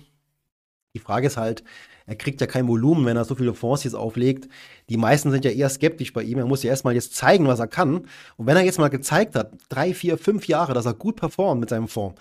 Die 0.96 1.00
Frage 1.00 1.28
ist 1.28 1.38
halt, 1.38 1.64
er 2.06 2.16
kriegt 2.16 2.42
ja 2.42 2.48
kein 2.48 2.68
Volumen, 2.68 3.06
wenn 3.06 3.18
er 3.18 3.26
so 3.26 3.36
viele 3.36 3.54
Fonds 3.54 3.84
jetzt 3.84 3.94
auflegt. 3.94 4.50
Die 4.90 4.98
meisten 4.98 5.32
sind 5.32 5.46
ja 5.46 5.52
eher 5.52 5.70
skeptisch 5.70 6.14
bei 6.14 6.24
ihm. 6.24 6.38
Er 6.38 6.46
muss 6.46 6.64
ja 6.64 6.70
erstmal 6.70 6.94
jetzt 6.94 7.16
zeigen, 7.16 7.48
was 7.48 7.60
er 7.60 7.68
kann. 7.68 8.08
Und 8.38 8.46
wenn 8.46 8.58
er 8.58 8.64
jetzt 8.64 8.80
mal 8.80 8.90
gezeigt 8.90 9.36
hat, 9.36 9.54
drei, 9.70 9.94
vier, 9.94 10.18
fünf 10.18 10.48
Jahre, 10.48 10.74
dass 10.74 10.86
er 10.86 10.94
gut 10.94 11.16
performt 11.16 11.62
mit 11.62 11.70
seinem 11.70 11.88
Fonds, 11.88 12.20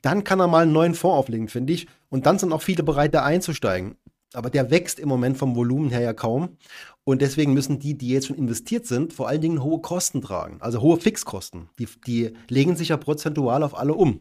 dann 0.00 0.24
kann 0.24 0.40
er 0.40 0.48
mal 0.48 0.62
einen 0.62 0.72
neuen 0.72 0.94
Fonds 0.94 1.18
auflegen, 1.18 1.48
finde 1.48 1.72
ich. 1.72 1.86
Und 2.10 2.26
dann 2.26 2.38
sind 2.38 2.52
auch 2.52 2.62
viele 2.62 2.82
bereit, 2.82 3.14
da 3.14 3.24
einzusteigen. 3.24 3.96
Aber 4.34 4.50
der 4.50 4.70
wächst 4.70 4.98
im 4.98 5.08
Moment 5.08 5.36
vom 5.36 5.56
Volumen 5.56 5.90
her 5.90 6.00
ja 6.00 6.12
kaum. 6.12 6.56
Und 7.04 7.20
deswegen 7.20 7.52
müssen 7.52 7.80
die, 7.80 7.98
die 7.98 8.08
jetzt 8.08 8.28
schon 8.28 8.36
investiert 8.36 8.86
sind, 8.86 9.12
vor 9.12 9.28
allen 9.28 9.40
Dingen 9.40 9.62
hohe 9.62 9.80
Kosten 9.80 10.22
tragen, 10.22 10.58
also 10.60 10.80
hohe 10.80 10.98
Fixkosten. 10.98 11.68
Die, 11.78 11.88
die 12.06 12.32
legen 12.48 12.76
sich 12.76 12.88
ja 12.88 12.96
prozentual 12.96 13.62
auf 13.62 13.76
alle 13.76 13.94
um. 13.94 14.20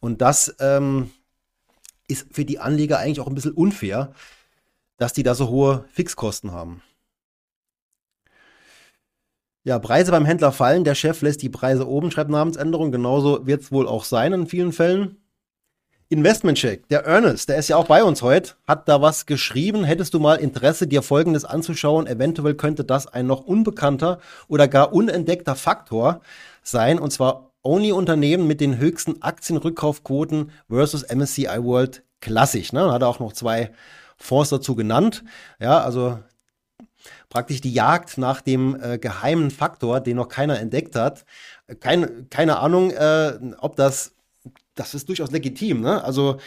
Und 0.00 0.20
das 0.20 0.54
ähm, 0.58 1.10
ist 2.08 2.26
für 2.32 2.44
die 2.44 2.58
Anleger 2.58 2.98
eigentlich 2.98 3.20
auch 3.20 3.26
ein 3.26 3.34
bisschen 3.34 3.52
unfair, 3.52 4.12
dass 4.96 5.12
die 5.12 5.22
da 5.22 5.34
so 5.34 5.48
hohe 5.48 5.84
Fixkosten 5.92 6.52
haben. 6.52 6.82
Ja, 9.64 9.80
Preise 9.80 10.12
beim 10.12 10.24
Händler 10.24 10.52
fallen. 10.52 10.84
Der 10.84 10.94
Chef 10.94 11.22
lässt 11.22 11.42
die 11.42 11.48
Preise 11.48 11.88
oben, 11.88 12.12
schreibt 12.12 12.30
Namensänderung. 12.30 12.92
Genauso 12.92 13.46
wird 13.46 13.62
es 13.62 13.72
wohl 13.72 13.88
auch 13.88 14.04
sein 14.04 14.32
in 14.32 14.46
vielen 14.46 14.72
Fällen. 14.72 15.16
Investment 16.08 16.56
Check, 16.56 16.86
der 16.88 17.04
Ernest, 17.04 17.48
der 17.48 17.56
ist 17.56 17.66
ja 17.66 17.76
auch 17.76 17.88
bei 17.88 18.04
uns 18.04 18.22
heute, 18.22 18.52
hat 18.68 18.88
da 18.88 19.02
was 19.02 19.26
geschrieben. 19.26 19.82
Hättest 19.82 20.14
du 20.14 20.20
mal 20.20 20.36
Interesse, 20.36 20.86
dir 20.86 21.02
Folgendes 21.02 21.44
anzuschauen? 21.44 22.06
Eventuell 22.06 22.54
könnte 22.54 22.84
das 22.84 23.08
ein 23.08 23.26
noch 23.26 23.44
unbekannter 23.44 24.20
oder 24.46 24.68
gar 24.68 24.92
unentdeckter 24.92 25.56
Faktor 25.56 26.20
sein. 26.62 27.00
Und 27.00 27.12
zwar 27.12 27.45
Only 27.66 27.92
Unternehmen 27.92 28.46
mit 28.46 28.60
den 28.60 28.78
höchsten 28.78 29.22
Aktienrückkaufquoten 29.22 30.52
versus 30.68 31.02
MSCI 31.02 31.62
World 31.62 32.04
klassisch. 32.20 32.72
Ne? 32.72 32.92
Hat 32.92 33.02
er 33.02 33.08
auch 33.08 33.20
noch 33.20 33.32
zwei 33.32 33.72
Fonds 34.16 34.50
dazu 34.50 34.74
genannt. 34.74 35.24
Ja, 35.60 35.80
also 35.80 36.18
praktisch 37.28 37.60
die 37.60 37.72
Jagd 37.72 38.18
nach 38.18 38.40
dem 38.40 38.80
äh, 38.80 38.98
geheimen 38.98 39.50
Faktor, 39.50 40.00
den 40.00 40.16
noch 40.16 40.28
keiner 40.28 40.58
entdeckt 40.58 40.96
hat. 40.96 41.24
Kein, 41.80 42.28
keine 42.30 42.58
Ahnung, 42.58 42.90
äh, 42.92 43.38
ob 43.58 43.76
das, 43.76 44.14
das 44.74 44.94
ist 44.94 45.08
durchaus 45.08 45.30
legitim. 45.30 45.80
Ne? 45.80 46.02
Also, 46.02 46.38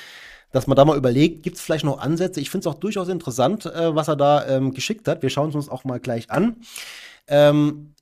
dass 0.51 0.67
man 0.67 0.75
da 0.75 0.85
mal 0.85 0.97
überlegt, 0.97 1.43
gibt 1.43 1.57
es 1.57 1.61
vielleicht 1.61 1.85
noch 1.85 1.99
Ansätze? 1.99 2.39
Ich 2.39 2.49
finde 2.49 2.67
es 2.67 2.73
auch 2.73 2.79
durchaus 2.79 3.07
interessant, 3.09 3.65
äh, 3.65 3.93
was 3.93 4.07
er 4.07 4.15
da 4.15 4.47
ähm, 4.47 4.73
geschickt 4.73 5.07
hat. 5.07 5.21
Wir 5.21 5.29
schauen 5.29 5.49
es 5.49 5.55
uns 5.55 5.69
auch 5.69 5.83
mal 5.83 5.99
gleich 5.99 6.31
an. 6.31 6.57
Ähm, 7.27 7.93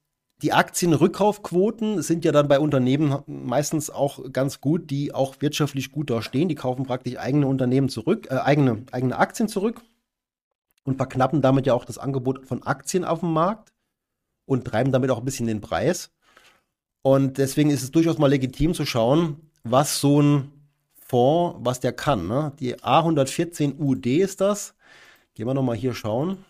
die 0.44 0.54
Aktienrückkaufquoten 0.54 2.04
sind 2.04 2.24
ja 2.24 2.32
dann 2.32 2.48
bei 2.48 2.60
Unternehmen 2.60 3.24
meistens 3.26 3.90
auch 3.90 4.32
ganz 4.32 4.62
gut, 4.62 4.92
die 4.92 5.14
auch 5.14 5.36
wirtschaftlich 5.40 5.92
gut 5.92 6.12
dastehen. 6.12 6.48
Die 6.48 6.56
kaufen 6.56 6.86
praktisch 6.86 7.18
eigene 7.18 7.48
Unternehmen 7.48 7.90
zurück, 7.90 8.28
äh, 8.30 8.36
eigene, 8.36 8.84
eigene 8.92 9.18
Aktien 9.18 9.50
zurück. 9.50 9.82
und 10.84 10.96
verknappen 10.96 11.42
damit 11.42 11.66
ja 11.68 11.74
auch 11.74 11.84
das 11.84 11.98
Angebot 11.98 12.48
von 12.48 12.64
Aktien 12.64 13.04
auf 13.04 13.20
dem 13.20 13.34
Markt 13.34 13.74
und 14.46 14.64
treiben 14.64 14.94
damit 14.94 15.12
auch 15.12 15.20
ein 15.20 15.26
bisschen 15.26 15.46
den 15.46 15.60
Preis. 15.60 16.12
Und 17.02 17.38
deswegen 17.38 17.70
ist 17.72 17.84
es 17.84 17.92
durchaus 17.92 18.18
mal 18.18 18.28
legitim 18.28 18.74
zu 18.74 18.86
schauen, 18.86 19.52
was 19.64 20.00
so 20.00 20.22
ein 20.22 20.52
Fonds, 20.96 21.60
was 21.62 21.82
der 21.82 21.92
kann. 21.92 22.28
Ne? 22.28 22.54
Die 22.60 22.76
A114 22.78 23.78
UD 23.80 24.06
ist 24.06 24.40
das. 24.40 24.76
Gehen 25.34 25.46
wir 25.48 25.54
nochmal 25.54 25.76
hier 25.76 25.94
schauen. 25.94 26.46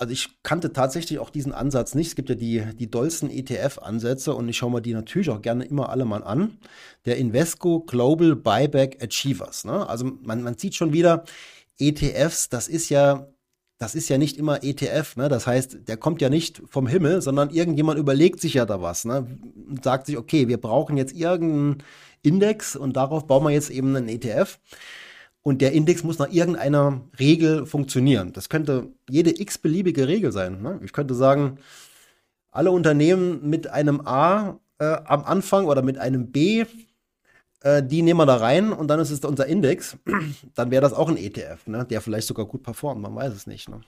Also 0.00 0.12
ich 0.12 0.42
kannte 0.42 0.72
tatsächlich 0.72 1.18
auch 1.18 1.28
diesen 1.28 1.52
Ansatz 1.52 1.94
nicht. 1.94 2.08
Es 2.08 2.16
gibt 2.16 2.30
ja 2.30 2.34
die, 2.34 2.64
die 2.74 2.90
dollsten 2.90 3.28
ETF-Ansätze 3.28 4.34
und 4.34 4.48
ich 4.48 4.56
schaue 4.56 4.72
mir 4.72 4.80
die 4.80 4.94
natürlich 4.94 5.28
auch 5.28 5.42
gerne 5.42 5.64
immer 5.64 5.90
alle 5.90 6.06
mal 6.06 6.24
an. 6.24 6.56
Der 7.04 7.18
Invesco 7.18 7.80
Global 7.80 8.34
Buyback 8.34 9.02
Achievers. 9.02 9.66
Ne? 9.66 9.86
Also 9.86 10.10
man, 10.22 10.42
man 10.42 10.56
sieht 10.56 10.74
schon 10.74 10.94
wieder, 10.94 11.24
ETFs, 11.78 12.48
das 12.48 12.66
ist 12.66 12.88
ja, 12.88 13.28
das 13.78 13.94
ist 13.94 14.08
ja 14.08 14.16
nicht 14.16 14.36
immer 14.36 14.62
ETF, 14.62 15.16
ne? 15.16 15.28
Das 15.28 15.46
heißt, 15.46 15.88
der 15.88 15.96
kommt 15.96 16.20
ja 16.20 16.28
nicht 16.28 16.62
vom 16.68 16.86
Himmel, 16.86 17.22
sondern 17.22 17.48
irgendjemand 17.48 17.98
überlegt 17.98 18.40
sich 18.40 18.54
ja 18.54 18.66
da 18.66 18.82
was, 18.82 19.06
ne? 19.06 19.26
Und 19.68 19.82
sagt 19.82 20.06
sich, 20.06 20.18
okay, 20.18 20.48
wir 20.48 20.58
brauchen 20.58 20.98
jetzt 20.98 21.14
irgendeinen 21.14 21.82
Index 22.22 22.76
und 22.76 22.96
darauf 22.96 23.26
bauen 23.26 23.44
wir 23.44 23.50
jetzt 23.50 23.70
eben 23.70 23.96
einen 23.96 24.10
ETF. 24.10 24.58
Und 25.42 25.62
der 25.62 25.72
Index 25.72 26.04
muss 26.04 26.18
nach 26.18 26.30
irgendeiner 26.30 27.00
Regel 27.18 27.64
funktionieren. 27.64 28.32
Das 28.32 28.48
könnte 28.48 28.88
jede 29.08 29.40
x-beliebige 29.40 30.06
Regel 30.06 30.32
sein. 30.32 30.60
Ne? 30.60 30.80
Ich 30.84 30.92
könnte 30.92 31.14
sagen, 31.14 31.58
alle 32.50 32.70
Unternehmen 32.70 33.48
mit 33.48 33.68
einem 33.68 34.02
A 34.06 34.60
äh, 34.78 34.84
am 35.04 35.24
Anfang 35.24 35.66
oder 35.66 35.82
mit 35.82 35.98
einem 35.98 36.30
B, 36.30 36.66
äh, 37.62 37.82
die 37.82 38.02
nehmen 38.02 38.20
wir 38.20 38.26
da 38.26 38.36
rein 38.36 38.72
und 38.72 38.88
dann 38.88 39.00
ist 39.00 39.10
es 39.10 39.20
unser 39.20 39.46
Index. 39.46 39.96
dann 40.54 40.70
wäre 40.70 40.82
das 40.82 40.92
auch 40.92 41.08
ein 41.08 41.16
ETF, 41.16 41.66
ne? 41.66 41.86
der 41.86 42.00
vielleicht 42.00 42.26
sogar 42.26 42.46
gut 42.46 42.62
performt. 42.62 43.00
Man 43.00 43.14
weiß 43.14 43.32
es 43.32 43.46
nicht. 43.46 43.68
Ne? 43.68 43.80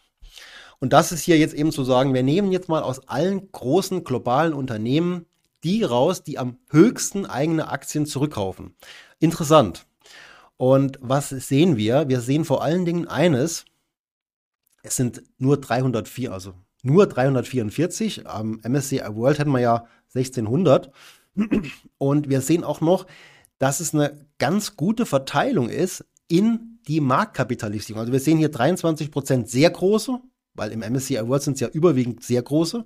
Und 0.80 0.92
das 0.92 1.12
ist 1.12 1.22
hier 1.22 1.38
jetzt 1.38 1.54
eben 1.54 1.70
zu 1.70 1.84
sagen, 1.84 2.14
wir 2.14 2.22
nehmen 2.22 2.50
jetzt 2.50 2.68
mal 2.68 2.82
aus 2.82 3.08
allen 3.08 3.52
großen 3.52 4.04
globalen 4.04 4.54
Unternehmen 4.54 5.26
die 5.64 5.84
raus, 5.84 6.24
die 6.24 6.38
am 6.38 6.58
höchsten 6.70 7.26
eigene 7.26 7.68
Aktien 7.68 8.06
zurückkaufen. 8.06 8.74
Interessant. 9.20 9.86
Und 10.56 10.98
was 11.00 11.30
sehen 11.30 11.76
wir? 11.76 12.08
Wir 12.08 12.20
sehen 12.20 12.44
vor 12.44 12.62
allen 12.62 12.84
Dingen 12.84 13.08
eines. 13.08 13.64
Es 14.82 14.96
sind 14.96 15.22
nur 15.38 15.60
304, 15.60 16.32
also 16.32 16.54
nur 16.82 17.06
344. 17.06 18.26
Am 18.26 18.60
MSCI 18.62 19.02
World 19.14 19.38
hätten 19.38 19.52
wir 19.52 19.60
ja 19.60 19.86
1600. 20.14 20.90
Und 21.98 22.28
wir 22.28 22.40
sehen 22.40 22.64
auch 22.64 22.80
noch, 22.80 23.06
dass 23.58 23.80
es 23.80 23.94
eine 23.94 24.26
ganz 24.38 24.76
gute 24.76 25.06
Verteilung 25.06 25.68
ist 25.68 26.04
in 26.28 26.80
die 26.88 27.00
Marktkapitalisierung. 27.00 28.00
Also 28.00 28.12
wir 28.12 28.20
sehen 28.20 28.38
hier 28.38 28.50
23 28.50 29.10
Prozent 29.10 29.48
sehr 29.48 29.70
große, 29.70 30.18
weil 30.54 30.72
im 30.72 30.80
MSCI 30.80 31.26
World 31.26 31.42
sind 31.42 31.54
es 31.54 31.60
ja 31.60 31.68
überwiegend 31.68 32.22
sehr 32.22 32.42
große. 32.42 32.84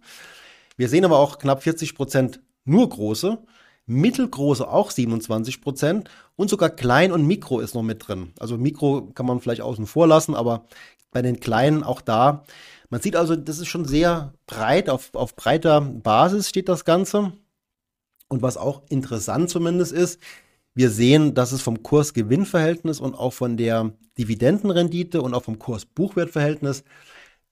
Wir 0.77 0.89
sehen 0.89 1.05
aber 1.05 1.19
auch 1.19 1.39
knapp 1.39 1.63
40 1.63 1.95
Prozent 1.95 2.41
nur 2.65 2.89
große 2.89 3.39
mittelgroße 3.87 4.69
auch 4.69 4.91
27 4.91 5.61
Prozent 5.61 6.11
und 6.35 6.51
sogar 6.51 6.71
klein 6.71 7.13
und 7.13 7.27
mikro 7.27 7.61
ist 7.61 7.75
noch 7.75 7.83
mit 7.83 8.07
drin. 8.07 8.33
Also 8.39 8.59
mikro 8.59 9.11
kann 9.15 9.27
man 9.27 9.41
vielleicht 9.41 9.61
außen 9.61 9.87
vor 9.87 10.07
lassen, 10.07 10.35
aber 10.35 10.67
bei 11.13 11.23
den 11.23 11.41
kleinen 11.41 11.83
auch 11.83 12.01
da. 12.01 12.45
Man 12.91 13.01
sieht 13.01 13.17
also, 13.17 13.37
das 13.37 13.59
ist 13.59 13.69
schon 13.69 13.85
sehr 13.85 14.35
breit, 14.47 14.91
auf, 14.91 15.15
auf 15.15 15.35
breiter 15.37 15.81
Basis 15.81 16.49
steht 16.49 16.69
das 16.69 16.85
Ganze. 16.85 17.33
Und 18.29 18.43
was 18.43 18.57
auch 18.57 18.83
interessant 18.89 19.51
zumindest 19.51 19.93
ist, 19.93 20.21
wir 20.75 20.91
sehen, 20.91 21.35
dass 21.35 21.53
es 21.53 21.63
vom 21.63 21.83
Kurs-Gewinn-Verhältnis 21.83 23.01
und 23.01 23.15
auch 23.15 23.33
von 23.33 23.57
der 23.57 23.93
Dividendenrendite 24.19 25.23
und 25.23 25.33
auch 25.33 25.45
vom 25.45 25.59
Kurs-Buchwert-Verhältnis 25.59 26.85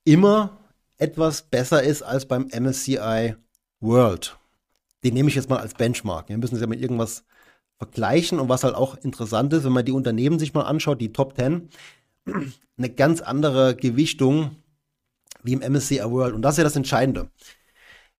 immer 0.05 0.59
etwas 0.99 1.43
besser 1.43 1.83
ist 1.83 2.03
als 2.03 2.27
beim 2.27 2.49
MSCI 2.49 3.37
World 3.81 4.37
den 5.05 5.15
nehme 5.15 5.29
ich 5.29 5.35
jetzt 5.35 5.51
mal 5.51 5.59
als 5.59 5.75
Benchmark. 5.75 6.29
Wir 6.29 6.39
müssen 6.39 6.55
es 6.55 6.61
ja 6.61 6.67
mit 6.67 6.81
irgendwas 6.81 7.25
vergleichen 7.77 8.39
und 8.39 8.49
was 8.49 8.65
halt 8.65 8.75
auch 8.75 8.97
interessant 8.97 9.53
ist, 9.53 9.65
wenn 9.65 9.73
man 9.73 9.85
die 9.85 9.93
Unternehmen 9.93 10.39
sich 10.39 10.55
mal 10.55 10.63
anschaut, 10.63 11.01
die 11.01 11.13
Top 11.13 11.37
10, 11.37 11.69
eine 12.79 12.91
ganz 12.91 13.21
andere 13.21 13.77
Gewichtung 13.77 14.57
wie 15.43 15.53
im 15.53 15.61
MSCI 15.61 16.03
World. 16.05 16.35
Und 16.35 16.43
das 16.43 16.55
ist 16.55 16.59
ja 16.59 16.65
das 16.65 16.77
Entscheidende. 16.77 17.29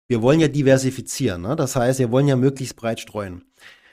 Wir 0.08 0.22
wollen 0.22 0.40
ja 0.40 0.48
diversifizieren. 0.48 1.42
Ne? 1.42 1.56
Das 1.56 1.76
heißt, 1.76 2.00
wir 2.00 2.12
wollen 2.12 2.28
ja 2.28 2.36
möglichst 2.36 2.76
breit 2.76 3.00
streuen. 3.00 3.44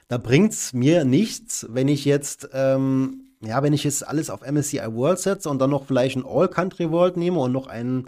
Da 0.09 0.19
bringt 0.19 0.53
es 0.53 0.75
mir 0.75 1.05
nichts, 1.05 1.67
wenn 1.71 1.89
ich 1.89 2.05
jetzt, 2.05 2.51
ähm, 2.53 3.33
ja, 3.41 3.63
wenn 3.63 3.73
ich 3.73 3.85
jetzt 3.85 4.07
alles 4.07 4.29
auf 4.29 4.43
MSCI 4.43 4.95
World 4.95 5.19
setze 5.19 5.49
und 5.49 5.59
dann 5.59 5.71
noch 5.71 5.87
vielleicht 5.87 6.17
ein 6.17 6.27
All-Country 6.27 6.91
World 6.91 7.17
nehme 7.17 7.41
und 7.41 7.53
noch 7.53 7.67
einen 7.67 8.05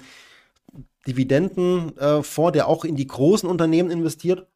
Dividendenfonds, 1.06 2.50
äh, 2.50 2.52
der 2.52 2.68
auch 2.68 2.84
in 2.84 2.96
die 2.96 3.06
großen 3.06 3.48
Unternehmen 3.48 3.90
investiert 3.90 4.46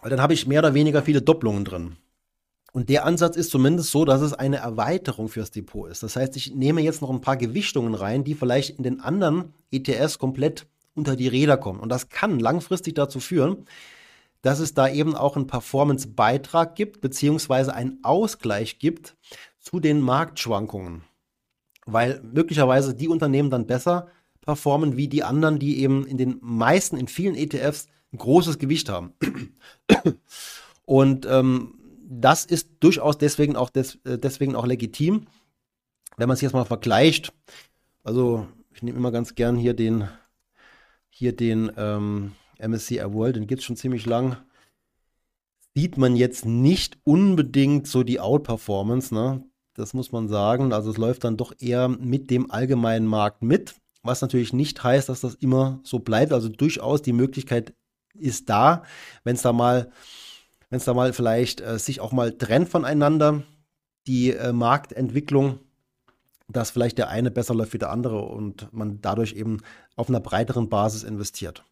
weil 0.00 0.10
dann 0.10 0.20
habe 0.20 0.34
ich 0.34 0.46
mehr 0.46 0.60
oder 0.60 0.74
weniger 0.74 1.02
viele 1.02 1.22
Doppelungen 1.22 1.64
drin. 1.64 1.96
Und 2.72 2.90
der 2.90 3.06
Ansatz 3.06 3.36
ist 3.36 3.50
zumindest 3.50 3.90
so, 3.90 4.04
dass 4.04 4.20
es 4.20 4.34
eine 4.34 4.58
Erweiterung 4.58 5.28
fürs 5.28 5.50
Depot 5.50 5.90
ist. 5.90 6.02
Das 6.02 6.16
heißt, 6.16 6.36
ich 6.36 6.54
nehme 6.54 6.80
jetzt 6.82 7.00
noch 7.00 7.10
ein 7.10 7.20
paar 7.20 7.36
Gewichtungen 7.36 7.94
rein, 7.94 8.24
die 8.24 8.34
vielleicht 8.34 8.76
in 8.76 8.84
den 8.84 9.00
anderen 9.00 9.54
ETS 9.70 10.18
komplett 10.18 10.66
unter 10.94 11.16
die 11.16 11.28
Räder 11.28 11.56
kommen. 11.56 11.80
Und 11.80 11.88
das 11.88 12.08
kann 12.08 12.38
langfristig 12.38 12.94
dazu 12.94 13.20
führen, 13.20 13.64
dass 14.42 14.60
es 14.60 14.74
da 14.74 14.88
eben 14.88 15.16
auch 15.16 15.36
einen 15.36 15.46
Performance-Beitrag 15.46 16.74
gibt, 16.74 17.00
beziehungsweise 17.00 17.74
einen 17.74 17.98
Ausgleich 18.02 18.78
gibt 18.78 19.16
zu 19.58 19.80
den 19.80 20.00
Marktschwankungen. 20.00 21.02
Weil 21.86 22.20
möglicherweise 22.22 22.94
die 22.94 23.08
Unternehmen 23.08 23.50
dann 23.50 23.66
besser 23.66 24.08
performen 24.42 24.96
wie 24.96 25.08
die 25.08 25.24
anderen, 25.24 25.58
die 25.58 25.80
eben 25.80 26.06
in 26.06 26.18
den 26.18 26.38
meisten, 26.40 26.96
in 26.96 27.08
vielen 27.08 27.34
ETFs 27.34 27.88
ein 28.12 28.18
großes 28.18 28.58
Gewicht 28.58 28.88
haben. 28.88 29.12
Und 30.84 31.26
ähm, 31.26 31.74
das 32.08 32.46
ist 32.46 32.70
durchaus 32.80 33.18
deswegen 33.18 33.56
auch, 33.56 33.70
des, 33.70 33.96
äh, 34.04 34.18
deswegen 34.18 34.56
auch 34.56 34.66
legitim, 34.66 35.26
wenn 36.16 36.28
man 36.28 36.34
es 36.34 36.40
jetzt 36.40 36.54
mal 36.54 36.64
vergleicht. 36.64 37.32
Also 38.02 38.48
ich 38.72 38.82
nehme 38.82 38.96
immer 38.96 39.12
ganz 39.12 39.34
gern 39.34 39.56
hier 39.56 39.74
den, 39.74 40.08
hier 41.10 41.36
den 41.36 41.70
ähm, 41.76 42.32
MSCI 42.58 43.12
World, 43.12 43.36
den 43.36 43.46
gibt 43.46 43.60
es 43.60 43.66
schon 43.66 43.76
ziemlich 43.76 44.06
lang. 44.06 44.38
Sieht 45.74 45.98
man 45.98 46.16
jetzt 46.16 46.46
nicht 46.46 46.98
unbedingt 47.04 47.86
so 47.86 48.02
die 48.02 48.20
Outperformance, 48.20 49.14
ne? 49.14 49.44
Das 49.74 49.94
muss 49.94 50.10
man 50.10 50.26
sagen. 50.26 50.72
Also 50.72 50.90
es 50.90 50.96
läuft 50.96 51.22
dann 51.22 51.36
doch 51.36 51.52
eher 51.60 51.88
mit 51.88 52.30
dem 52.30 52.50
allgemeinen 52.50 53.06
Markt 53.06 53.42
mit, 53.42 53.76
was 54.02 54.22
natürlich 54.22 54.52
nicht 54.52 54.82
heißt, 54.82 55.08
dass 55.08 55.20
das 55.20 55.34
immer 55.34 55.78
so 55.84 56.00
bleibt. 56.00 56.32
Also 56.32 56.48
durchaus 56.48 57.00
die 57.02 57.12
Möglichkeit 57.12 57.74
ist 58.18 58.48
da, 58.48 58.82
wenn 59.24 59.36
es 59.36 59.42
da 59.42 59.52
mal, 59.52 59.90
wenn 60.70 60.78
es 60.78 60.84
da 60.84 60.94
mal 60.94 61.12
vielleicht 61.12 61.60
äh, 61.60 61.78
sich 61.78 62.00
auch 62.00 62.12
mal 62.12 62.32
trennt 62.32 62.68
voneinander, 62.68 63.42
die 64.06 64.32
äh, 64.32 64.52
Marktentwicklung, 64.52 65.60
dass 66.48 66.70
vielleicht 66.70 66.98
der 66.98 67.08
eine 67.08 67.30
besser 67.30 67.54
läuft 67.54 67.74
wie 67.74 67.78
der 67.78 67.90
andere 67.90 68.22
und 68.22 68.72
man 68.72 69.00
dadurch 69.00 69.34
eben 69.34 69.58
auf 69.96 70.08
einer 70.08 70.20
breiteren 70.20 70.68
Basis 70.68 71.02
investiert. 71.02 71.64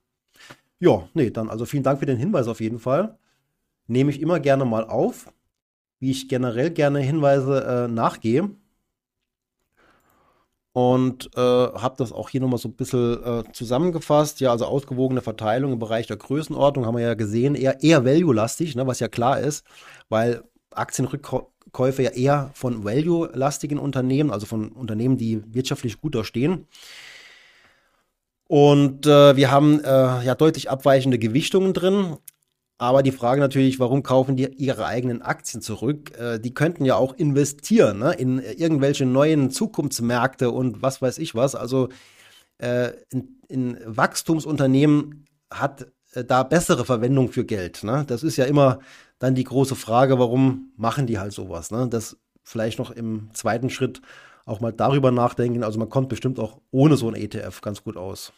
Ja, 0.79 1.09
nee, 1.15 1.31
dann 1.31 1.49
also 1.49 1.65
vielen 1.65 1.83
Dank 1.83 2.01
für 2.01 2.07
den 2.07 2.19
Hinweis 2.19 2.49
auf 2.49 2.61
jeden 2.61 2.79
Fall. 2.79 3.19
Nehme 3.87 4.11
ich 4.11 4.21
immer 4.21 4.41
gerne 4.41 4.65
mal 4.65 4.85
auf, 4.85 5.33
wie 5.99 6.11
ich 6.11 6.29
generell 6.29 6.71
gerne 6.71 7.01
Hinweise 7.01 7.65
äh, 7.65 7.89
nachgehe 7.89 8.51
und 10.77 11.31
äh, 11.35 11.41
habe 11.41 11.95
das 11.97 12.13
auch 12.13 12.29
hier 12.29 12.43
nochmal 12.43 12.59
so 12.59 12.69
ein 12.69 12.75
bisschen 12.75 13.25
äh, 13.25 13.45
zusammengefasst. 13.55 14.41
Ja, 14.41 14.51
also 14.51 14.67
ausgewogene 14.67 15.23
Verteilung 15.23 15.73
im 15.73 15.79
Bereich 15.79 16.07
der 16.07 16.19
Größenordnung 16.19 16.85
haben 16.85 16.99
wir 16.99 17.03
ja 17.03 17.15
gesehen, 17.15 17.55
eher, 17.55 17.83
eher 17.83 18.05
value-lastig, 18.05 18.77
ne, 18.77 18.87
was 18.87 19.01
ja 19.01 19.09
klar 19.09 19.41
ist, 19.41 19.65
weil 20.11 20.43
Aktienrückkäufe 20.73 22.03
ja 22.03 22.11
eher 22.11 22.51
von 22.53 22.85
value-lastigen 22.85 23.79
Unternehmen, 23.79 24.31
also 24.31 24.45
von 24.45 24.69
Unternehmen, 24.69 25.17
die 25.17 25.43
wirtschaftlich 25.55 25.99
gut 25.99 26.15
da 26.15 26.25
stehen. 26.25 26.67
Und 28.47 29.07
äh, 29.07 29.35
wir 29.35 29.51
haben 29.51 29.83
äh, 29.83 30.25
ja 30.27 30.35
deutlich 30.35 30.69
abweichende 30.69 31.19
Gewichtungen 31.19 31.73
drin. 31.73 32.19
Aber 32.79 33.03
die 33.03 33.13
Frage 33.13 33.41
natürlich, 33.41 33.81
warum 33.81 34.03
kaufen 34.03 34.37
die 34.37 34.45
ihre 34.45 34.85
eigenen 34.85 35.23
Aktien 35.23 35.63
zurück? 35.63 36.17
Äh, 36.19 36.39
die 36.39 36.53
könnten 36.53 36.85
ja 36.85 36.97
auch 36.97 37.15
investieren 37.15 37.99
ne? 38.01 38.13
in 38.13 38.39
irgendwelche 38.39 39.07
neuen 39.07 39.51
Zukunftsmärkte 39.51 40.51
und 40.51 40.83
was 40.83 41.01
weiß 41.01 41.19
ich 41.19 41.35
was. 41.35 41.55
Also 41.55 41.89
äh, 42.59 42.91
in, 43.11 43.41
in 43.49 43.79
Wachstumsunternehmen 43.85 45.25
hat 45.51 45.87
äh, 46.13 46.25
da 46.25 46.43
bessere 46.43 46.85
Verwendung 46.85 47.31
für 47.31 47.47
Geld. 47.47 47.83
Ne? 47.83 48.05
Das 48.07 48.23
ist 48.23 48.37
ja 48.37 48.45
immer 48.45 48.81
dann 49.19 49.35
die 49.35 49.45
große 49.45 49.75
Frage, 49.75 50.19
warum 50.19 50.73
machen 50.77 51.07
die 51.07 51.19
halt 51.19 51.33
sowas? 51.33 51.71
Ne? 51.71 51.89
Das 51.89 52.19
vielleicht 52.43 52.79
noch 52.79 52.91
im 52.91 53.31
zweiten 53.33 53.71
Schritt 53.71 54.03
auch 54.45 54.61
mal 54.61 54.73
darüber 54.73 55.11
nachdenken. 55.11 55.65
Also 55.65 55.79
man 55.79 55.89
kommt 55.89 56.11
bestimmt 56.11 56.39
auch 56.39 56.61
ohne 56.71 56.97
so 56.97 57.09
ein 57.09 57.15
ETF 57.15 57.63
ganz 57.63 57.83
gut 57.83 57.97
aus. 57.97 58.33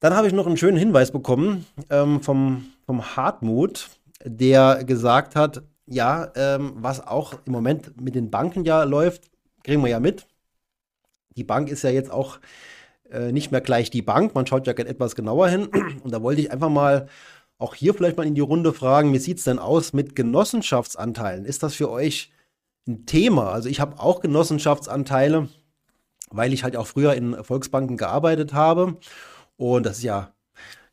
Dann 0.00 0.14
habe 0.14 0.26
ich 0.26 0.32
noch 0.32 0.46
einen 0.46 0.56
schönen 0.56 0.76
Hinweis 0.76 1.10
bekommen 1.10 1.66
ähm, 1.90 2.22
vom, 2.22 2.66
vom 2.84 3.16
Hartmut. 3.16 3.88
der 4.24 4.84
gesagt 4.84 5.36
hat, 5.36 5.62
ja, 5.86 6.32
ähm, 6.34 6.72
was 6.76 7.06
auch 7.06 7.34
im 7.44 7.52
Moment 7.52 8.00
mit 8.00 8.14
den 8.14 8.30
Banken 8.30 8.64
ja 8.64 8.82
läuft, 8.82 9.30
kriegen 9.62 9.82
wir 9.82 9.90
ja 9.90 10.00
mit. 10.00 10.26
Die 11.36 11.44
Bank 11.44 11.68
ist 11.68 11.82
ja 11.82 11.90
jetzt 11.90 12.10
auch 12.10 12.38
äh, 13.10 13.32
nicht 13.32 13.52
mehr 13.52 13.60
gleich 13.60 13.90
die 13.90 14.02
Bank. 14.02 14.34
Man 14.34 14.46
schaut 14.46 14.66
ja 14.66 14.72
etwas 14.72 15.14
genauer 15.14 15.48
hin. 15.48 15.66
Und 16.02 16.12
da 16.12 16.22
wollte 16.22 16.40
ich 16.40 16.50
einfach 16.50 16.70
mal 16.70 17.08
auch 17.58 17.74
hier 17.74 17.94
vielleicht 17.94 18.16
mal 18.16 18.26
in 18.26 18.34
die 18.34 18.40
Runde 18.40 18.72
fragen, 18.72 19.12
wie 19.12 19.18
sieht 19.18 19.38
es 19.38 19.44
denn 19.44 19.58
aus 19.58 19.92
mit 19.92 20.14
Genossenschaftsanteilen? 20.14 21.44
Ist 21.44 21.62
das 21.62 21.74
für 21.74 21.90
euch 21.90 22.32
ein 22.86 23.06
Thema? 23.06 23.50
Also 23.50 23.68
ich 23.68 23.80
habe 23.80 23.98
auch 23.98 24.20
Genossenschaftsanteile, 24.20 25.48
weil 26.30 26.52
ich 26.52 26.64
halt 26.64 26.76
auch 26.76 26.86
früher 26.86 27.14
in 27.14 27.42
Volksbanken 27.42 27.96
gearbeitet 27.96 28.52
habe. 28.52 28.98
Und 29.56 29.86
das 29.86 29.98
ist 29.98 30.04
ja, 30.04 30.34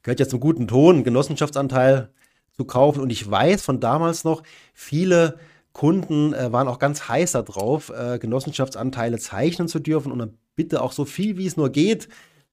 gehört 0.02 0.20
ja 0.20 0.28
zum 0.28 0.40
guten 0.40 0.68
Ton, 0.68 1.04
Genossenschaftsanteil 1.04 2.10
zu 2.52 2.66
kaufen. 2.66 3.02
Und 3.02 3.12
ich 3.12 3.30
weiß 3.30 3.62
von 3.64 3.80
damals 3.80 4.24
noch, 4.24 4.44
viele 4.74 5.40
Kunden 5.74 6.34
äh, 6.34 6.52
waren 6.52 6.68
auch 6.68 6.80
ganz 6.80 7.08
heiß 7.08 7.34
darauf, 7.34 7.90
äh, 7.90 8.20
Genossenschaftsanteile 8.20 9.18
zeichnen 9.18 9.68
zu 9.68 9.80
dürfen 9.80 10.12
und 10.12 10.20
dann 10.20 10.38
bitte 10.56 10.82
auch 10.82 10.92
so 10.92 11.04
viel, 11.06 11.38
wie 11.38 11.48
es 11.48 11.58
nur 11.58 11.72
geht. 11.72 12.08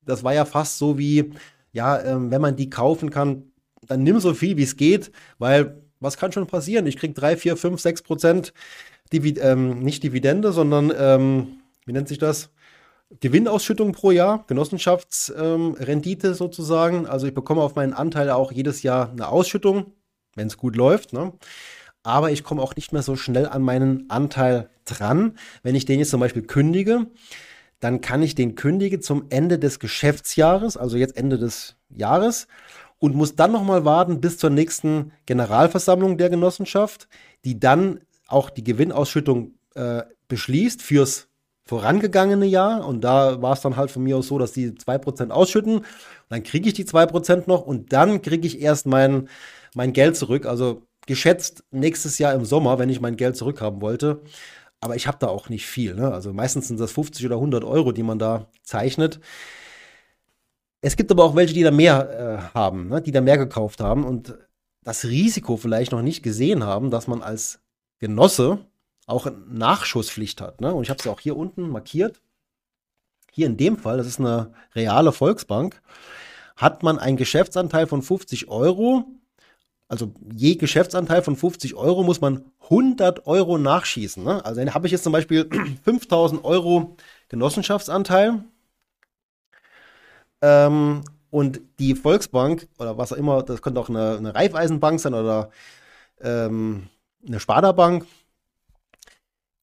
Das 0.04 0.24
war 0.24 0.32
ja 0.32 0.46
fast 0.46 0.78
so 0.78 0.98
wie, 0.98 1.32
ja, 1.72 2.00
ähm, 2.00 2.30
wenn 2.30 2.40
man 2.40 2.56
die 2.56 2.70
kaufen 2.70 3.10
kann, 3.10 3.52
dann 3.86 4.02
nimm 4.02 4.20
so 4.20 4.34
viel, 4.34 4.56
wie 4.56 4.62
es 4.62 4.76
geht, 4.76 5.12
weil 5.38 5.82
was 6.00 6.16
kann 6.16 6.32
schon 6.32 6.46
passieren? 6.46 6.86
Ich 6.86 6.96
kriege 6.96 7.12
3, 7.12 7.36
4, 7.36 7.56
5, 7.58 7.80
6 7.80 8.02
Prozent, 8.02 8.54
Divid 9.12 9.38
ähm, 9.42 9.80
nicht 9.80 10.02
Dividende, 10.02 10.52
sondern, 10.52 10.92
ähm, 10.96 11.58
wie 11.84 11.92
nennt 11.92 12.08
sich 12.08 12.18
das? 12.18 12.50
Gewinnausschüttung 13.18 13.92
pro 13.92 14.12
Jahr, 14.12 14.44
Genossenschaftsrendite 14.46 16.28
ähm, 16.28 16.34
sozusagen. 16.34 17.06
Also 17.06 17.26
ich 17.26 17.34
bekomme 17.34 17.62
auf 17.62 17.74
meinen 17.74 17.92
Anteil 17.92 18.30
auch 18.30 18.52
jedes 18.52 18.82
Jahr 18.82 19.10
eine 19.10 19.28
Ausschüttung, 19.28 19.92
wenn 20.36 20.46
es 20.46 20.56
gut 20.56 20.76
läuft. 20.76 21.12
Ne? 21.12 21.32
Aber 22.04 22.30
ich 22.30 22.44
komme 22.44 22.62
auch 22.62 22.76
nicht 22.76 22.92
mehr 22.92 23.02
so 23.02 23.16
schnell 23.16 23.46
an 23.46 23.62
meinen 23.62 24.08
Anteil 24.10 24.70
dran. 24.84 25.36
Wenn 25.62 25.74
ich 25.74 25.86
den 25.86 25.98
jetzt 25.98 26.10
zum 26.10 26.20
Beispiel 26.20 26.42
kündige, 26.42 27.06
dann 27.80 28.00
kann 28.00 28.22
ich 28.22 28.34
den 28.34 28.54
kündige 28.54 29.00
zum 29.00 29.26
Ende 29.30 29.58
des 29.58 29.80
Geschäftsjahres, 29.80 30.76
also 30.76 30.96
jetzt 30.96 31.16
Ende 31.16 31.38
des 31.38 31.76
Jahres, 31.88 32.46
und 32.98 33.16
muss 33.16 33.34
dann 33.34 33.52
nochmal 33.52 33.84
warten 33.84 34.20
bis 34.20 34.38
zur 34.38 34.50
nächsten 34.50 35.12
Generalversammlung 35.26 36.16
der 36.18 36.30
Genossenschaft, 36.30 37.08
die 37.44 37.58
dann 37.58 38.00
auch 38.28 38.50
die 38.50 38.62
Gewinnausschüttung 38.62 39.54
äh, 39.74 40.02
beschließt 40.28 40.82
fürs 40.82 41.29
vorangegangene 41.70 42.46
Jahr. 42.46 42.84
Und 42.84 43.02
da 43.02 43.40
war 43.40 43.52
es 43.52 43.60
dann 43.60 43.76
halt 43.76 43.92
von 43.92 44.02
mir 44.02 44.16
aus 44.16 44.26
so, 44.26 44.38
dass 44.38 44.50
die 44.50 44.72
2% 44.72 45.30
ausschütten. 45.30 45.76
Und 45.76 45.86
dann 46.28 46.42
kriege 46.42 46.66
ich 46.68 46.74
die 46.74 46.84
2% 46.84 47.44
noch 47.46 47.64
und 47.64 47.92
dann 47.92 48.22
kriege 48.22 48.44
ich 48.44 48.60
erst 48.60 48.86
mein, 48.86 49.28
mein 49.74 49.92
Geld 49.92 50.16
zurück. 50.16 50.46
Also 50.46 50.82
geschätzt 51.06 51.62
nächstes 51.70 52.18
Jahr 52.18 52.34
im 52.34 52.44
Sommer, 52.44 52.80
wenn 52.80 52.88
ich 52.88 53.00
mein 53.00 53.16
Geld 53.16 53.36
zurückhaben 53.36 53.80
wollte. 53.80 54.20
Aber 54.80 54.96
ich 54.96 55.06
habe 55.06 55.18
da 55.20 55.28
auch 55.28 55.48
nicht 55.48 55.64
viel. 55.64 55.94
Ne? 55.94 56.12
Also 56.12 56.32
meistens 56.32 56.66
sind 56.66 56.80
das 56.80 56.90
50 56.90 57.24
oder 57.24 57.36
100 57.36 57.62
Euro, 57.62 57.92
die 57.92 58.02
man 58.02 58.18
da 58.18 58.48
zeichnet. 58.64 59.20
Es 60.80 60.96
gibt 60.96 61.12
aber 61.12 61.22
auch 61.22 61.36
welche, 61.36 61.54
die 61.54 61.62
da 61.62 61.70
mehr 61.70 62.50
äh, 62.52 62.54
haben, 62.54 62.88
ne? 62.88 63.00
die 63.00 63.12
da 63.12 63.20
mehr 63.20 63.38
gekauft 63.38 63.80
haben 63.80 64.04
und 64.04 64.36
das 64.82 65.04
Risiko 65.04 65.56
vielleicht 65.56 65.92
noch 65.92 66.02
nicht 66.02 66.24
gesehen 66.24 66.64
haben, 66.64 66.90
dass 66.90 67.06
man 67.06 67.22
als 67.22 67.60
Genosse 68.00 68.58
auch 69.06 69.30
Nachschusspflicht 69.48 70.40
hat. 70.40 70.60
Ne? 70.60 70.72
Und 70.72 70.82
ich 70.82 70.90
habe 70.90 70.98
es 70.98 71.04
ja 71.04 71.12
auch 71.12 71.20
hier 71.20 71.36
unten 71.36 71.68
markiert. 71.68 72.20
Hier 73.32 73.46
in 73.46 73.56
dem 73.56 73.76
Fall, 73.76 73.96
das 73.96 74.06
ist 74.06 74.20
eine 74.20 74.52
reale 74.74 75.12
Volksbank, 75.12 75.80
hat 76.56 76.82
man 76.82 76.98
einen 76.98 77.16
Geschäftsanteil 77.16 77.86
von 77.86 78.02
50 78.02 78.48
Euro. 78.48 79.04
Also 79.88 80.12
je 80.34 80.56
Geschäftsanteil 80.56 81.22
von 81.22 81.36
50 81.36 81.74
Euro 81.74 82.02
muss 82.02 82.20
man 82.20 82.44
100 82.62 83.26
Euro 83.26 83.58
nachschießen. 83.58 84.22
Ne? 84.22 84.44
Also 84.44 84.60
dann 84.60 84.74
habe 84.74 84.86
ich 84.86 84.92
jetzt 84.92 85.04
zum 85.04 85.12
Beispiel 85.12 85.48
5000 85.84 86.44
Euro 86.44 86.96
Genossenschaftsanteil 87.28 88.44
ähm, 90.42 91.02
und 91.30 91.60
die 91.78 91.94
Volksbank 91.94 92.68
oder 92.78 92.98
was 92.98 93.12
auch 93.12 93.16
immer, 93.16 93.42
das 93.42 93.62
könnte 93.62 93.80
auch 93.80 93.88
eine, 93.88 94.16
eine 94.16 94.34
Raiffeisenbank 94.34 95.00
sein 95.00 95.14
oder 95.14 95.50
ähm, 96.20 96.88
eine 97.26 97.40
Sparda-Bank, 97.40 98.06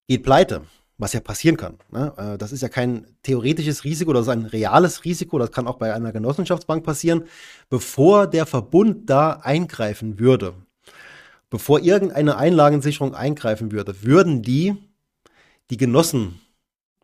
geht 0.08 0.24
pleite, 0.24 0.62
was 0.98 1.14
ja 1.14 1.20
passieren 1.20 1.58
kann. 1.58 1.78
Ne? 1.92 2.14
Äh, 2.18 2.38
das 2.38 2.52
ist 2.52 2.62
ja 2.62 2.70
kein 2.70 3.08
theoretisches 3.24 3.84
Risiko, 3.84 4.14
das 4.14 4.24
ist 4.24 4.30
ein 4.30 4.46
reales 4.46 5.06
Risiko, 5.06 5.38
das 5.38 5.52
kann 5.52 5.68
auch 5.68 5.78
bei 5.78 5.94
einer 5.94 6.12
Genossenschaftsbank 6.12 6.84
passieren, 6.84 7.26
bevor 7.70 8.28
der 8.28 8.46
Verbund 8.46 9.10
da 9.10 9.34
eingreifen 9.44 10.20
würde. 10.20 10.54
Bevor 11.50 11.80
irgendeine 11.80 12.38
Einlagensicherung 12.38 13.16
eingreifen 13.16 13.72
würde, 13.72 14.04
würden 14.04 14.42
die 14.42 14.76
die 15.70 15.78
Genossen 15.78 16.42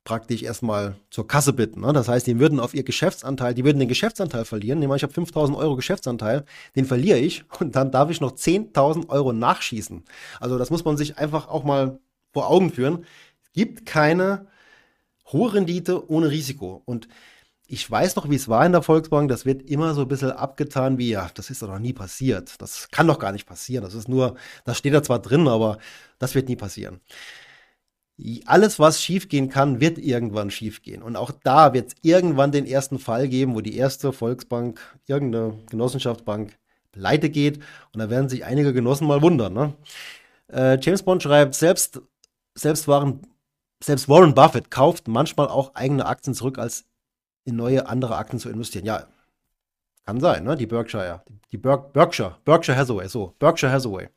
praktisch 0.03 0.43
erstmal 0.43 0.95
zur 1.09 1.27
Kasse 1.27 1.53
bitten. 1.53 1.81
Ne? 1.81 1.93
Das 1.93 2.07
heißt, 2.07 2.27
die 2.27 2.39
würden 2.39 2.59
auf 2.59 2.73
ihr 2.73 2.83
Geschäftsanteil, 2.83 3.53
die 3.53 3.63
würden 3.63 3.79
den 3.79 3.87
Geschäftsanteil 3.87 4.43
verlieren. 4.43 4.79
Nehmen 4.79 4.91
wir, 4.91 4.95
ich 4.97 5.03
habe 5.03 5.13
5000 5.13 5.57
Euro 5.57 5.75
Geschäftsanteil, 5.75 6.43
den 6.75 6.85
verliere 6.85 7.19
ich 7.19 7.45
und 7.59 7.75
dann 7.75 7.91
darf 7.91 8.09
ich 8.09 8.19
noch 8.19 8.33
10.000 8.33 9.09
Euro 9.09 9.31
nachschießen. 9.31 10.03
Also 10.39 10.57
das 10.57 10.69
muss 10.69 10.83
man 10.83 10.97
sich 10.97 11.17
einfach 11.17 11.47
auch 11.47 11.63
mal 11.63 11.99
vor 12.33 12.49
Augen 12.49 12.71
führen. 12.71 13.05
Es 13.43 13.51
gibt 13.53 13.85
keine 13.85 14.47
hohe 15.31 15.53
Rendite 15.53 16.09
ohne 16.09 16.29
Risiko. 16.29 16.81
Und 16.85 17.07
ich 17.67 17.89
weiß 17.89 18.15
noch, 18.17 18.29
wie 18.29 18.35
es 18.35 18.49
war 18.49 18.65
in 18.65 18.73
der 18.73 18.81
Volksbank. 18.81 19.29
Das 19.29 19.45
wird 19.45 19.69
immer 19.69 19.93
so 19.93 20.01
ein 20.01 20.07
bisschen 20.07 20.31
abgetan, 20.31 20.97
wie, 20.97 21.11
ja, 21.11 21.29
das 21.33 21.49
ist 21.49 21.61
doch 21.61 21.69
noch 21.69 21.79
nie 21.79 21.93
passiert. 21.93 22.61
Das 22.61 22.89
kann 22.91 23.07
doch 23.07 23.19
gar 23.19 23.31
nicht 23.31 23.45
passieren. 23.47 23.83
Das 23.83 23.93
ist 23.93 24.09
nur, 24.09 24.35
das 24.65 24.77
steht 24.77 24.93
da 24.93 25.01
zwar 25.01 25.19
drin, 25.19 25.47
aber 25.47 25.77
das 26.19 26.35
wird 26.35 26.49
nie 26.49 26.55
passieren 26.55 26.99
alles, 28.45 28.79
was 28.79 29.01
schiefgehen 29.01 29.49
kann, 29.49 29.81
wird 29.81 29.97
irgendwann 29.97 30.51
schiefgehen. 30.51 31.01
Und 31.01 31.15
auch 31.15 31.31
da 31.43 31.73
wird 31.73 31.89
es 31.89 31.95
irgendwann 32.01 32.51
den 32.51 32.65
ersten 32.65 32.99
Fall 32.99 33.27
geben, 33.27 33.55
wo 33.55 33.61
die 33.61 33.75
erste 33.75 34.13
Volksbank, 34.13 34.79
irgendeine 35.07 35.59
Genossenschaftsbank 35.69 36.57
pleite 36.91 37.29
geht. 37.29 37.57
Und 37.93 37.99
da 37.99 38.09
werden 38.09 38.29
sich 38.29 38.45
einige 38.45 38.73
Genossen 38.73 39.07
mal 39.07 39.21
wundern. 39.21 39.53
Ne? 39.53 39.73
Äh, 40.51 40.77
James 40.79 41.03
Bond 41.03 41.23
schreibt, 41.23 41.55
selbst, 41.55 42.01
selbst, 42.55 42.87
waren, 42.87 43.21
selbst 43.83 44.09
Warren 44.09 44.35
Buffett 44.35 44.71
kauft 44.71 45.07
manchmal 45.07 45.47
auch 45.47 45.75
eigene 45.75 46.05
Aktien 46.05 46.33
zurück, 46.33 46.57
als 46.57 46.85
in 47.45 47.55
neue 47.55 47.87
andere 47.87 48.15
Aktien 48.15 48.39
zu 48.39 48.49
investieren. 48.49 48.85
Ja, 48.85 49.07
kann 50.05 50.19
sein, 50.19 50.43
ne? 50.43 50.55
Die 50.55 50.67
Berkshire, 50.67 51.23
die 51.51 51.57
Ber 51.57 51.77
Berkshire, 51.77 52.37
Berkshire 52.45 52.77
Hathaway, 52.77 53.07
so, 53.07 53.33
Berkshire 53.39 53.71
Hathaway 53.71 54.09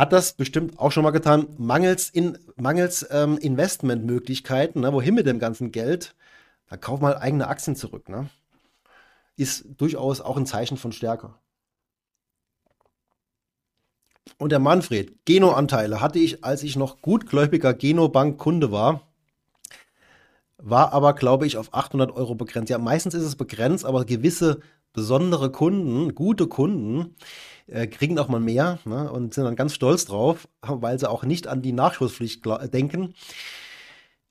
hat 0.00 0.14
das 0.14 0.32
bestimmt 0.32 0.78
auch 0.78 0.92
schon 0.92 1.02
mal 1.02 1.10
getan, 1.10 1.46
mangels, 1.58 2.08
in, 2.08 2.38
mangels 2.56 3.06
ähm, 3.10 3.36
Investmentmöglichkeiten, 3.36 4.80
ne, 4.80 4.94
wohin 4.94 5.14
mit 5.14 5.26
dem 5.26 5.38
ganzen 5.38 5.72
Geld, 5.72 6.14
da 6.70 6.78
kauf 6.78 7.00
mal 7.00 7.18
eigene 7.18 7.48
Aktien 7.48 7.76
zurück. 7.76 8.08
Ne? 8.08 8.30
Ist 9.36 9.66
durchaus 9.76 10.22
auch 10.22 10.38
ein 10.38 10.46
Zeichen 10.46 10.78
von 10.78 10.92
Stärke. 10.92 11.34
Und 14.38 14.52
der 14.52 14.58
Manfred, 14.58 15.24
Geno-Anteile 15.24 16.00
hatte 16.00 16.18
ich, 16.18 16.44
als 16.44 16.62
ich 16.62 16.76
noch 16.76 17.02
gutgläubiger 17.02 17.74
Geno-Bank-Kunde 17.74 18.72
war, 18.72 19.02
war 20.58 20.92
aber, 20.92 21.14
glaube 21.14 21.46
ich, 21.46 21.56
auf 21.56 21.74
800 21.74 22.14
Euro 22.14 22.34
begrenzt. 22.34 22.70
Ja, 22.70 22.78
meistens 22.78 23.14
ist 23.14 23.24
es 23.24 23.36
begrenzt, 23.36 23.84
aber 23.84 24.04
gewisse 24.04 24.60
besondere 24.92 25.50
Kunden, 25.52 26.14
gute 26.14 26.46
Kunden, 26.48 27.16
äh, 27.66 27.86
kriegen 27.86 28.18
auch 28.18 28.28
mal 28.28 28.40
mehr 28.40 28.78
ne, 28.84 29.10
und 29.10 29.34
sind 29.34 29.44
dann 29.44 29.56
ganz 29.56 29.74
stolz 29.74 30.04
drauf, 30.04 30.48
weil 30.62 30.98
sie 30.98 31.08
auch 31.08 31.24
nicht 31.24 31.46
an 31.46 31.62
die 31.62 31.72
Nachschusspflicht 31.72 32.44
denken. 32.72 33.14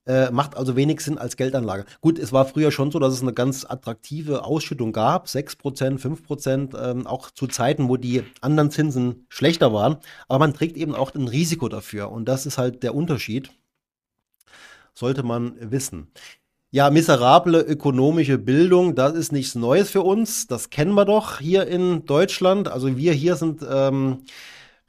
Äh, 0.10 0.32
macht 0.32 0.57
also 0.57 0.76
wenig 0.76 1.01
Sinn 1.01 1.20
als 1.20 1.38
Geldanlage. 1.38 1.86
Gut, 2.01 2.18
es 2.18 2.34
war 2.34 2.45
früher 2.45 2.72
schon 2.72 2.89
so, 2.89 2.97
dass 2.97 3.14
es 3.14 3.22
eine 3.22 3.32
ganz 3.32 3.64
attraktive 3.64 4.43
Ausschüttung 4.43 4.91
gab, 4.91 5.28
6%, 5.28 5.99
5%, 5.99 6.76
ähm, 6.84 7.05
auch 7.05 7.30
zu 7.30 7.45
Zeiten, 7.45 7.89
wo 7.89 7.95
die 7.95 8.24
anderen 8.41 8.72
Zinsen 8.72 9.28
schlechter 9.30 9.72
waren. 9.72 9.97
Aber 10.28 10.39
man 10.39 10.55
trägt 10.55 10.78
eben 10.78 10.95
auch 10.95 11.14
ein 11.14 11.28
Risiko 11.28 11.70
dafür 11.70 12.10
und 12.12 12.26
das 12.26 12.47
ist 12.47 12.57
halt 12.57 12.82
der 12.82 12.95
Unterschied. 12.95 13.51
Sollte 14.95 15.22
man 15.22 15.53
wissen. 15.60 16.07
Ja, 16.72 16.89
miserable 16.89 17.62
ökonomische 17.62 18.39
Bildung, 18.39 18.95
das 18.95 19.14
ist 19.14 19.32
nichts 19.32 19.53
Neues 19.53 19.91
für 19.91 20.01
uns. 20.01 20.47
Das 20.47 20.72
kennen 20.72 20.95
wir 20.95 21.05
doch 21.05 21.39
hier 21.39 21.68
in 21.68 22.07
Deutschland. 22.07 22.68
Also 22.68 22.97
wir 22.97 23.14
hier 23.14 23.36
sind 23.36 23.64
ähm, 23.70 24.24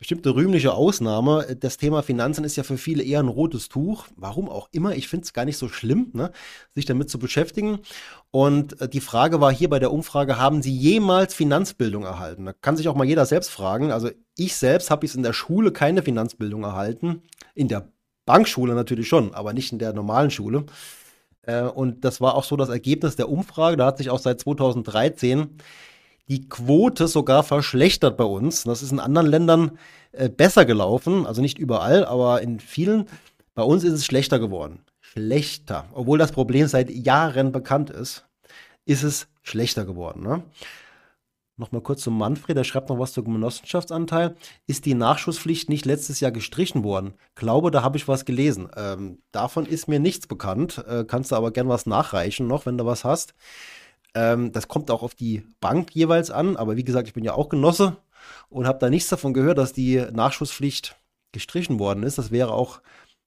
bestimmte 0.01 0.35
rühmliche 0.35 0.73
Ausnahme. 0.73 1.57
Das 1.61 1.77
Thema 1.77 2.03
Finanzen 2.03 2.43
ist 2.43 2.57
ja 2.57 2.63
für 2.63 2.79
viele 2.79 3.03
eher 3.03 3.21
ein 3.21 3.29
rotes 3.29 3.69
Tuch. 3.69 4.07
Warum 4.17 4.49
auch 4.49 4.71
immer. 4.73 4.97
Ich 4.97 5.09
finde 5.09 5.25
es 5.25 5.35
gar 5.35 5.45
nicht 5.45 5.59
so 5.59 5.69
schlimm, 5.69 6.09
ne, 6.15 6.33
sich 6.75 6.87
damit 6.87 7.11
zu 7.11 7.19
beschäftigen. 7.19 7.81
Und 8.31 8.81
äh, 8.81 8.89
die 8.89 9.03
Frage 9.03 9.43
war 9.43 9.53
hier 9.53 9.69
bei 9.69 9.79
der 9.79 9.93
Umfrage, 9.93 10.39
haben 10.39 10.63
Sie 10.63 10.75
jemals 10.75 11.35
Finanzbildung 11.35 12.05
erhalten? 12.05 12.47
Da 12.47 12.55
kann 12.55 12.79
sich 12.79 12.89
auch 12.89 12.95
mal 12.95 13.07
jeder 13.07 13.27
selbst 13.27 13.51
fragen. 13.51 13.93
Also 13.93 14.11
ich 14.39 14.57
selbst 14.57 14.91
habe 14.91 15.05
es 15.05 15.15
in 15.15 15.23
der 15.23 15.35
Schule 15.35 15.71
keine 15.71 16.03
Finanzbildung 16.03 16.65
erhalten. 16.65 17.21
In 17.55 17.69
der 17.69 17.93
Bankschule 18.25 18.75
natürlich 18.75 19.07
schon, 19.07 19.35
aber 19.35 19.53
nicht 19.53 19.71
in 19.71 19.79
der 19.79 19.93
normalen 19.93 20.31
Schule. 20.31 20.65
Äh, 21.43 21.65
und 21.65 22.07
das 22.07 22.23
war 22.23 22.37
auch 22.37 22.45
so 22.45 22.57
das 22.57 22.71
Ergebnis 22.71 23.17
der 23.17 23.29
Umfrage. 23.29 23.77
Da 23.77 23.85
hat 23.85 23.99
sich 23.99 24.09
auch 24.09 24.19
seit 24.19 24.41
2013 24.41 25.59
die 26.31 26.49
Quote 26.49 27.09
sogar 27.09 27.43
verschlechtert 27.43 28.17
bei 28.17 28.25
uns. 28.25 28.63
Das 28.63 28.83
ist 28.83 28.93
in 28.93 29.01
anderen 29.01 29.27
Ländern 29.27 29.79
äh, 30.13 30.29
besser 30.29 30.65
gelaufen, 30.65 31.27
also 31.27 31.43
nicht 31.43 31.59
überall, 31.59 32.05
aber 32.05 32.41
in 32.41 32.61
vielen. 32.61 33.07
Bei 33.55 33.65
uns 33.65 33.83
ist 33.83 33.93
es 33.93 34.07
schlechter 34.07 34.39
geworden. 34.39 34.81
Schlechter. 35.01 35.87
Obwohl 35.93 36.19
das 36.19 36.31
Problem 36.31 36.69
seit 36.69 36.89
Jahren 36.89 37.51
bekannt 37.51 37.91
ist, 37.91 38.27
ist 38.85 39.03
es 39.03 39.27
schlechter 39.43 39.85
geworden. 39.85 40.23
Ne? 40.23 40.45
Nochmal 41.57 41.83
kurz 41.83 42.03
zum 42.03 42.17
Manfred, 42.17 42.57
der 42.57 42.65
schreibt 42.65 42.91
noch 42.91 42.99
was 43.01 43.13
zum 43.13 43.25
Genossenschaftsanteil. 43.25 44.37
Ist 44.69 44.87
die 44.87 44.95
Nachschusspflicht 44.95 45.69
nicht 45.69 45.85
letztes 45.85 46.21
Jahr 46.21 46.31
gestrichen 46.31 46.85
worden? 46.85 47.15
Glaube, 47.35 47.73
da 47.73 47.83
habe 47.83 47.99
ich 47.99 48.07
was 48.07 48.25
gelesen. 48.25 48.69
Ähm, 48.77 49.19
davon 49.33 49.67
ist 49.67 49.89
mir 49.89 49.99
nichts 49.99 50.29
bekannt. 50.29 50.83
Äh, 50.89 51.05
kannst 51.05 51.33
du 51.33 51.37
aber 51.37 51.51
gern 51.51 51.69
was 51.69 51.87
nachreichen 51.87 52.47
noch, 52.47 52.67
wenn 52.67 52.79
du 52.79 52.87
was 52.87 53.05
hast. 53.05 53.35
Ähm, 54.15 54.53
das 54.53 54.69
kommt 54.69 54.91
auch 54.91 55.03
auf 55.03 55.15
die 55.15 55.43
Bank 55.61 55.95
jeweils 55.95 56.31
an. 56.31 56.57
Aber 56.57 56.77
wie 56.77 56.85
gesagt, 56.85 57.09
ich 57.09 57.15
bin 57.15 57.25
ja 57.25 57.35
auch 57.35 57.49
Genosse 57.49 57.97
und 58.49 58.67
habe 58.67 58.79
da 58.79 58.91
nichts 58.91 59.09
davon 59.09 59.35
gehört, 59.35 59.59
dass 59.59 59.73
die 59.73 60.05
Nachschusspflicht 60.13 60.97
gestrichen 61.33 61.79
worden 61.79 62.03
ist. 62.03 62.19
Das 62.19 62.31
wäre 62.31 62.53
auch, 62.53 62.81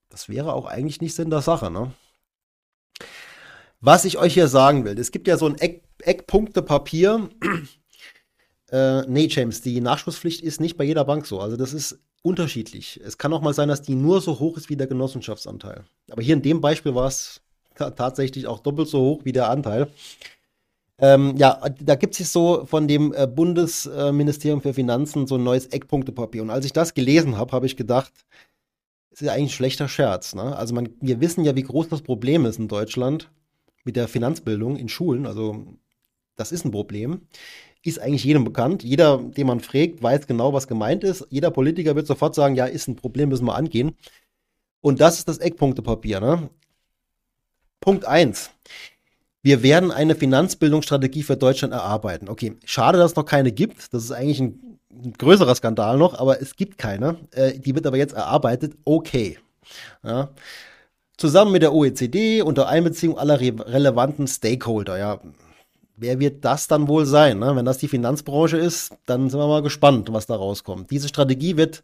das 0.09 0.29
wäre 0.29 0.53
auch 0.53 0.65
eigentlich 0.65 1.01
nicht 1.01 1.15
Sinn 1.15 1.29
der 1.29 1.41
Sache. 1.41 1.71
Ne? 1.71 1.91
Was 3.79 4.05
ich 4.05 4.17
euch 4.17 4.33
hier 4.33 4.47
sagen 4.47 4.85
will, 4.85 4.97
es 4.97 5.11
gibt 5.11 5.27
ja 5.27 5.37
so 5.37 5.47
ein 5.47 5.57
Eck, 5.57 5.83
Eckpunktepapier 5.99 7.29
äh, 8.71 9.01
nee, 9.07 9.27
James, 9.29 9.61
die 9.61 9.81
Nachschusspflicht 9.81 10.41
ist 10.41 10.61
nicht 10.61 10.77
bei 10.77 10.83
jeder 10.83 11.05
Bank 11.05 11.25
so. 11.25 11.39
Also 11.39 11.57
das 11.57 11.73
ist 11.73 11.99
unterschiedlich. 12.21 12.99
Es 13.03 13.17
kann 13.17 13.33
auch 13.33 13.41
mal 13.41 13.53
sein, 13.53 13.69
dass 13.69 13.81
die 13.81 13.95
nur 13.95 14.21
so 14.21 14.39
hoch 14.39 14.57
ist 14.57 14.69
wie 14.69 14.77
der 14.77 14.87
Genossenschaftsanteil. 14.87 15.83
Aber 16.09 16.21
hier 16.21 16.35
in 16.35 16.41
dem 16.41 16.61
Beispiel 16.61 16.95
war 16.95 17.07
es 17.07 17.41
tatsächlich 17.75 18.47
auch 18.47 18.59
doppelt 18.59 18.87
so 18.87 18.99
hoch 18.99 19.25
wie 19.25 19.31
der 19.31 19.49
Anteil. 19.49 19.87
Ähm, 21.03 21.35
ja, 21.35 21.59
da 21.81 21.95
gibt 21.95 22.17
es 22.17 22.31
so 22.31 22.65
von 22.65 22.87
dem 22.87 23.13
äh, 23.13 23.27
Bundesministerium 23.27 24.61
für 24.61 24.73
Finanzen 24.73 25.27
so 25.27 25.35
ein 25.35 25.43
neues 25.43 25.65
Eckpunktepapier. 25.67 26.41
Und 26.41 26.49
als 26.49 26.65
ich 26.65 26.71
das 26.71 26.93
gelesen 26.93 27.35
habe, 27.37 27.51
habe 27.51 27.65
ich 27.65 27.75
gedacht, 27.75 28.13
es 29.11 29.19
ist 29.21 29.27
ja 29.27 29.33
eigentlich 29.33 29.51
ein 29.51 29.55
schlechter 29.55 29.89
Scherz. 29.89 30.33
Ne? 30.33 30.55
Also 30.55 30.73
man, 30.73 30.87
wir 31.01 31.19
wissen 31.19 31.43
ja, 31.43 31.57
wie 31.57 31.63
groß 31.63 31.89
das 31.89 32.03
Problem 32.03 32.45
ist 32.45 32.57
in 32.57 32.69
Deutschland 32.69 33.29
mit 33.83 33.97
der 33.97 34.07
Finanzbildung 34.07 34.77
in 34.77 34.87
Schulen. 34.87 35.25
Also 35.25 35.65
das 36.37 36.53
ist 36.53 36.63
ein 36.63 36.71
Problem 36.71 37.27
ist 37.83 37.99
eigentlich 37.99 38.23
jedem 38.23 38.45
bekannt. 38.45 38.83
Jeder, 38.83 39.17
den 39.17 39.47
man 39.47 39.59
fragt, 39.59 40.01
weiß 40.01 40.25
genau, 40.27 40.53
was 40.53 40.67
gemeint 40.67 41.03
ist. 41.03 41.27
Jeder 41.29 41.51
Politiker 41.51 41.95
wird 41.95 42.07
sofort 42.07 42.33
sagen, 42.33 42.55
ja, 42.55 42.65
ist 42.65 42.87
ein 42.87 42.95
Problem, 42.95 43.27
müssen 43.27 43.45
wir 43.45 43.55
angehen. 43.55 43.97
Und 44.81 45.01
das 45.01 45.19
ist 45.19 45.27
das 45.27 45.39
Eckpunktepapier. 45.39 46.21
Ne? 46.21 46.49
Punkt 47.81 48.05
1. 48.05 48.51
Wir 49.43 49.61
werden 49.61 49.91
eine 49.91 50.15
Finanzbildungsstrategie 50.15 51.21
für 51.21 51.35
Deutschland 51.35 51.73
erarbeiten. 51.73 52.29
Okay, 52.29 52.55
schade, 52.63 52.97
dass 52.97 53.11
es 53.11 53.17
noch 53.17 53.25
keine 53.25 53.51
gibt. 53.51 53.93
Das 53.93 54.05
ist 54.05 54.11
eigentlich 54.11 54.39
ein, 54.39 54.79
ein 54.89 55.13
größerer 55.13 55.53
Skandal 55.53 55.97
noch, 55.97 56.17
aber 56.17 56.41
es 56.41 56.55
gibt 56.55 56.77
keine. 56.77 57.17
Äh, 57.31 57.59
die 57.59 57.75
wird 57.75 57.85
aber 57.85 57.97
jetzt 57.97 58.13
erarbeitet. 58.13 58.73
Okay. 58.85 59.37
Ja. 60.01 60.29
Zusammen 61.17 61.51
mit 61.51 61.61
der 61.61 61.73
OECD 61.73 62.41
unter 62.41 62.67
Einbeziehung 62.69 63.17
aller 63.17 63.39
re 63.39 63.53
relevanten 63.59 64.27
Stakeholder. 64.27 64.97
Ja, 64.97 65.19
wer 65.97 66.19
wird 66.19 66.45
das 66.45 66.67
dann 66.67 66.87
wohl 66.87 67.05
sein? 67.05 67.39
Ne? 67.39 67.53
Wenn 67.55 67.65
das 67.65 67.77
die 67.79 67.89
Finanzbranche 67.89 68.57
ist, 68.57 68.93
dann 69.05 69.29
sind 69.29 69.39
wir 69.39 69.47
mal 69.47 69.61
gespannt, 69.61 70.11
was 70.13 70.25
da 70.25 70.35
rauskommt. 70.35 70.89
Diese 70.89 71.09
Strategie 71.09 71.57
wird 71.57 71.83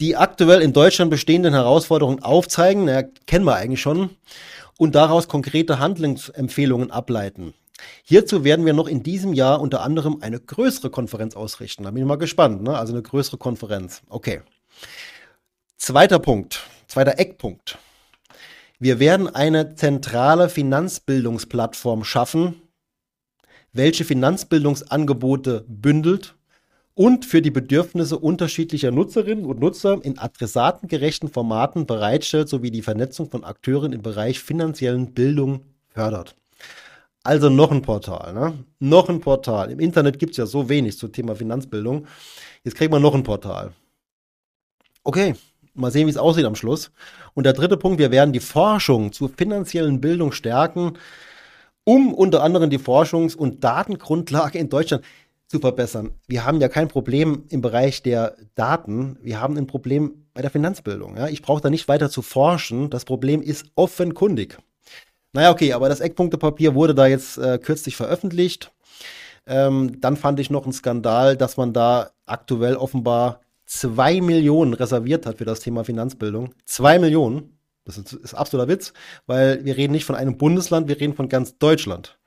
die 0.00 0.16
aktuell 0.16 0.60
in 0.60 0.72
Deutschland 0.72 1.10
bestehenden 1.10 1.54
Herausforderungen 1.54 2.22
aufzeigen, 2.22 2.86
na, 2.86 3.02
kennen 3.02 3.44
wir 3.44 3.56
eigentlich 3.56 3.82
schon, 3.82 4.10
und 4.80 4.94
daraus 4.94 5.28
konkrete 5.28 5.78
Handlungsempfehlungen 5.78 6.90
ableiten. 6.90 7.52
Hierzu 8.02 8.44
werden 8.44 8.64
wir 8.64 8.72
noch 8.72 8.88
in 8.88 9.02
diesem 9.02 9.34
Jahr 9.34 9.60
unter 9.60 9.82
anderem 9.82 10.22
eine 10.22 10.40
größere 10.40 10.88
Konferenz 10.88 11.36
ausrichten. 11.36 11.84
Da 11.84 11.90
bin 11.90 12.02
ich 12.02 12.08
mal 12.08 12.16
gespannt, 12.16 12.62
ne? 12.62 12.78
also 12.78 12.94
eine 12.94 13.02
größere 13.02 13.36
Konferenz. 13.36 14.00
Okay. 14.08 14.40
Zweiter 15.76 16.18
Punkt, 16.18 16.62
zweiter 16.86 17.18
Eckpunkt. 17.18 17.76
Wir 18.78 18.98
werden 18.98 19.28
eine 19.28 19.74
zentrale 19.74 20.48
Finanzbildungsplattform 20.48 22.02
schaffen, 22.02 22.62
welche 23.74 24.06
Finanzbildungsangebote 24.06 25.66
bündelt 25.68 26.36
und 27.00 27.24
für 27.24 27.40
die 27.40 27.50
Bedürfnisse 27.50 28.18
unterschiedlicher 28.18 28.90
Nutzerinnen 28.90 29.46
und 29.46 29.58
Nutzer 29.58 30.00
in 30.02 30.18
adressatengerechten 30.18 31.30
Formaten 31.30 31.86
bereitstellt, 31.86 32.50
sowie 32.50 32.70
die 32.70 32.82
Vernetzung 32.82 33.30
von 33.30 33.42
Akteuren 33.42 33.94
im 33.94 34.02
Bereich 34.02 34.40
finanziellen 34.40 35.14
Bildung 35.14 35.62
fördert. 35.94 36.36
Also 37.22 37.48
noch 37.48 37.70
ein 37.70 37.80
Portal, 37.80 38.34
ne? 38.34 38.52
Noch 38.80 39.08
ein 39.08 39.20
Portal. 39.20 39.70
Im 39.70 39.80
Internet 39.80 40.18
gibt 40.18 40.32
es 40.32 40.36
ja 40.36 40.44
so 40.44 40.68
wenig 40.68 40.98
zum 40.98 41.10
Thema 41.10 41.34
Finanzbildung. 41.34 42.06
Jetzt 42.64 42.76
kriegt 42.76 42.92
man 42.92 43.00
noch 43.00 43.14
ein 43.14 43.22
Portal. 43.22 43.72
Okay, 45.02 45.36
Mal 45.72 45.90
sehen, 45.90 46.06
wie 46.06 46.10
es 46.10 46.18
aussieht 46.18 46.44
am 46.44 46.56
Schluss. 46.56 46.90
Und 47.32 47.44
der 47.44 47.54
dritte 47.54 47.78
Punkt, 47.78 47.98
wir 47.98 48.10
werden 48.10 48.34
die 48.34 48.40
Forschung 48.40 49.12
zur 49.12 49.30
finanziellen 49.30 50.02
Bildung 50.02 50.32
stärken, 50.32 50.98
um 51.84 52.12
unter 52.12 52.42
anderem 52.42 52.68
die 52.68 52.78
Forschungs- 52.78 53.36
und 53.36 53.64
Datengrundlage 53.64 54.58
in 54.58 54.68
Deutschland 54.68 55.02
zu 55.50 55.58
verbessern. 55.58 56.12
Wir 56.28 56.44
haben 56.46 56.60
ja 56.60 56.68
kein 56.68 56.86
Problem 56.86 57.42
im 57.48 57.60
Bereich 57.60 58.04
der 58.04 58.36
Daten, 58.54 59.18
wir 59.20 59.40
haben 59.40 59.58
ein 59.58 59.66
Problem 59.66 60.26
bei 60.32 60.42
der 60.42 60.50
Finanzbildung. 60.50 61.16
Ja? 61.16 61.26
Ich 61.26 61.42
brauche 61.42 61.60
da 61.60 61.70
nicht 61.70 61.88
weiter 61.88 62.08
zu 62.08 62.22
forschen, 62.22 62.88
das 62.88 63.04
Problem 63.04 63.42
ist 63.42 63.66
offenkundig. 63.74 64.58
Naja, 65.32 65.50
okay, 65.50 65.72
aber 65.72 65.88
das 65.88 65.98
Eckpunktepapier 65.98 66.76
wurde 66.76 66.94
da 66.94 67.08
jetzt 67.08 67.36
äh, 67.36 67.58
kürzlich 67.58 67.96
veröffentlicht. 67.96 68.70
Ähm, 69.44 70.00
dann 70.00 70.16
fand 70.16 70.38
ich 70.38 70.50
noch 70.50 70.62
einen 70.62 70.72
Skandal, 70.72 71.36
dass 71.36 71.56
man 71.56 71.72
da 71.72 72.10
aktuell 72.26 72.76
offenbar 72.76 73.40
zwei 73.66 74.20
Millionen 74.20 74.74
reserviert 74.74 75.26
hat 75.26 75.38
für 75.38 75.44
das 75.44 75.60
Thema 75.60 75.82
Finanzbildung. 75.82 76.54
Zwei 76.64 77.00
Millionen. 77.00 77.58
Das 77.84 77.98
ist, 77.98 78.12
ist 78.12 78.34
absoluter 78.34 78.68
Witz, 78.68 78.92
weil 79.26 79.64
wir 79.64 79.76
reden 79.76 79.92
nicht 79.92 80.04
von 80.04 80.14
einem 80.14 80.38
Bundesland, 80.38 80.86
wir 80.86 81.00
reden 81.00 81.14
von 81.14 81.28
ganz 81.28 81.58
Deutschland. 81.58 82.19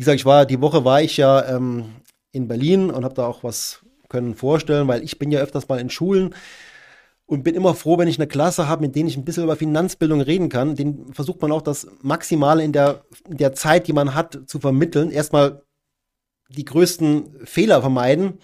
Wie 0.00 0.02
gesagt, 0.02 0.20
ich 0.20 0.24
war 0.24 0.46
die 0.46 0.62
Woche 0.62 0.82
war 0.86 1.02
ich 1.02 1.18
ja 1.18 1.46
ähm, 1.46 1.96
in 2.32 2.48
Berlin 2.48 2.90
und 2.90 3.04
habe 3.04 3.12
da 3.12 3.26
auch 3.26 3.44
was 3.44 3.80
können 4.08 4.34
vorstellen, 4.34 4.88
weil 4.88 5.04
ich 5.04 5.18
bin 5.18 5.30
ja 5.30 5.40
öfters 5.40 5.68
mal 5.68 5.78
in 5.78 5.90
Schulen 5.90 6.34
und 7.26 7.42
bin 7.42 7.54
immer 7.54 7.74
froh, 7.74 7.98
wenn 7.98 8.08
ich 8.08 8.18
eine 8.18 8.26
Klasse 8.26 8.66
habe, 8.66 8.80
mit 8.80 8.96
denen 8.96 9.10
ich 9.10 9.18
ein 9.18 9.26
bisschen 9.26 9.44
über 9.44 9.56
Finanzbildung 9.56 10.22
reden 10.22 10.48
kann. 10.48 10.74
Den 10.74 11.12
versucht 11.12 11.42
man 11.42 11.52
auch 11.52 11.60
das 11.60 11.86
Maximale 12.00 12.64
in 12.64 12.72
der, 12.72 13.04
in 13.28 13.36
der 13.36 13.52
Zeit, 13.52 13.88
die 13.88 13.92
man 13.92 14.14
hat, 14.14 14.38
zu 14.46 14.58
vermitteln. 14.58 15.10
Erstmal 15.10 15.60
die 16.48 16.64
größten 16.64 17.44
Fehler 17.44 17.82
vermeiden. 17.82 18.38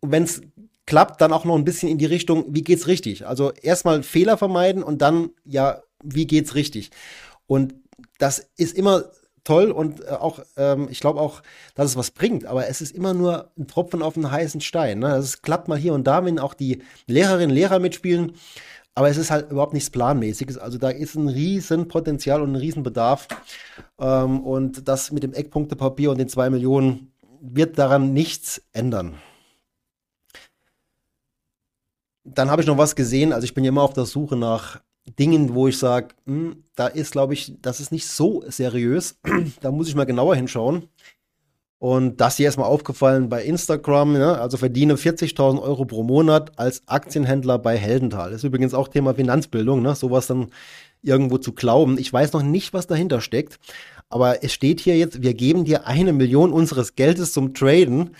Und 0.00 0.10
wenn 0.10 0.22
es 0.22 0.40
klappt, 0.86 1.20
dann 1.20 1.34
auch 1.34 1.44
noch 1.44 1.56
ein 1.56 1.66
bisschen 1.66 1.90
in 1.90 1.98
die 1.98 2.06
Richtung, 2.06 2.46
wie 2.48 2.64
geht's 2.64 2.86
richtig? 2.86 3.26
Also 3.26 3.52
erstmal 3.52 4.02
Fehler 4.02 4.38
vermeiden 4.38 4.82
und 4.82 5.02
dann, 5.02 5.32
ja, 5.44 5.82
wie 6.02 6.26
geht's 6.26 6.54
richtig? 6.54 6.92
Und 7.46 7.74
das 8.18 8.48
ist 8.56 8.74
immer 8.74 9.04
toll 9.48 9.70
und 9.70 10.04
äh, 10.04 10.10
auch, 10.10 10.40
ähm, 10.58 10.88
ich 10.90 11.00
glaube 11.00 11.20
auch, 11.20 11.42
dass 11.74 11.86
es 11.86 11.96
was 11.96 12.10
bringt, 12.10 12.44
aber 12.44 12.68
es 12.68 12.82
ist 12.82 12.94
immer 12.94 13.14
nur 13.14 13.50
ein 13.58 13.66
Tropfen 13.66 14.02
auf 14.02 14.14
einen 14.14 14.30
heißen 14.30 14.60
Stein. 14.60 14.98
Ne? 14.98 15.16
Es 15.16 15.40
klappt 15.40 15.68
mal 15.68 15.78
hier 15.78 15.94
und 15.94 16.06
da, 16.06 16.22
wenn 16.24 16.38
auch 16.38 16.52
die 16.52 16.82
Lehrerinnen 17.06 17.50
und 17.50 17.56
Lehrer 17.56 17.78
mitspielen, 17.78 18.32
aber 18.94 19.08
es 19.08 19.16
ist 19.16 19.30
halt 19.30 19.50
überhaupt 19.50 19.72
nichts 19.72 19.88
Planmäßiges. 19.88 20.58
Also 20.58 20.76
da 20.76 20.90
ist 20.90 21.14
ein 21.14 21.28
riesen 21.28 21.88
Potenzial 21.88 22.42
und 22.42 22.52
ein 22.52 22.56
riesen 22.56 22.82
Bedarf. 22.82 23.26
Ähm, 23.98 24.40
und 24.40 24.86
das 24.86 25.12
mit 25.12 25.22
dem 25.22 25.32
Eckpunktepapier 25.32 26.10
und 26.10 26.18
den 26.18 26.28
zwei 26.28 26.50
Millionen 26.50 27.12
wird 27.40 27.78
daran 27.78 28.12
nichts 28.12 28.60
ändern 28.72 29.14
dann 32.34 32.50
habe 32.50 32.60
ich 32.60 32.68
noch 32.68 32.76
was 32.76 32.94
gesehen. 32.94 33.32
Also 33.32 33.46
ich 33.46 33.54
bin 33.54 33.64
ja 33.64 33.70
immer 33.70 33.80
auf 33.80 33.94
der 33.94 34.04
Suche 34.04 34.36
nach 34.36 34.80
Dingen, 35.16 35.54
wo 35.54 35.68
ich 35.68 35.78
sage, 35.78 36.08
hm, 36.26 36.64
da 36.74 36.86
ist, 36.86 37.12
glaube 37.12 37.34
ich, 37.34 37.54
das 37.60 37.80
ist 37.80 37.92
nicht 37.92 38.06
so 38.06 38.42
seriös. 38.46 39.18
da 39.60 39.70
muss 39.70 39.88
ich 39.88 39.94
mal 39.94 40.04
genauer 40.04 40.36
hinschauen. 40.36 40.88
Und 41.80 42.20
das 42.20 42.36
hier 42.36 42.48
ist 42.48 42.56
mal 42.56 42.64
aufgefallen 42.64 43.28
bei 43.28 43.44
Instagram. 43.44 44.16
Ja, 44.16 44.34
also 44.34 44.56
verdiene 44.56 44.94
40.000 44.94 45.62
Euro 45.62 45.84
pro 45.84 46.02
Monat 46.02 46.58
als 46.58 46.82
Aktienhändler 46.86 47.58
bei 47.58 47.76
Heldental. 47.76 48.30
Das 48.30 48.40
ist 48.40 48.44
übrigens 48.44 48.74
auch 48.74 48.88
Thema 48.88 49.14
Finanzbildung, 49.14 49.80
ne? 49.82 49.94
sowas 49.94 50.26
dann 50.26 50.48
irgendwo 51.02 51.38
zu 51.38 51.52
glauben. 51.52 51.96
Ich 51.98 52.12
weiß 52.12 52.32
noch 52.32 52.42
nicht, 52.42 52.72
was 52.72 52.88
dahinter 52.88 53.20
steckt. 53.20 53.60
Aber 54.08 54.42
es 54.42 54.52
steht 54.52 54.80
hier 54.80 54.96
jetzt, 54.96 55.22
wir 55.22 55.34
geben 55.34 55.64
dir 55.64 55.86
eine 55.86 56.12
Million 56.12 56.52
unseres 56.52 56.96
Geldes 56.96 57.32
zum 57.32 57.54
Traden. 57.54 58.10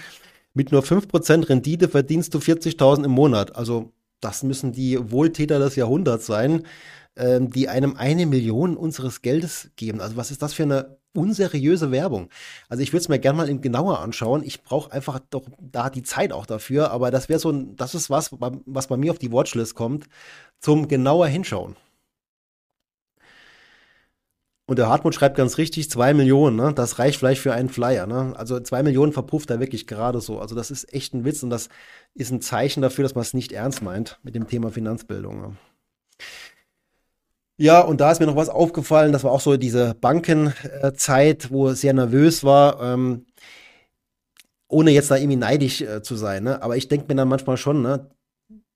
Mit 0.55 0.70
nur 0.70 0.82
5% 0.82 1.49
Rendite 1.49 1.89
verdienst 1.89 2.34
du 2.34 2.39
40.000 2.39 3.05
im 3.05 3.11
Monat. 3.11 3.57
Also 3.57 3.93
das 4.21 4.43
müssen 4.43 4.73
die 4.73 5.11
Wohltäter 5.11 5.59
des 5.59 5.77
Jahrhunderts 5.77 6.27
sein, 6.27 6.64
ähm, 7.16 7.51
die 7.51 7.69
einem 7.69 7.97
eine 7.97 8.27
Million 8.27 8.77
unseres 8.77 9.23
Geldes 9.23 9.71
geben. 9.77 10.01
Also 10.01 10.16
was 10.16 10.31
ist 10.31 10.43
das 10.43 10.55
für 10.55 10.62
eine 10.62 10.99
unseriöse 11.14 11.91
Werbung? 11.91 12.29
Also 12.69 12.83
ich 12.83 12.93
würde 12.93 13.03
es 13.03 13.09
mir 13.09 13.19
gerne 13.19 13.37
mal 13.37 13.59
genauer 13.59 14.01
anschauen. 14.01 14.43
Ich 14.45 14.62
brauche 14.62 14.93
einfach 14.93 15.19
doch 15.31 15.49
da 15.61 15.91
die 15.91 16.03
Zeit 16.03 16.33
auch 16.33 16.47
dafür. 16.47 16.91
Aber 16.91 17.11
das 17.11 17.29
wäre 17.29 17.41
so 17.41 17.51
ein, 17.51 17.77
das 17.77 17.95
ist 17.95 18.11
was, 18.11 18.31
was 18.33 18.87
bei 18.87 18.97
mir 18.97 19.11
auf 19.11 19.19
die 19.19 19.33
Watchlist 19.33 19.75
kommt, 19.75 20.07
zum 20.61 20.89
genauer 20.89 21.27
hinschauen. 21.27 21.77
Und 24.69 24.79
der 24.79 24.91
Hartmut 24.91 25.14
schreibt 25.14 25.39
ganz 25.39 25.57
richtig, 25.57 25.89
zwei 25.89 26.12
Millionen, 26.12 26.55
ne? 26.55 26.75
das 26.75 26.99
reicht 26.99 27.19
vielleicht 27.19 27.41
für 27.41 27.55
einen 27.55 27.71
Flyer. 27.71 28.07
Ne? 28.07 28.35
Also 28.37 28.61
zwei 28.61 28.83
Millionen 28.83 29.14
verpufft 29.14 29.49
er 29.49 29.61
wirklich 29.61 29.87
gerade 29.87 30.21
so. 30.21 30.41
Also 30.41 30.55
das 30.55 30.71
ist 30.71 30.93
echt 30.93 31.14
ein 31.14 31.25
Witz 31.25 31.43
und 31.43 31.49
das 31.49 31.71
ist 32.12 32.31
ein 32.31 32.43
Zeichen 32.43 32.83
dafür, 32.83 33.03
dass 33.03 33.14
man 33.14 33.23
es 33.23 33.33
nicht 33.33 33.53
ernst 33.53 33.81
meint 33.81 34.19
mit 34.23 34.35
dem 34.35 34.47
Thema 34.47 34.71
Finanzbildung. 34.71 35.41
Ne? 35.41 35.57
Ja, 37.57 37.81
und 37.81 38.03
da 38.03 38.12
ist 38.12 38.21
mir 38.21 38.27
noch 38.27 38.37
was 38.37 38.51
aufgefallen, 38.51 39.12
das 39.12 39.25
war 39.25 39.33
auch 39.33 39.41
so 39.41 39.57
diese 39.57 39.95
Bankenzeit, 39.95 41.51
wo 41.51 41.71
es 41.71 41.81
sehr 41.81 41.95
nervös 41.95 42.45
war, 42.45 42.83
ähm, 42.83 43.25
ohne 44.69 44.91
jetzt 44.91 45.11
da 45.11 45.16
irgendwie 45.16 45.37
neidisch 45.37 45.81
äh, 45.81 46.03
zu 46.03 46.14
sein. 46.14 46.45
Ne? 46.45 46.61
Aber 46.61 46.77
ich 46.77 46.89
denke 46.89 47.07
mir 47.09 47.14
dann 47.14 47.29
manchmal 47.29 47.57
schon, 47.57 47.81
ne? 47.81 48.11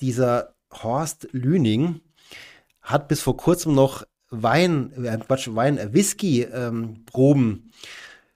dieser 0.01 0.55
Horst 0.73 1.29
Lüning 1.33 2.01
hat 2.81 3.09
bis 3.09 3.21
vor 3.21 3.37
kurzem 3.37 3.75
noch 3.75 4.05
Wein, 4.33 4.93
äh, 5.05 5.19
Quatsch, 5.19 5.49
Wein, 5.55 5.79
äh, 5.79 5.93
Whisky-Proben 5.93 7.45
ähm, 7.45 7.71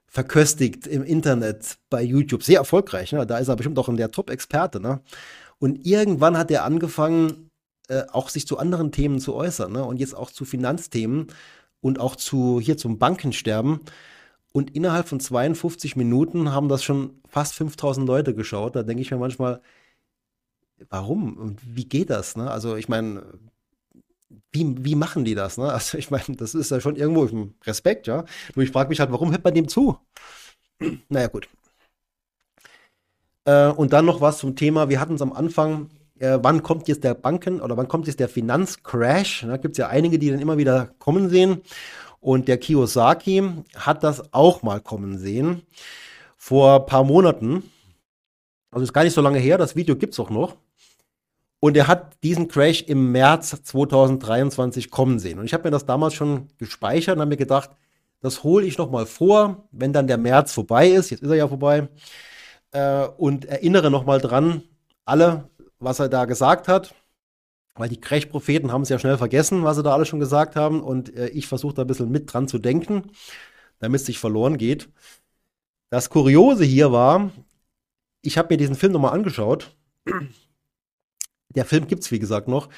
verköstigt 0.07 0.87
im 0.87 1.03
Internet 1.03 1.79
bei 1.91 2.03
YouTube. 2.03 2.43
Sehr 2.43 2.59
erfolgreich, 2.59 3.13
ne? 3.13 3.27
Da 3.27 3.39
ist 3.39 3.49
er 3.49 3.57
bestimmt 3.57 3.79
auch 3.79 3.95
der 3.95 4.11
Top-Experte, 4.11 4.79
ne? 4.81 5.01
Und 5.59 5.87
irgendwann 5.87 6.37
hat 6.37 6.51
er 6.51 6.65
angefangen, 6.65 7.51
äh, 7.89 8.03
auch 8.13 8.29
sich 8.29 8.47
zu 8.47 8.59
anderen 8.59 8.93
Themen 8.93 9.21
zu 9.21 9.35
äußern, 9.35 9.73
ne? 9.73 9.85
Und 9.85 9.99
jetzt 9.99 10.15
auch 10.15 10.31
zu 10.31 10.45
Finanzthemen 10.45 11.29
und 11.81 11.99
auch 11.99 12.17
zu 12.17 12.61
hier 12.61 12.77
zum 12.77 12.99
Bankensterben. 12.99 13.81
Und 14.53 14.75
innerhalb 14.75 15.09
von 15.09 15.21
52 15.21 15.97
Minuten 15.97 16.53
haben 16.53 16.69
das 16.69 16.85
schon 16.85 17.21
fast 17.29 17.55
5000 17.55 18.07
Leute 18.07 18.35
geschaut. 18.35 18.77
Da 18.77 18.83
denke 18.83 19.03
ich 19.03 19.11
mir 19.11 19.19
manchmal, 19.19 19.61
warum 20.91 21.37
und 21.37 21.61
wie 21.77 21.87
geht 21.87 22.11
das? 22.11 22.37
Ne? 22.37 22.51
Also 22.51 22.77
ich 22.77 22.89
meine, 22.89 23.23
wie, 24.53 24.85
wie 24.85 24.95
machen 24.95 25.25
die 25.25 25.35
das? 25.35 25.59
Ne? 25.59 25.65
Also 25.73 25.99
ich 25.99 26.11
meine, 26.11 26.37
das 26.37 26.55
ist 26.55 26.71
ja 26.71 26.81
schon 26.81 26.97
irgendwo 26.97 27.29
Respekt, 27.65 28.07
ja. 28.07 28.25
Nur 28.55 28.65
ich 28.65 28.71
frage 28.71 28.89
mich 28.89 29.01
halt, 29.01 29.13
warum 29.13 29.31
hört 29.31 29.45
man 29.45 29.55
dem 29.55 29.69
zu? 29.69 29.99
naja, 31.09 31.29
gut. 31.29 31.49
Äh, 33.45 33.69
und 33.69 33.93
dann 33.93 34.05
noch 34.05 34.21
was 34.21 34.39
zum 34.39 34.57
Thema, 34.57 34.89
wir 34.89 35.01
hatten 35.01 35.15
es 35.15 35.23
am 35.23 35.33
Anfang, 35.33 35.91
äh, 36.19 36.39
wann 36.43 36.63
kommt 36.63 36.89
jetzt 36.89 37.05
der 37.05 37.15
Banken- 37.15 37.61
oder 37.61 37.77
wann 37.77 37.89
kommt 37.89 38.07
jetzt 38.07 38.21
der 38.21 38.29
Finanzcrash? 38.29 39.43
Da 39.47 39.57
gibt 39.57 39.73
es 39.73 39.79
ja 39.79 39.89
einige, 39.89 40.19
die 40.19 40.31
dann 40.31 40.41
immer 40.41 40.59
wieder 40.59 40.91
kommen 40.99 41.29
sehen. 41.29 41.63
Und 42.21 42.49
der 42.49 42.59
Kiyosaki 42.59 43.43
hat 43.77 44.03
das 44.03 44.33
auch 44.33 44.63
mal 44.63 44.81
kommen 44.81 45.19
sehen. 45.19 45.63
Vor 46.37 46.81
ein 46.81 46.87
paar 46.87 47.05
Monaten. 47.05 47.63
Also 48.71 48.85
ist 48.85 48.93
gar 48.93 49.05
nicht 49.05 49.15
so 49.15 49.21
lange 49.21 49.39
her, 49.39 49.59
das 49.59 49.77
Video 49.77 49.97
gibt 49.97 50.13
es 50.15 50.21
auch 50.21 50.31
noch. 50.31 50.57
Und 51.61 51.77
er 51.77 51.87
hat 51.89 52.23
diesen 52.23 52.49
Crash 52.49 52.83
im 52.83 53.13
März 53.13 53.63
2023 53.63 54.91
kommen 54.91 55.19
sehen. 55.19 55.39
Und 55.39 55.47
ich 55.47 55.55
habe 55.55 55.65
mir 55.65 55.71
das 55.71 55.87
damals 55.87 56.15
schon 56.15 56.49
gespeichert 56.59 57.17
und 57.17 57.21
habe 57.23 57.31
mir 57.31 57.37
gedacht, 57.37 57.71
das 58.21 58.43
hole 58.45 58.67
ich 58.67 58.79
noch 58.79 58.91
mal 58.91 59.07
vor, 59.07 59.69
wenn 59.73 59.93
dann 59.93 60.07
der 60.07 60.19
März 60.19 60.53
vorbei 60.53 60.89
ist. 60.89 61.11
Jetzt 61.11 61.23
ist 61.23 61.31
er 61.31 61.37
ja 61.37 61.49
vorbei. 61.49 61.89
Äh, 62.73 63.07
und 63.17 63.47
erinnere 63.47 63.91
noch 63.91 64.05
mal 64.05 64.21
dran, 64.21 64.63
alle, 65.05 65.49
was 65.79 65.99
er 65.99 66.09
da 66.09 66.25
gesagt 66.25 66.69
hat. 66.69 66.95
Weil 67.75 67.89
die 67.89 68.01
Crash-Propheten 68.01 68.73
haben 68.73 68.83
es 68.83 68.89
ja 68.89 68.99
schnell 68.99 69.19
vergessen, 69.19 69.65
was 69.65 69.77
sie 69.77 69.83
da 69.83 69.93
alle 69.93 70.07
schon 70.07 70.21
gesagt 70.21 70.57
haben. 70.57 70.83
Und 70.83 71.15
äh, 71.15 71.29
ich 71.29 71.47
versuche 71.47 71.75
da 71.75 71.83
ein 71.83 71.89
bisschen 71.89 72.11
mit 72.11 72.33
dran 72.33 72.49
zu 72.49 72.59
denken, 72.59 73.11
damit 73.79 74.03
es 74.03 74.09
nicht 74.09 74.19
verloren 74.19 74.59
geht. 74.59 74.89
Das 75.91 76.11
Kuriose 76.11 76.65
hier 76.65 76.93
war, 76.93 77.31
ich 78.23 78.39
habe 78.39 78.53
mir 78.53 78.59
diesen 78.59 78.75
Film 78.75 78.93
nochmal 78.93 79.15
angeschaut 79.15 79.75
der 81.57 81.65
Film 81.65 81.87
gibt 81.87 82.05
es, 82.05 82.11
wie 82.13 82.19
gesagt, 82.19 82.47
noch. 82.47 82.69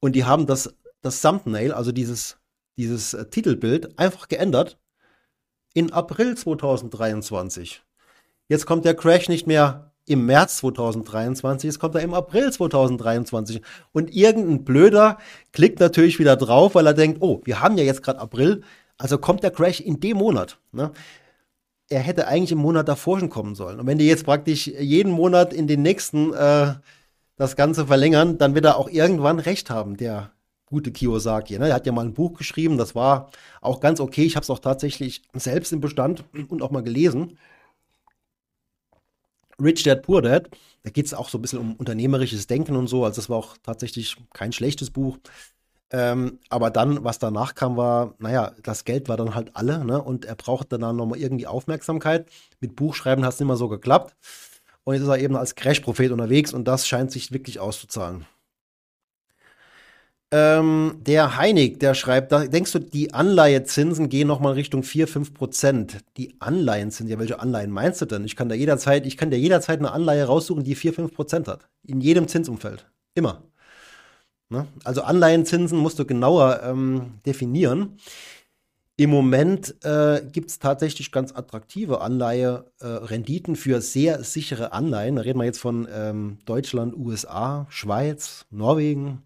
Und 0.00 0.14
die 0.14 0.24
haben 0.24 0.46
das, 0.46 0.74
das 1.02 1.20
Thumbnail, 1.20 1.72
also 1.72 1.90
dieses, 1.90 2.38
dieses 2.76 3.14
äh, 3.14 3.28
Titelbild, 3.28 3.98
einfach 3.98 4.28
geändert 4.28 4.78
in 5.74 5.92
April 5.92 6.36
2023. 6.36 7.82
Jetzt 8.48 8.66
kommt 8.66 8.84
der 8.84 8.94
Crash 8.94 9.28
nicht 9.28 9.46
mehr 9.46 9.92
im 10.06 10.24
März 10.24 10.58
2023, 10.58 11.68
jetzt 11.68 11.78
kommt 11.78 11.94
er 11.94 12.00
im 12.00 12.14
April 12.14 12.50
2023. 12.50 13.60
Und 13.92 14.14
irgendein 14.14 14.64
Blöder 14.64 15.18
klickt 15.52 15.80
natürlich 15.80 16.18
wieder 16.18 16.36
drauf, 16.36 16.74
weil 16.74 16.86
er 16.86 16.94
denkt, 16.94 17.18
oh, 17.20 17.42
wir 17.44 17.60
haben 17.60 17.76
ja 17.76 17.84
jetzt 17.84 18.02
gerade 18.02 18.18
April, 18.18 18.62
also 18.96 19.18
kommt 19.18 19.42
der 19.42 19.50
Crash 19.50 19.80
in 19.80 20.00
dem 20.00 20.16
Monat. 20.16 20.58
Ne? 20.72 20.92
Er 21.88 22.00
hätte 22.00 22.26
eigentlich 22.26 22.52
im 22.52 22.58
Monat 22.58 22.88
davor 22.88 23.18
schon 23.18 23.30
kommen 23.30 23.54
sollen. 23.54 23.80
Und 23.80 23.86
wenn 23.86 23.98
die 23.98 24.06
jetzt 24.06 24.24
praktisch 24.24 24.66
jeden 24.66 25.12
Monat 25.12 25.52
in 25.52 25.66
den 25.66 25.82
nächsten 25.82 26.32
äh, 26.32 26.74
das 27.38 27.56
Ganze 27.56 27.86
verlängern, 27.86 28.36
dann 28.36 28.54
wird 28.54 28.66
er 28.66 28.76
auch 28.76 28.90
irgendwann 28.90 29.38
recht 29.38 29.70
haben, 29.70 29.96
der 29.96 30.32
gute 30.66 30.92
Kiyosaki. 30.92 31.58
Ne? 31.58 31.68
Er 31.68 31.76
hat 31.76 31.86
ja 31.86 31.92
mal 31.92 32.04
ein 32.04 32.12
Buch 32.12 32.36
geschrieben, 32.36 32.76
das 32.76 32.94
war 32.94 33.30
auch 33.62 33.80
ganz 33.80 34.00
okay. 34.00 34.24
Ich 34.24 34.36
habe 34.36 34.44
es 34.44 34.50
auch 34.50 34.58
tatsächlich 34.58 35.22
selbst 35.32 35.72
im 35.72 35.80
Bestand 35.80 36.24
und 36.48 36.62
auch 36.62 36.70
mal 36.70 36.82
gelesen. 36.82 37.38
Rich 39.60 39.84
Dad 39.84 40.02
Poor 40.02 40.20
Dad. 40.20 40.50
Da 40.82 40.90
geht 40.90 41.06
es 41.06 41.14
auch 41.14 41.28
so 41.28 41.38
ein 41.38 41.42
bisschen 41.42 41.58
um 41.58 41.74
unternehmerisches 41.76 42.46
Denken 42.46 42.76
und 42.76 42.86
so. 42.86 43.04
Also 43.04 43.16
das 43.16 43.30
war 43.30 43.38
auch 43.38 43.56
tatsächlich 43.62 44.16
kein 44.32 44.52
schlechtes 44.52 44.90
Buch. 44.90 45.18
Ähm, 45.90 46.38
aber 46.50 46.70
dann, 46.70 47.02
was 47.02 47.18
danach 47.18 47.54
kam, 47.54 47.76
war, 47.76 48.14
naja, 48.18 48.52
das 48.62 48.84
Geld 48.84 49.08
war 49.08 49.16
dann 49.16 49.34
halt 49.34 49.56
alle, 49.56 49.84
ne? 49.84 50.02
Und 50.02 50.26
er 50.26 50.34
brauchte 50.34 50.78
dann 50.78 50.96
nochmal 50.96 51.18
irgendwie 51.18 51.46
Aufmerksamkeit. 51.46 52.28
Mit 52.60 52.76
Buchschreiben 52.76 53.24
hat 53.24 53.32
es 53.34 53.40
nicht 53.40 53.46
mehr 53.46 53.56
so 53.56 53.68
geklappt. 53.68 54.14
Und 54.88 54.94
jetzt 54.94 55.02
ist 55.02 55.10
er 55.10 55.18
eben 55.18 55.36
als 55.36 55.54
Crash-Prophet 55.54 56.12
unterwegs 56.12 56.54
und 56.54 56.66
das 56.66 56.88
scheint 56.88 57.12
sich 57.12 57.30
wirklich 57.30 57.60
auszuzahlen. 57.60 58.24
Ähm, 60.30 61.00
der 61.00 61.36
Heinig, 61.36 61.78
der 61.78 61.92
schreibt, 61.92 62.32
da 62.32 62.46
denkst 62.46 62.72
du, 62.72 62.78
die 62.78 63.12
Anleihezinsen 63.12 64.08
gehen 64.08 64.26
nochmal 64.26 64.54
Richtung 64.54 64.82
4, 64.82 65.06
5 65.06 65.34
Prozent. 65.34 65.98
Die 66.16 66.36
Anleihenzinsen, 66.40 67.10
ja, 67.12 67.18
welche 67.18 67.38
Anleihen 67.38 67.70
meinst 67.70 68.00
du 68.00 68.06
denn? 68.06 68.24
Ich 68.24 68.34
kann 68.34 68.48
da 68.48 68.54
jederzeit, 68.54 69.04
ich 69.04 69.18
kann 69.18 69.30
dir 69.30 69.38
jederzeit 69.38 69.78
eine 69.78 69.92
Anleihe 69.92 70.24
raussuchen, 70.24 70.64
die 70.64 70.74
4, 70.74 70.94
5 70.94 71.14
Prozent 71.14 71.48
hat. 71.48 71.68
In 71.86 72.00
jedem 72.00 72.26
Zinsumfeld. 72.26 72.86
Immer. 73.14 73.42
Ne? 74.48 74.66
Also 74.84 75.02
Anleihenzinsen 75.02 75.78
musst 75.78 75.98
du 75.98 76.06
genauer 76.06 76.62
ähm, 76.62 77.20
definieren. 77.26 77.98
Im 79.00 79.10
Moment 79.10 79.76
äh, 79.84 80.22
gibt 80.32 80.50
es 80.50 80.58
tatsächlich 80.58 81.12
ganz 81.12 81.32
attraktive 81.32 82.00
Anleihe-Renditen 82.00 83.54
äh, 83.54 83.56
für 83.56 83.80
sehr 83.80 84.24
sichere 84.24 84.72
Anleihen. 84.72 85.14
Da 85.14 85.22
reden 85.22 85.38
wir 85.38 85.44
jetzt 85.44 85.60
von 85.60 85.86
ähm, 85.88 86.38
Deutschland, 86.46 86.96
USA, 86.96 87.68
Schweiz, 87.70 88.44
Norwegen 88.50 89.22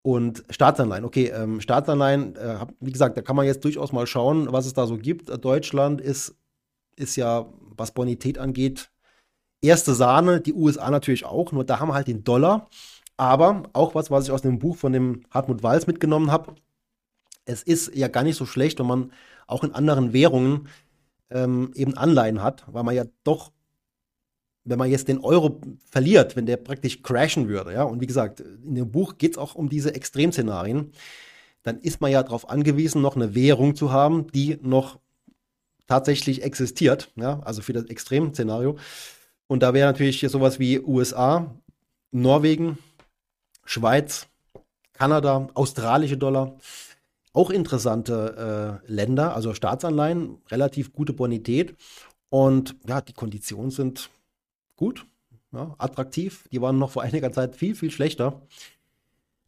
und 0.00 0.44
Staatsanleihen. 0.48 1.04
Okay, 1.04 1.26
ähm, 1.26 1.60
Staatsanleihen, 1.60 2.34
äh, 2.36 2.64
wie 2.80 2.92
gesagt, 2.92 3.18
da 3.18 3.20
kann 3.20 3.36
man 3.36 3.44
jetzt 3.44 3.62
durchaus 3.62 3.92
mal 3.92 4.06
schauen, 4.06 4.50
was 4.50 4.64
es 4.64 4.72
da 4.72 4.86
so 4.86 4.96
gibt. 4.96 5.28
Deutschland 5.44 6.00
ist, 6.00 6.34
ist 6.96 7.16
ja, 7.16 7.44
was 7.76 7.92
Bonität 7.92 8.38
angeht, 8.38 8.90
erste 9.60 9.92
Sahne, 9.92 10.40
die 10.40 10.54
USA 10.54 10.90
natürlich 10.90 11.26
auch, 11.26 11.52
nur 11.52 11.64
da 11.64 11.78
haben 11.78 11.88
wir 11.88 11.94
halt 11.94 12.08
den 12.08 12.24
Dollar. 12.24 12.70
Aber 13.18 13.64
auch 13.74 13.94
was, 13.94 14.10
was 14.10 14.24
ich 14.24 14.30
aus 14.30 14.40
dem 14.40 14.58
Buch 14.58 14.78
von 14.78 14.94
dem 14.94 15.24
Hartmut 15.30 15.62
Walz 15.62 15.86
mitgenommen 15.86 16.30
habe, 16.30 16.54
es 17.44 17.62
ist 17.62 17.94
ja 17.94 18.08
gar 18.08 18.22
nicht 18.22 18.36
so 18.36 18.46
schlecht, 18.46 18.78
wenn 18.78 18.86
man 18.86 19.12
auch 19.46 19.64
in 19.64 19.74
anderen 19.74 20.12
Währungen 20.12 20.68
ähm, 21.30 21.72
eben 21.74 21.96
Anleihen 21.96 22.42
hat, 22.42 22.64
weil 22.68 22.84
man 22.84 22.94
ja 22.94 23.04
doch, 23.24 23.52
wenn 24.64 24.78
man 24.78 24.90
jetzt 24.90 25.08
den 25.08 25.18
Euro 25.18 25.60
verliert, 25.90 26.36
wenn 26.36 26.46
der 26.46 26.56
praktisch 26.56 27.02
crashen 27.02 27.48
würde, 27.48 27.72
ja, 27.72 27.82
und 27.82 28.00
wie 28.00 28.06
gesagt, 28.06 28.40
in 28.40 28.74
dem 28.74 28.90
Buch 28.90 29.18
geht 29.18 29.32
es 29.32 29.38
auch 29.38 29.54
um 29.54 29.68
diese 29.68 29.94
Extremszenarien, 29.94 30.92
dann 31.62 31.78
ist 31.78 32.00
man 32.00 32.10
ja 32.10 32.22
darauf 32.22 32.48
angewiesen, 32.48 33.02
noch 33.02 33.16
eine 33.16 33.34
Währung 33.34 33.76
zu 33.76 33.92
haben, 33.92 34.26
die 34.32 34.58
noch 34.62 34.98
tatsächlich 35.86 36.42
existiert, 36.42 37.12
ja, 37.16 37.40
also 37.40 37.62
für 37.62 37.72
das 37.72 37.86
Extremszenario. 37.86 38.78
Und 39.46 39.62
da 39.62 39.74
wäre 39.74 39.88
natürlich 39.88 40.20
sowas 40.20 40.58
wie 40.58 40.80
USA, 40.80 41.54
Norwegen, 42.10 42.78
Schweiz, 43.64 44.26
Kanada, 44.92 45.48
australische 45.54 46.16
Dollar, 46.16 46.56
auch 47.32 47.50
interessante 47.50 48.80
äh, 48.86 48.92
Länder, 48.92 49.34
also 49.34 49.54
Staatsanleihen, 49.54 50.38
relativ 50.50 50.92
gute 50.92 51.12
Bonität. 51.12 51.74
Und 52.28 52.76
ja, 52.86 53.00
die 53.00 53.12
Konditionen 53.12 53.70
sind 53.70 54.10
gut, 54.76 55.06
ja, 55.52 55.74
attraktiv. 55.78 56.48
Die 56.52 56.60
waren 56.60 56.78
noch 56.78 56.90
vor 56.90 57.02
einiger 57.02 57.32
Zeit 57.32 57.56
viel, 57.56 57.74
viel 57.74 57.90
schlechter. 57.90 58.42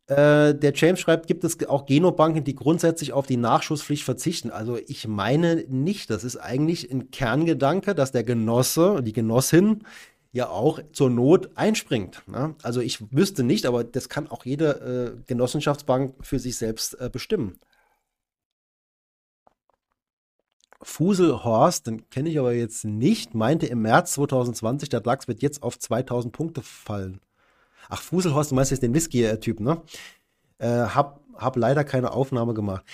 Äh, 0.07 0.55
der 0.55 0.73
James 0.75 1.01
schreibt, 1.01 1.27
gibt 1.27 1.45
es 1.45 1.67
auch 1.67 1.87
Genobanken, 1.87 2.45
die 2.45 2.55
grundsätzlich 2.55 3.15
auf 3.15 3.27
die 3.27 3.39
Nachschusspflicht 3.39 4.05
verzichten? 4.05 4.51
Also 4.51 4.79
ich 4.87 5.09
meine 5.09 5.65
nicht. 5.69 6.11
Das 6.11 6.25
ist 6.25 6.37
eigentlich 6.37 6.91
ein 6.91 7.11
Kerngedanke, 7.11 7.95
dass 7.95 8.13
der 8.13 8.25
Genosse, 8.25 9.03
die 9.03 9.15
Genossin 9.15 9.85
ja 10.33 10.49
auch 10.49 10.81
zur 10.93 11.09
Not 11.09 11.51
einspringt. 11.55 12.23
Ne? 12.27 12.55
Also 12.63 12.81
ich 12.81 12.99
wüsste 13.13 13.45
nicht, 13.45 13.65
aber 13.67 13.85
das 13.85 14.09
kann 14.09 14.27
auch 14.27 14.45
jede 14.45 15.15
äh, 15.17 15.23
Genossenschaftsbank 15.27 16.15
für 16.21 16.39
sich 16.39 16.57
selbst 16.57 17.01
äh, 17.01 17.09
bestimmen. 17.09 17.59
Fuselhorst, 20.85 21.87
den 21.87 22.09
kenne 22.11 22.29
ich 22.29 22.39
aber 22.39 22.53
jetzt 22.53 22.85
nicht, 22.85 23.35
meinte 23.35 23.67
im 23.67 23.83
März 23.83 24.13
2020, 24.15 24.91
der 24.91 25.01
DAX 25.01 25.29
wird 25.29 25.43
jetzt 25.43 25.63
auf 25.63 25.79
2000 25.79 26.33
Punkte 26.33 26.63
fallen. 26.63 27.21
Ach, 27.89 28.03
Fuselhorst, 28.03 28.51
du 28.51 28.55
meinst 28.55 28.71
jetzt 28.71 28.83
den 28.83 28.95
Whisky-Typ, 28.95 29.61
ne? 29.61 29.83
Äh, 30.59 30.69
hab, 30.69 31.21
hab 31.35 31.57
leider 31.57 31.85
keine 31.85 32.13
Aufnahme 32.13 32.55
gemacht. 32.55 32.85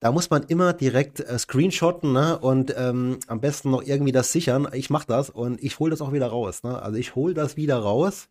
da 0.00 0.12
muss 0.12 0.30
man 0.30 0.44
immer 0.44 0.72
direkt 0.72 1.20
äh, 1.20 1.38
screenshotten 1.38 2.12
ne? 2.12 2.38
und 2.38 2.74
ähm, 2.76 3.18
am 3.28 3.40
besten 3.40 3.70
noch 3.70 3.82
irgendwie 3.82 4.12
das 4.12 4.32
sichern. 4.32 4.68
Ich 4.72 4.90
mache 4.90 5.06
das 5.06 5.30
und 5.30 5.62
ich 5.62 5.78
hole 5.78 5.90
das 5.90 6.00
auch 6.02 6.12
wieder 6.12 6.28
raus. 6.28 6.62
Ne? 6.62 6.80
Also 6.80 6.98
ich 6.98 7.14
hole 7.14 7.34
das 7.34 7.56
wieder 7.56 7.78
raus, 7.78 8.28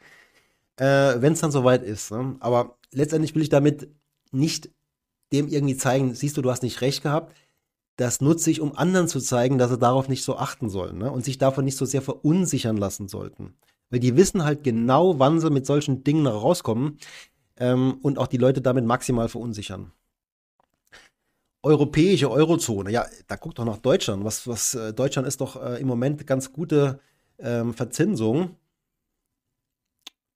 äh, 0.77 0.85
wenn 1.19 1.33
es 1.33 1.41
dann 1.41 1.51
soweit 1.51 1.83
ist. 1.83 2.11
Ne? 2.11 2.35
Aber 2.39 2.77
letztendlich 2.91 3.33
will 3.35 3.41
ich 3.41 3.49
damit 3.49 3.89
nicht 4.31 4.69
dem 5.31 5.47
irgendwie 5.47 5.77
zeigen, 5.77 6.13
siehst 6.13 6.37
du, 6.37 6.41
du 6.41 6.51
hast 6.51 6.63
nicht 6.63 6.81
recht 6.81 7.03
gehabt. 7.03 7.35
Das 7.97 8.19
nutze 8.19 8.51
ich, 8.51 8.59
um 8.61 8.75
anderen 8.75 9.07
zu 9.07 9.19
zeigen, 9.19 9.57
dass 9.57 9.71
sie 9.71 9.77
darauf 9.77 10.09
nicht 10.09 10.23
so 10.23 10.37
achten 10.37 10.69
sollen 10.69 10.97
ne? 10.97 11.11
und 11.11 11.23
sich 11.23 11.37
davon 11.37 11.65
nicht 11.65 11.77
so 11.77 11.85
sehr 11.85 12.01
verunsichern 12.01 12.77
lassen 12.77 13.07
sollten. 13.07 13.55
Weil 13.89 13.99
die 13.99 14.17
wissen 14.17 14.43
halt 14.43 14.63
genau, 14.63 15.19
wann 15.19 15.39
sie 15.39 15.49
mit 15.49 15.65
solchen 15.65 16.03
Dingen 16.03 16.27
rauskommen 16.27 16.97
ähm, 17.57 17.99
und 18.01 18.17
auch 18.17 18.27
die 18.27 18.37
Leute 18.37 18.61
damit 18.61 18.85
maximal 18.85 19.29
verunsichern 19.29 19.91
europäische 21.65 22.29
Eurozone. 22.29 22.91
Ja, 22.91 23.07
da 23.27 23.35
guckt 23.35 23.57
doch 23.57 23.65
nach 23.65 23.79
Deutschland. 23.79 24.23
Was, 24.23 24.47
was 24.47 24.75
äh, 24.75 24.93
Deutschland 24.93 25.27
ist 25.27 25.41
doch 25.41 25.61
äh, 25.61 25.81
im 25.81 25.87
Moment 25.87 26.25
ganz 26.27 26.53
gute 26.53 26.99
ähm, 27.39 27.73
Verzinsung. 27.73 28.55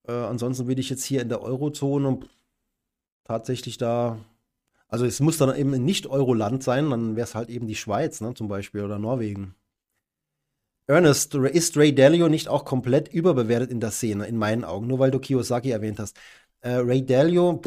Äh, 0.07 0.11
ansonsten 0.11 0.67
würde 0.67 0.81
ich 0.81 0.89
jetzt 0.89 1.03
hier 1.05 1.21
in 1.21 1.29
der 1.29 1.41
Eurozone 1.41 2.19
tatsächlich 3.23 3.77
da, 3.77 4.17
also 4.89 5.05
es 5.05 5.19
muss 5.19 5.37
dann 5.37 5.55
eben 5.55 5.73
ein 5.73 5.85
Nicht-Euro-Land 5.85 6.63
sein, 6.63 6.89
dann 6.89 7.15
wäre 7.15 7.25
es 7.25 7.35
halt 7.35 7.49
eben 7.49 7.67
die 7.67 7.75
Schweiz, 7.75 8.21
ne, 8.21 8.33
zum 8.33 8.47
Beispiel, 8.47 8.83
oder 8.83 8.99
Norwegen. 8.99 9.55
Ernest, 10.87 11.35
ist 11.35 11.77
Ray 11.77 11.93
Dalio 11.93 12.27
nicht 12.29 12.47
auch 12.47 12.65
komplett 12.65 13.07
überbewertet 13.07 13.69
in 13.69 13.79
der 13.79 13.91
Szene, 13.91 14.25
in 14.25 14.37
meinen 14.37 14.63
Augen, 14.63 14.87
nur 14.87 14.97
weil 14.97 15.11
du 15.11 15.19
Kiyosaki 15.19 15.69
erwähnt 15.69 15.99
hast? 15.99 16.17
Äh, 16.61 16.71
Ray 16.77 17.05
Dalio, 17.05 17.61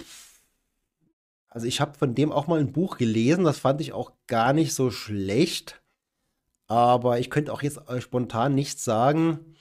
also 1.49 1.67
ich 1.67 1.81
habe 1.81 1.97
von 1.97 2.15
dem 2.15 2.33
auch 2.33 2.49
mal 2.49 2.59
ein 2.59 2.73
Buch 2.73 2.97
gelesen, 2.97 3.45
das 3.45 3.61
fand 3.61 3.81
ich 3.81 3.93
auch 3.93 4.13
gar 4.27 4.53
nicht 4.53 4.75
so 4.75 4.91
schlecht. 4.91 5.81
Aber 6.67 7.19
ich 7.19 7.29
könnte 7.31 7.53
auch 7.53 7.63
jetzt 7.63 7.81
spontan 7.99 8.55
nicht 8.55 8.81
sagen, 8.81 9.55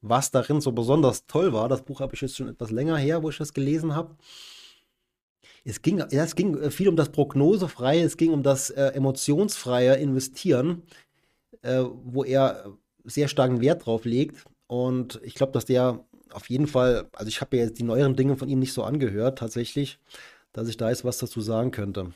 was 0.00 0.30
darin 0.30 0.60
so 0.60 0.70
besonders 0.72 1.26
toll 1.26 1.52
war. 1.52 1.68
Das 1.68 1.82
Buch 1.82 2.00
habe 2.00 2.14
ich 2.14 2.20
jetzt 2.20 2.36
schon 2.36 2.48
etwas 2.48 2.70
länger 2.70 2.96
her, 2.96 3.22
wo 3.24 3.30
ich 3.30 3.38
das 3.38 3.52
gelesen 3.52 3.96
habe. 3.96 4.16
Es 5.64 5.82
ging, 5.82 5.98
ja, 5.98 6.06
es 6.24 6.36
ging 6.36 6.58
äh, 6.58 6.70
viel 6.70 6.88
um 6.88 6.96
das 6.96 7.10
Prognosefreie, 7.10 8.02
es 8.02 8.16
ging 8.16 8.32
um 8.32 8.42
das 8.42 8.70
äh, 8.70 8.88
emotionsfreie 8.88 9.94
Investieren, 9.96 10.82
äh, 11.62 11.82
wo 12.04 12.24
er 12.24 12.76
sehr 13.04 13.28
starken 13.28 13.60
Wert 13.60 13.86
drauf 13.86 14.04
legt. 14.04 14.44
Und 14.66 15.20
ich 15.24 15.34
glaube, 15.34 15.52
dass 15.52 15.64
der 15.64 16.04
auf 16.32 16.50
jeden 16.50 16.66
Fall, 16.66 17.08
also 17.12 17.28
ich 17.28 17.40
habe 17.40 17.56
ja 17.56 17.64
jetzt 17.64 17.78
die 17.78 17.84
neueren 17.84 18.16
Dinge 18.16 18.36
von 18.36 18.48
ihm 18.48 18.58
nicht 18.58 18.72
so 18.72 18.82
angehört, 18.82 19.38
tatsächlich 19.38 19.98
dass 20.54 20.68
ich 20.68 20.78
da 20.78 20.88
jetzt 20.88 21.04
was 21.04 21.18
dazu 21.18 21.42
sagen 21.42 21.70
könnte. 21.70 22.12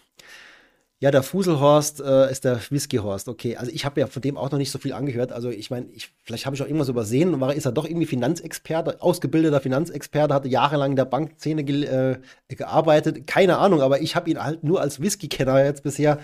Ja, 1.01 1.13
der 1.13 1.23
Fuselhorst 1.23 2.01
äh, 2.01 2.29
ist 2.29 2.45
der 2.45 2.61
Whiskyhorst. 2.71 3.29
Okay, 3.29 3.57
also 3.57 3.71
ich 3.71 3.85
habe 3.85 4.01
ja 4.01 4.09
von 4.09 4.21
dem 4.21 4.37
auch 4.37 4.51
noch 4.51 4.59
nicht 4.59 4.73
so 4.73 4.81
viel 4.81 4.93
angehört. 4.93 5.31
Also 5.31 5.49
ich 5.49 5.71
meine, 5.71 5.87
ich, 5.93 6.11
vielleicht 6.25 6.45
habe 6.45 6.57
ich 6.57 6.63
auch 6.63 6.67
irgendwas 6.67 6.89
übersehen. 6.89 7.41
War, 7.41 7.55
ist 7.55 7.67
er 7.67 7.73
doch 7.73 7.85
irgendwie 7.85 8.07
Finanzexperte, 8.07 9.01
ausgebildeter 9.01 9.61
Finanzexperte, 9.61 10.35
hatte 10.35 10.49
jahrelang 10.49 10.91
in 10.91 10.97
der 10.97 11.05
Bankszene 11.05 11.63
ge 11.63 11.85
äh, 11.85 12.19
gearbeitet. 12.49 13.29
Keine 13.29 13.59
Ahnung, 13.59 13.81
aber 13.81 14.01
ich 14.01 14.17
habe 14.17 14.29
ihn 14.29 14.43
halt 14.43 14.65
nur 14.65 14.81
als 14.81 15.01
Whisky-Kenner 15.01 15.65
jetzt 15.65 15.85
bisher 15.85 16.19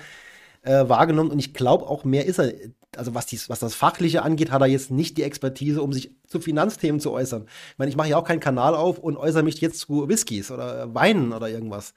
äh, 0.62 0.89
wahrgenommen 0.89 1.31
und 1.31 1.39
ich 1.39 1.55
glaube 1.55 1.87
auch 1.87 2.05
mehr 2.05 2.27
ist 2.27 2.41
er. 2.41 2.53
Also 2.97 3.12
was, 3.12 3.27
dies, 3.27 3.49
was 3.49 3.59
das 3.59 3.75
Fachliche 3.75 4.22
angeht, 4.22 4.53
hat 4.53 4.61
er 4.61 4.68
jetzt 4.68 4.93
nicht 4.93 5.18
die 5.18 5.25
Expertise, 5.25 5.83
um 5.83 5.93
sich 5.93 6.12
zu 6.29 6.41
Finanzthemen 6.41 7.01
zu 7.01 7.11
äußern. 7.11 7.47
Ich 7.72 7.79
meine, 7.79 7.91
ich 7.91 7.97
mache 7.97 8.09
ja 8.09 8.16
auch 8.16 8.25
keinen 8.25 8.39
Kanal 8.39 8.77
auf 8.77 8.99
und 8.99 9.16
äußere 9.16 9.43
mich 9.43 9.61
jetzt 9.61 9.81
zu 9.81 10.09
Whiskys 10.09 10.53
oder 10.53 10.95
Weinen 10.95 11.33
oder 11.33 11.49
irgendwas 11.49 11.95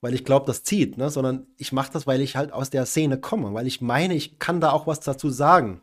weil 0.00 0.14
ich 0.14 0.24
glaube, 0.24 0.46
das 0.46 0.62
zieht, 0.62 0.96
ne? 0.96 1.10
sondern 1.10 1.46
ich 1.56 1.72
mache 1.72 1.92
das, 1.92 2.06
weil 2.06 2.20
ich 2.20 2.36
halt 2.36 2.52
aus 2.52 2.70
der 2.70 2.86
Szene 2.86 3.18
komme, 3.18 3.52
weil 3.54 3.66
ich 3.66 3.80
meine, 3.80 4.14
ich 4.14 4.38
kann 4.38 4.60
da 4.60 4.70
auch 4.70 4.86
was 4.86 5.00
dazu 5.00 5.30
sagen. 5.30 5.82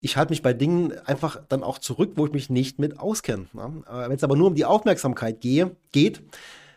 Ich 0.00 0.16
halte 0.16 0.32
mich 0.32 0.42
bei 0.42 0.52
Dingen 0.52 0.92
einfach 1.06 1.40
dann 1.48 1.62
auch 1.62 1.78
zurück, 1.78 2.12
wo 2.16 2.26
ich 2.26 2.32
mich 2.32 2.50
nicht 2.50 2.78
mit 2.78 2.98
auskenne. 2.98 3.46
Ne? 3.52 3.84
Wenn 3.86 4.16
es 4.16 4.24
aber 4.24 4.36
nur 4.36 4.48
um 4.48 4.54
die 4.54 4.64
Aufmerksamkeit 4.64 5.40
gehe, 5.40 5.76
geht, 5.92 6.22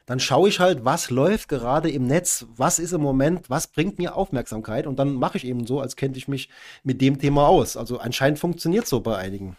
dann 0.06 0.20
schaue 0.20 0.50
ich 0.50 0.60
halt, 0.60 0.86
was 0.86 1.10
läuft 1.10 1.50
gerade 1.50 1.90
im 1.90 2.06
Netz, 2.06 2.46
was 2.56 2.78
ist 2.78 2.92
im 2.92 3.02
Moment, 3.02 3.50
was 3.50 3.68
bringt 3.68 3.98
mir 3.98 4.16
Aufmerksamkeit 4.16 4.86
und 4.86 5.00
dann 5.00 5.14
mache 5.14 5.38
ich 5.38 5.46
eben 5.46 5.66
so, 5.66 5.80
als 5.80 5.96
könnte 5.96 6.20
ich 6.20 6.28
mich 6.28 6.50
mit 6.84 7.02
dem 7.02 7.18
Thema 7.18 7.48
aus. 7.48 7.76
Also 7.76 7.98
anscheinend 7.98 8.38
funktioniert 8.38 8.86
so 8.86 9.00
bei 9.00 9.18
einigen. 9.18 9.58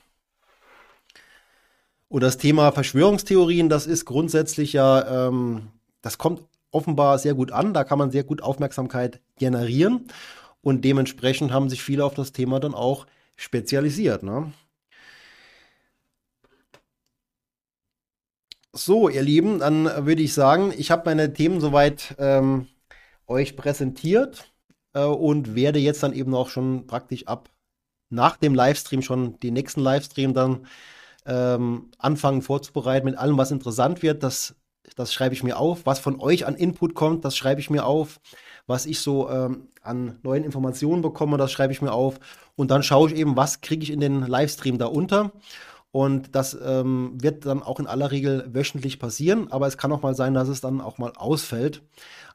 Und 2.08 2.22
das 2.22 2.36
Thema 2.36 2.70
Verschwörungstheorien, 2.70 3.68
das 3.68 3.88
ist 3.88 4.04
grundsätzlich 4.04 4.72
ja, 4.72 5.26
ähm, 5.28 5.68
das 6.02 6.18
kommt 6.18 6.42
offenbar 6.76 7.18
sehr 7.18 7.34
gut 7.34 7.52
an, 7.52 7.72
da 7.74 7.84
kann 7.84 7.98
man 7.98 8.10
sehr 8.10 8.24
gut 8.24 8.42
Aufmerksamkeit 8.42 9.20
generieren 9.38 10.08
und 10.60 10.84
dementsprechend 10.84 11.52
haben 11.52 11.70
sich 11.70 11.82
viele 11.82 12.04
auf 12.04 12.14
das 12.14 12.32
Thema 12.32 12.60
dann 12.60 12.74
auch 12.74 13.06
spezialisiert. 13.36 14.22
Ne? 14.22 14.52
So, 18.72 19.08
ihr 19.08 19.22
Lieben, 19.22 19.60
dann 19.60 19.84
würde 20.06 20.22
ich 20.22 20.34
sagen, 20.34 20.72
ich 20.76 20.90
habe 20.90 21.02
meine 21.06 21.32
Themen 21.32 21.60
soweit 21.60 22.14
ähm, 22.18 22.66
euch 23.26 23.56
präsentiert 23.56 24.52
äh, 24.92 25.02
und 25.04 25.54
werde 25.54 25.78
jetzt 25.78 26.02
dann 26.02 26.12
eben 26.12 26.34
auch 26.34 26.50
schon 26.50 26.86
praktisch 26.86 27.26
ab 27.26 27.48
nach 28.10 28.36
dem 28.36 28.54
Livestream 28.54 29.02
schon 29.02 29.40
die 29.40 29.50
nächsten 29.50 29.80
Livestream 29.80 30.34
dann 30.34 30.66
ähm, 31.26 31.90
anfangen 31.98 32.42
vorzubereiten 32.42 33.06
mit 33.06 33.16
allem, 33.16 33.38
was 33.38 33.50
interessant 33.50 34.02
wird. 34.02 34.22
Das, 34.22 34.54
das 34.94 35.12
schreibe 35.12 35.34
ich 35.34 35.42
mir 35.42 35.58
auf. 35.58 35.84
Was 35.84 35.98
von 35.98 36.20
euch 36.20 36.46
an 36.46 36.54
Input 36.54 36.94
kommt, 36.94 37.24
das 37.24 37.36
schreibe 37.36 37.60
ich 37.60 37.70
mir 37.70 37.84
auf. 37.84 38.20
Was 38.66 38.86
ich 38.86 39.00
so 39.00 39.30
ähm, 39.30 39.68
an 39.82 40.18
neuen 40.22 40.44
Informationen 40.44 41.02
bekomme, 41.02 41.36
das 41.36 41.52
schreibe 41.52 41.72
ich 41.72 41.82
mir 41.82 41.92
auf. 41.92 42.18
Und 42.56 42.70
dann 42.70 42.82
schaue 42.82 43.10
ich 43.10 43.16
eben, 43.16 43.36
was 43.36 43.60
kriege 43.60 43.82
ich 43.82 43.90
in 43.90 44.00
den 44.00 44.26
Livestream 44.26 44.78
da 44.78 44.86
unter. 44.86 45.32
Und 45.92 46.34
das 46.34 46.56
ähm, 46.62 47.12
wird 47.22 47.46
dann 47.46 47.62
auch 47.62 47.80
in 47.80 47.86
aller 47.86 48.10
Regel 48.10 48.46
wöchentlich 48.52 48.98
passieren, 48.98 49.50
aber 49.50 49.66
es 49.66 49.78
kann 49.78 49.92
auch 49.92 50.02
mal 50.02 50.14
sein, 50.14 50.34
dass 50.34 50.48
es 50.48 50.60
dann 50.60 50.80
auch 50.80 50.98
mal 50.98 51.12
ausfällt. 51.16 51.82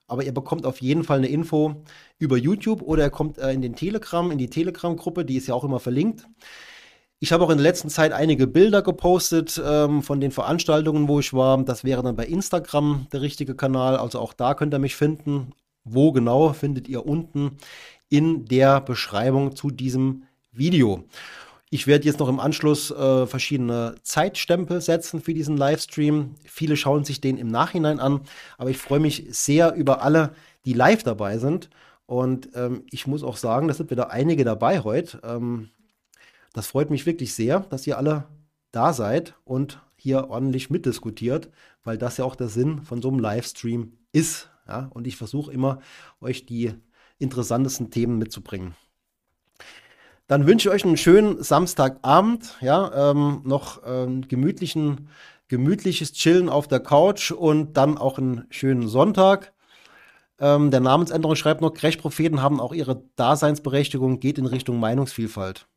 Aber 0.07 0.23
ihr 0.23 0.33
bekommt 0.33 0.65
auf 0.65 0.81
jeden 0.81 1.03
Fall 1.03 1.19
eine 1.19 1.27
Info 1.27 1.83
über 2.17 2.37
YouTube 2.37 2.81
oder 2.81 3.03
ihr 3.03 3.09
kommt 3.11 3.37
äh, 3.37 3.51
in 3.51 3.61
den 3.61 3.75
Telegram, 3.75 4.31
in 4.31 4.37
die 4.37 4.49
Telegram-Gruppe, 4.49 5.25
die 5.25 5.37
ist 5.37 5.47
ja 5.47 5.53
auch 5.53 5.63
immer 5.63 5.79
verlinkt. 5.79 6.27
Ich 7.23 7.31
habe 7.31 7.43
auch 7.43 7.51
in 7.51 7.59
der 7.59 7.67
letzten 7.67 7.89
Zeit 7.89 8.13
einige 8.13 8.47
Bilder 8.47 8.81
gepostet 8.81 9.61
ähm, 9.63 10.01
von 10.01 10.19
den 10.19 10.31
Veranstaltungen, 10.31 11.07
wo 11.07 11.19
ich 11.19 11.33
war. 11.33 11.63
Das 11.63 11.83
wäre 11.83 12.01
dann 12.01 12.15
bei 12.15 12.25
Instagram 12.25 13.05
der 13.13 13.21
richtige 13.21 13.53
Kanal. 13.53 13.95
Also 13.95 14.17
auch 14.17 14.33
da 14.33 14.55
könnt 14.55 14.73
ihr 14.73 14.79
mich 14.79 14.95
finden. 14.95 15.51
Wo 15.83 16.11
genau 16.11 16.51
findet 16.53 16.87
ihr 16.87 17.05
unten 17.05 17.57
in 18.09 18.45
der 18.45 18.81
Beschreibung 18.81 19.55
zu 19.55 19.69
diesem 19.69 20.23
Video. 20.51 21.03
Ich 21.69 21.85
werde 21.85 22.05
jetzt 22.05 22.17
noch 22.17 22.27
im 22.27 22.39
Anschluss 22.39 22.89
äh, 22.89 23.27
verschiedene 23.27 23.97
Zeitstempel 24.01 24.81
setzen 24.81 25.21
für 25.21 25.35
diesen 25.35 25.57
Livestream. 25.57 26.33
Viele 26.43 26.75
schauen 26.75 27.03
sich 27.03 27.21
den 27.21 27.37
im 27.37 27.49
Nachhinein 27.49 27.99
an, 27.99 28.21
aber 28.57 28.71
ich 28.71 28.79
freue 28.79 28.99
mich 28.99 29.27
sehr 29.29 29.75
über 29.75 30.01
alle, 30.01 30.33
die 30.65 30.73
live 30.73 31.03
dabei 31.03 31.37
sind. 31.37 31.69
Und 32.07 32.49
ähm, 32.55 32.83
ich 32.89 33.05
muss 33.05 33.21
auch 33.21 33.37
sagen, 33.37 33.67
das 33.67 33.77
sind 33.77 33.91
wieder 33.91 34.09
einige 34.09 34.43
dabei 34.43 34.79
heute. 34.79 35.21
Ähm, 35.23 35.69
das 36.53 36.67
freut 36.67 36.89
mich 36.89 37.05
wirklich 37.05 37.33
sehr, 37.33 37.61
dass 37.61 37.87
ihr 37.87 37.97
alle 37.97 38.27
da 38.71 38.93
seid 38.93 39.35
und 39.43 39.81
hier 39.95 40.29
ordentlich 40.29 40.69
mitdiskutiert, 40.69 41.49
weil 41.83 41.97
das 41.97 42.17
ja 42.17 42.25
auch 42.25 42.35
der 42.35 42.47
Sinn 42.47 42.83
von 42.83 43.01
so 43.01 43.09
einem 43.09 43.19
Livestream 43.19 43.93
ist. 44.11 44.49
Ja? 44.67 44.89
Und 44.93 45.07
ich 45.07 45.17
versuche 45.17 45.51
immer, 45.51 45.79
euch 46.19 46.45
die 46.45 46.73
interessantesten 47.19 47.91
Themen 47.91 48.17
mitzubringen. 48.17 48.75
Dann 50.27 50.47
wünsche 50.47 50.69
ich 50.69 50.75
euch 50.75 50.85
einen 50.85 50.97
schönen 50.97 51.43
Samstagabend, 51.43 52.55
ja, 52.61 53.11
ähm, 53.11 53.41
noch 53.43 53.81
ähm, 53.85 54.27
gemütlichen, 54.27 55.09
gemütliches 55.49 56.13
Chillen 56.13 56.47
auf 56.47 56.67
der 56.69 56.79
Couch 56.79 57.31
und 57.31 57.75
dann 57.75 57.97
auch 57.97 58.17
einen 58.17 58.45
schönen 58.49 58.87
Sonntag. 58.87 59.53
Ähm, 60.39 60.71
der 60.71 60.79
Namensänderung 60.79 61.35
schreibt 61.35 61.61
noch, 61.61 61.73
Crash-Propheten 61.73 62.41
haben 62.41 62.61
auch 62.61 62.73
ihre 62.73 63.03
Daseinsberechtigung, 63.17 64.19
geht 64.21 64.37
in 64.37 64.45
Richtung 64.45 64.79
Meinungsvielfalt. 64.79 65.67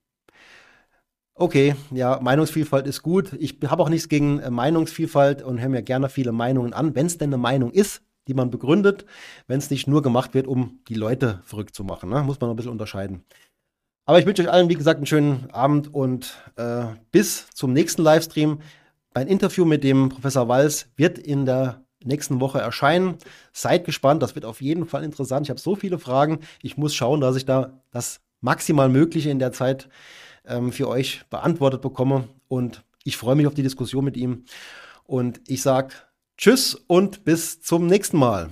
Okay, 1.36 1.74
ja, 1.90 2.20
Meinungsvielfalt 2.22 2.86
ist 2.86 3.02
gut. 3.02 3.32
Ich 3.40 3.58
habe 3.66 3.82
auch 3.82 3.88
nichts 3.88 4.08
gegen 4.08 4.38
äh, 4.38 4.50
Meinungsvielfalt 4.50 5.42
und 5.42 5.60
höre 5.60 5.68
mir 5.68 5.82
gerne 5.82 6.08
viele 6.08 6.30
Meinungen 6.30 6.72
an, 6.72 6.94
wenn 6.94 7.06
es 7.06 7.18
denn 7.18 7.30
eine 7.30 7.38
Meinung 7.38 7.72
ist, 7.72 8.02
die 8.28 8.34
man 8.34 8.50
begründet, 8.50 9.04
wenn 9.48 9.58
es 9.58 9.68
nicht 9.68 9.88
nur 9.88 10.00
gemacht 10.00 10.32
wird, 10.34 10.46
um 10.46 10.78
die 10.88 10.94
Leute 10.94 11.40
verrückt 11.44 11.74
zu 11.74 11.82
machen. 11.82 12.08
Ne? 12.08 12.22
Muss 12.22 12.40
man 12.40 12.50
ein 12.50 12.56
bisschen 12.56 12.70
unterscheiden. 12.70 13.24
Aber 14.06 14.20
ich 14.20 14.26
wünsche 14.26 14.42
euch 14.42 14.50
allen, 14.50 14.68
wie 14.68 14.76
gesagt, 14.76 14.98
einen 14.98 15.06
schönen 15.06 15.50
Abend 15.50 15.92
und 15.92 16.36
äh, 16.54 16.84
bis 17.10 17.50
zum 17.50 17.72
nächsten 17.72 18.02
Livestream. 18.02 18.60
Mein 19.12 19.26
Interview 19.26 19.64
mit 19.64 19.82
dem 19.82 20.10
Professor 20.10 20.46
Walz 20.46 20.88
wird 20.96 21.18
in 21.18 21.46
der 21.46 21.82
nächsten 22.04 22.38
Woche 22.38 22.60
erscheinen. 22.60 23.16
Seid 23.52 23.84
gespannt, 23.86 24.22
das 24.22 24.36
wird 24.36 24.44
auf 24.44 24.60
jeden 24.60 24.86
Fall 24.86 25.02
interessant. 25.02 25.46
Ich 25.46 25.50
habe 25.50 25.60
so 25.60 25.74
viele 25.74 25.98
Fragen. 25.98 26.40
Ich 26.62 26.76
muss 26.76 26.94
schauen, 26.94 27.20
dass 27.20 27.34
ich 27.34 27.44
da 27.44 27.80
das 27.90 28.20
maximal 28.40 28.88
Mögliche 28.88 29.30
in 29.30 29.38
der 29.40 29.52
Zeit 29.52 29.88
ähm, 30.46 30.72
für 30.72 30.88
euch 30.88 31.22
beantwortet 31.30 31.82
bekomme. 31.82 32.28
Und 32.48 32.84
ich 33.04 33.16
freue 33.16 33.36
mich 33.36 33.46
auf 33.46 33.54
die 33.54 33.62
Diskussion 33.62 34.04
mit 34.04 34.16
ihm. 34.16 34.44
Und 35.04 35.40
ich 35.46 35.62
sage 35.62 35.94
Tschüss 36.36 36.74
und 36.74 37.24
bis 37.24 37.60
zum 37.60 37.86
nächsten 37.86 38.18
Mal. 38.18 38.50